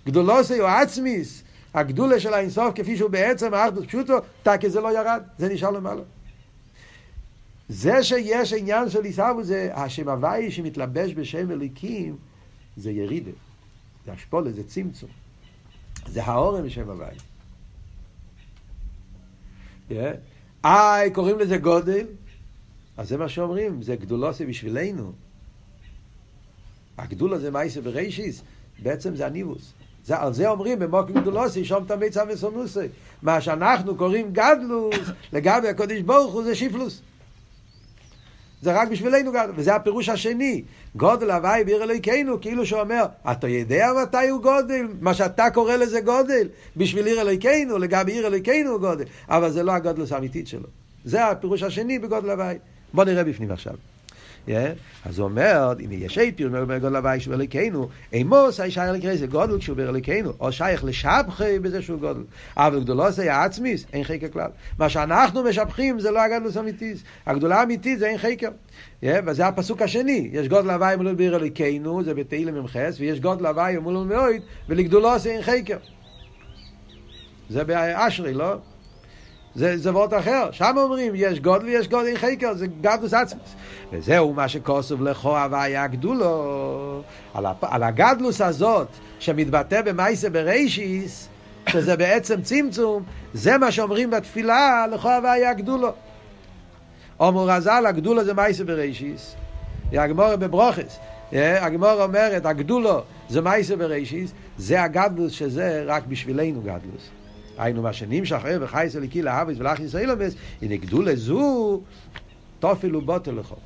גדולוסי 0.06 0.60
או 0.60 0.66
עצמיס, 0.66 1.42
הגדולה 1.74 2.20
של 2.20 2.34
האינסוף 2.34 2.74
כפי 2.74 2.96
שהוא 2.96 3.10
בעצם 3.10 3.54
האחדוס 3.54 3.86
פשוטו, 3.86 4.18
תקי 4.42 4.70
זה 4.70 4.80
לא 4.80 4.98
ירד, 4.98 5.22
זה 5.38 5.48
נשאר 5.48 5.70
למעלה. 5.70 6.02
זה 7.68 8.02
שיש 8.02 8.52
עניין 8.52 8.90
של 8.90 9.04
עיסאוו 9.04 9.44
זה 9.44 9.70
השם 9.74 10.08
הוואי 10.08 10.50
שמתלבש 10.50 11.12
בשם 11.14 11.50
אליקים, 11.50 12.16
זה 12.76 12.90
ירידה, 12.90 13.30
זה 14.06 14.14
אשפולה, 14.14 14.52
זה 14.52 14.64
צמצום. 14.64 15.10
זה 16.06 16.24
האורם 16.24 16.66
בשם 16.66 16.90
הוואי. 16.90 17.16
איי, 20.64 21.10
קוראים 21.12 21.38
לזה 21.38 21.56
גודל, 21.56 22.06
אז 22.96 23.08
זה 23.08 23.16
מה 23.16 23.28
שאומרים, 23.28 23.82
זה 23.82 23.96
גדולוסי 23.96 24.46
בשבילנו. 24.46 25.12
הגדול 26.98 27.34
הזה 27.34 27.50
מייסה 27.50 27.80
ברישיס, 27.80 28.42
בעצם 28.82 29.16
זה 29.16 29.26
הניבוס. 29.26 29.72
זה, 30.04 30.18
על 30.18 30.32
זה 30.32 30.48
אומרים 30.48 30.78
במוקים 30.78 31.20
גדולוסי, 31.20 31.64
שום 31.64 31.84
תמיד 31.84 32.12
צו 32.12 32.20
וסונוסי. 32.28 32.86
מה 33.22 33.40
שאנחנו 33.40 33.96
קוראים 33.96 34.32
גדלוס, 34.32 34.96
לגבי 35.32 35.68
הקודש 35.68 36.00
ברוך 36.00 36.32
הוא 36.32 36.42
זה 36.42 36.54
שיפלוס. 36.54 37.02
זה 38.62 38.72
רק 38.72 38.88
בשבילנו 38.88 39.32
גדול, 39.32 39.52
וזה 39.56 39.74
הפירוש 39.74 40.08
השני. 40.08 40.62
גודל 40.96 41.30
הוואי 41.30 41.64
בעיר 41.64 41.82
אלוהיכנו, 41.82 42.40
כאילו 42.40 42.66
שאומר, 42.66 43.04
אתה 43.30 43.48
יודע 43.48 43.90
מתי 44.02 44.28
הוא 44.28 44.42
גודל? 44.42 44.86
מה 45.00 45.14
שאתה 45.14 45.50
קורא 45.50 45.76
לזה 45.76 46.00
גודל, 46.00 46.48
בשביל 46.76 47.06
עיר 47.06 47.20
אלוהיכנו, 47.20 47.78
לגבי 47.78 48.12
עיר 48.12 48.26
אלוהיכנו 48.26 48.70
הוא 48.70 48.80
גודל. 48.80 49.04
אבל 49.28 49.50
זה 49.50 49.62
לא 49.62 49.72
הגודלוס 49.72 50.12
האמיתית 50.12 50.48
שלו. 50.48 50.66
זה 51.04 51.24
הפירוש 51.26 51.62
השני 51.62 51.98
בגודל 51.98 52.30
הוואי. 52.30 52.56
בוא 52.92 53.04
נראה 53.04 53.24
בפנים 53.24 53.50
עכשיו. 53.50 53.74
אז 55.04 55.18
הוא 55.18 55.24
אומר, 55.24 55.72
אם 55.84 55.92
יש 55.92 56.18
אי 56.18 56.32
פיר 56.32 56.50
גודל 56.80 56.96
הוואי 56.96 57.20
שהוא 57.20 57.34
אלוקינו, 57.34 57.88
אימוס 58.12 58.56
שייך 58.56 58.78
לקרוא 58.78 59.16
זה 59.16 59.26
גודל 59.26 59.58
כשהוא 59.58 59.76
באלוקינו, 59.76 60.32
או 60.40 60.52
שייך 60.52 60.84
לשבחי 60.84 61.58
בזה 61.58 61.82
שהוא 61.82 62.00
גודל. 62.00 62.20
אבל 62.56 62.80
גדולו 62.80 63.10
זה 63.10 63.34
העצמיס, 63.34 63.86
אין 63.92 64.04
חקר 64.04 64.28
כלל. 64.28 64.50
מה 64.78 64.88
שאנחנו 64.88 65.42
משבחים 65.42 66.00
זה 66.00 66.10
לא 66.10 66.20
הגדלוס 66.20 66.56
אמיתיס. 66.56 67.02
הגדולה 67.26 67.60
האמיתית 67.60 67.98
זה 67.98 68.08
אין 68.08 68.18
חקר. 68.18 68.48
וזה 69.02 69.46
הפסוק 69.46 69.82
השני, 69.82 70.28
יש 70.32 70.48
גודל 70.48 70.70
הוואי 70.70 70.96
מול 70.96 71.14
ביר 71.14 71.36
אלוקינו, 71.36 72.04
זה 72.04 72.14
בתהילה 72.14 72.52
ממחס, 72.52 72.96
ויש 73.00 73.20
גודל 73.20 73.46
הוואי 73.46 73.78
מול 73.78 74.06
מאויד, 74.06 74.42
ולגדולו 74.68 75.18
זה 75.18 75.30
אין 75.30 75.42
חקר. 75.42 75.76
זה 77.50 77.64
באשרי, 77.64 78.34
לא? 78.34 78.56
זה, 79.54 79.78
זה 79.78 79.92
וורט 79.92 80.14
אחר, 80.14 80.48
שם 80.52 80.74
אומרים 80.76 81.12
יש 81.14 81.40
גודל 81.40 81.64
ויש 81.64 81.88
גודל 81.88 82.06
אין 82.06 82.16
חקר, 82.16 82.54
זה 82.54 82.66
גדלוס 82.66 83.14
עצמוס. 83.14 83.54
וזהו 83.92 84.34
מה 84.34 84.48
שכוסוב 84.48 85.02
לכו 85.02 85.38
הוויה 85.38 85.86
גדולו, 85.86 87.02
על, 87.34 87.46
הפ... 87.46 87.64
על 87.64 87.82
הגדלוס 87.82 88.40
הזאת 88.40 88.88
שמתבטא 89.18 89.82
במייסה 89.82 90.30
בreiשיס, 90.30 91.28
שזה 91.68 91.96
בעצם 91.96 92.42
צמצום, 92.42 93.02
זה 93.34 93.58
מה 93.58 93.72
שאומרים 93.72 94.10
בתפילה 94.10 94.86
לכו 94.92 95.10
הוויה 95.10 95.52
גדולו. 95.52 95.92
אומר 97.20 97.42
רז"ל, 97.42 97.84
הגדולו 97.86 98.24
זה 98.24 98.34
מייסה 98.34 98.64
בreiשיס, 98.64 99.34
הגמור 99.92 100.36
בברוכס, 100.36 100.98
הגמור 101.32 102.02
אומרת, 102.02 102.46
הגדולו 102.46 103.02
זה 103.28 103.40
מייסה 103.40 103.76
בreiשיס, 103.76 104.30
זה 104.58 104.82
הגדלוס 104.82 105.32
שזה 105.32 105.84
רק 105.86 106.06
בשבילנו 106.06 106.60
גדלוס. 106.60 107.17
היינו 107.58 107.82
מה 107.82 107.92
שנמשך 107.92 108.44
ער 108.44 108.58
וחייס 108.60 108.96
אליקי 108.96 109.22
לאהביס 109.22 109.58
ולאח 109.58 109.80
ישראל 109.80 110.10
אמס, 110.10 110.34
הנה 110.62 110.76
גדולה 110.76 111.16
זו, 111.16 111.80
תופל 112.58 112.96
ובוטל 112.96 113.30
לכו. 113.30 113.56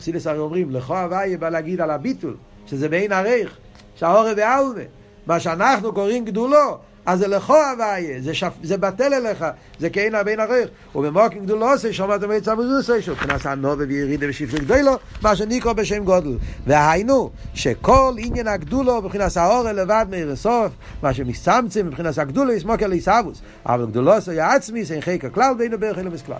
חסידס 0.00 0.26
הרי 0.26 0.38
אומרים, 0.38 0.70
לכו 0.70 0.96
הוויה 0.96 1.38
בא 1.38 1.48
להגיד 1.48 1.80
על 1.80 1.90
הביטול, 1.90 2.36
שזה 2.66 2.88
בעין 2.88 3.12
עריך, 3.12 3.58
שהאורא 3.96 4.30
ועלמה. 4.36 4.82
מה 5.26 5.40
שאנחנו 5.40 5.92
קוראים 5.92 6.24
גדולו, 6.24 6.78
אז 7.06 7.18
זה 7.18 7.28
לכו 7.28 7.56
הוויה, 7.56 8.20
זה, 8.20 8.34
שפ... 8.34 8.52
זה 8.62 8.76
בטל 8.76 9.14
אליך, 9.14 9.44
זה 9.78 9.90
כאין 9.90 10.14
הבין 10.14 10.40
עריך. 10.40 10.68
ובמוקים 10.94 11.44
גדולו 11.44 11.72
עושה, 11.72 11.92
שומעת 11.92 12.22
מי 12.24 12.40
צו 12.40 12.58
וזוסי, 12.58 13.02
שהוא 13.02 13.16
כנס 13.16 13.46
הנובה 13.46 13.84
וירידה 13.88 14.26
ושפרי 14.28 14.60
גדולו, 14.60 14.92
מה 15.22 15.36
שנקרא 15.36 15.72
בשם 15.72 16.04
גודל. 16.04 16.38
והיינו, 16.66 17.30
שכל 17.54 18.14
עניין 18.18 18.48
הגדולו 18.48 19.02
מבחינת 19.02 19.36
האורא 19.36 19.72
לבד 19.72 20.06
מעיר 20.10 20.30
הסוף, 20.30 20.72
מה 21.02 21.14
שמסצמצם 21.14 21.86
מבחינת 21.86 22.18
הגדולו 22.18 22.52
יסמוק 22.52 22.82
אל 22.82 22.92
עיסאוווס. 22.92 23.40
אבל 23.66 23.86
גדולו 23.86 24.14
עושה 24.14 24.54
עצמי, 24.54 24.84
זה 24.84 25.00
חלק 25.00 25.24
הכלל, 25.24 25.54
ואינו 25.58 25.78
בערך 25.78 25.98
אלמס 25.98 26.22
כלל. 26.22 26.36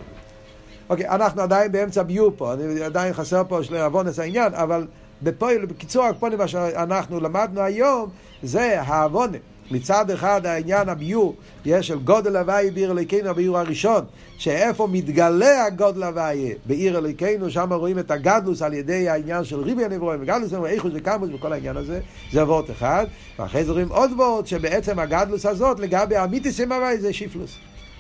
אוקיי, 0.91 1.09
אנחנו 1.09 1.43
עדיין 1.43 1.73
באמצע 1.73 2.03
ביור 2.03 2.33
פה, 2.37 2.53
אני 2.53 2.83
עדיין 2.83 3.13
חסר 3.13 3.43
פה 3.49 3.63
של 3.63 3.77
עוונס 3.77 4.19
העניין, 4.19 4.55
אבל 4.55 4.87
בפועל, 5.23 5.67
בקיצור 5.67 6.05
הקפונים, 6.05 6.39
מה 6.39 6.49
שאנחנו 6.49 7.21
למדנו 7.21 7.61
היום, 7.61 8.11
זה 8.43 8.81
העוונה. 8.81 9.39
מצד 9.71 10.11
אחד 10.11 10.47
העניין 10.47 10.89
הביור, 10.89 11.37
יש 11.65 11.87
של 11.87 11.99
גודל 11.99 12.37
הוואי 12.37 12.71
בעיר 12.71 12.91
אלוקינו, 12.91 13.29
הביור 13.29 13.59
הראשון, 13.59 14.05
שאיפה 14.39 14.87
מתגלה 14.87 15.65
הגודל 15.65 16.03
הוואי 16.03 16.55
בעיר 16.67 16.99
אלוקינו, 16.99 17.51
שם 17.51 17.73
רואים 17.73 17.99
את 17.99 18.11
הגדלוס 18.11 18.63
על 18.63 18.75
ידי 18.75 19.09
העניין 19.09 19.45
של 19.45 19.61
ריבי 19.61 19.85
הנברואים, 19.85 20.23
וגדלוס 20.23 20.53
איכוס 20.67 20.93
וקמוס 20.95 21.31
וכל 21.35 21.53
העניין 21.53 21.77
הזה, 21.77 22.01
זה 22.33 22.45
וורט 22.45 22.71
אחד, 22.71 23.07
ואחרי 23.39 23.65
זה 23.65 23.73
רואים 23.73 23.89
עוד 23.89 24.11
וורט, 24.17 24.47
שבעצם 24.47 24.99
הגדלוס 24.99 25.47
הזאת 25.47 25.81
לגבי 25.81 26.17
המיתיס 26.17 26.61
עם 26.61 26.73
הוואי 26.73 26.99
זה 26.99 27.13
שיפלוס. 27.13 27.57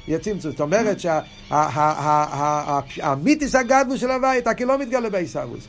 יצמצום. 0.08 0.50
זאת 0.50 0.60
אומרת 0.60 0.96
שהמיתיס 2.88 3.54
הגדלוס 3.54 4.00
של 4.00 4.10
הוואי, 4.10 4.38
אתה 4.38 4.54
כאילו 4.54 4.72
לא 4.72 4.78
מתגלה 4.78 5.10
בעיסאוווס. 5.10 5.68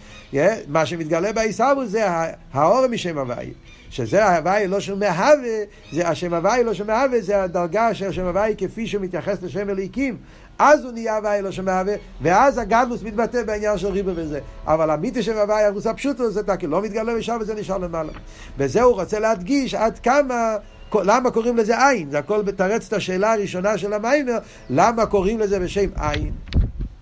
מה 0.68 0.86
שמתגלה 0.86 1.34
בעיסאוווס 1.34 1.89
זה 1.89 2.06
האור 2.54 2.88
משם 2.88 3.18
הוואי. 3.18 3.49
שזה 3.92 4.26
ההוואי 4.26 4.68
לא 4.68 4.80
של 4.80 4.96
מהווה, 4.96 5.64
זה 5.92 6.08
השם 6.08 6.34
הוואי 6.34 6.64
לא 6.64 6.74
של 6.74 6.84
מהווה, 6.84 7.22
זה 7.22 7.44
הדרגה 7.44 7.94
של 7.94 8.08
השם 8.08 8.26
הוואי 8.26 8.56
כפי 8.58 8.88
שהוא 8.88 9.02
מתייחס 9.02 9.44
לשם 9.44 9.70
אליקים. 9.70 10.18
אז 10.60 10.84
הוא 10.86 10.92
נהיה 10.92 11.18
הוואי 11.18 11.42
לא 11.42 11.52
של 11.52 11.62
מהווה, 11.62 11.94
ואז 12.22 12.58
הגדלוס 12.58 13.04
מתבטא 13.04 13.44
בעניין 13.44 13.78
של 13.78 13.88
ריבו 13.88 14.12
וזה. 14.16 14.39
אבל 14.68 14.89
המיתי 14.89 15.24
של 15.24 15.38
הוואי, 15.38 15.64
הרוס 15.64 15.88
הפשוטו, 15.88 16.32
זה 16.32 16.44
תקי 16.44 16.68
לא 16.68 16.82
מתגלה 16.82 17.14
ושם 17.18 17.38
וזה 17.42 17.56
נשאר 17.56 17.78
למעלה. 17.78 18.12
וזה 18.58 18.82
הוא 18.82 18.96
רוצה 18.96 19.20
להדגיש 19.20 19.74
עד 19.74 20.00
כמה... 20.00 20.56
למה 20.96 21.32
קוראים 21.32 21.58
לזה 21.58 21.88
עין? 21.88 22.12
זה 22.12 22.20
הכל 22.20 22.44
מתרץ 22.44 22.88
את 22.88 22.94
השאלה 22.94 23.34
הראשונה 23.34 23.78
של 23.78 23.94
המיימר, 23.94 24.38
למה 24.70 25.06
קוראים 25.06 25.39
לזה 25.39 25.60
בשם 25.60 25.89
עין? 25.96 26.32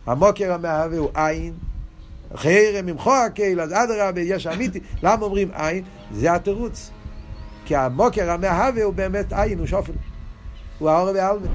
המוקר 0.06 0.54
המהווה 0.54 0.98
הוא 0.98 1.10
עין, 1.14 1.54
חרם 2.36 2.86
ממחו 2.86 3.13
הקהיל, 3.13 3.61
אז 3.61 3.71
אדרבה, 3.73 4.21
יש 4.21 4.47
אמיתי. 4.47 4.80
למה 5.03 5.25
אומרים 5.25 5.51
עין? 5.53 5.84
זה 6.11 6.34
התירוץ. 6.34 6.91
כי 7.65 7.75
המוקר 7.75 8.32
המהווה 8.32 8.84
הוא 8.84 8.93
באמת 8.93 9.34
עין, 9.34 9.59
הוא 9.59 9.67
שופל. 9.67 9.91
הוא 10.80 10.89
האור 10.89 11.09
והעלמה. 11.13 11.47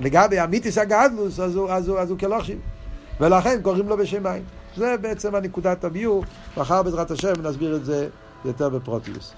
לגבי 0.00 0.44
אמיתיס 0.44 0.78
הגדלוס, 0.78 1.40
אז 1.40 1.56
הוא, 1.56 1.70
אז 1.70 1.88
הוא, 1.88 1.98
אז 1.98 2.10
הוא 2.10 2.18
כלושים. 2.18 2.58
ולכן 3.20 3.62
קוראים 3.62 3.88
לו 3.88 3.96
בשם 3.96 4.26
עין. 4.26 4.42
זה 4.76 4.96
בעצם 5.00 5.34
הנקודת 5.34 5.84
הביור, 5.84 6.24
מחר 6.56 6.82
בעזרת 6.82 7.10
השם 7.10 7.32
נסביר 7.42 7.76
את 7.76 7.84
זה 7.84 8.08
יותר 8.44 8.68
בפרוטיוס. 8.68 9.34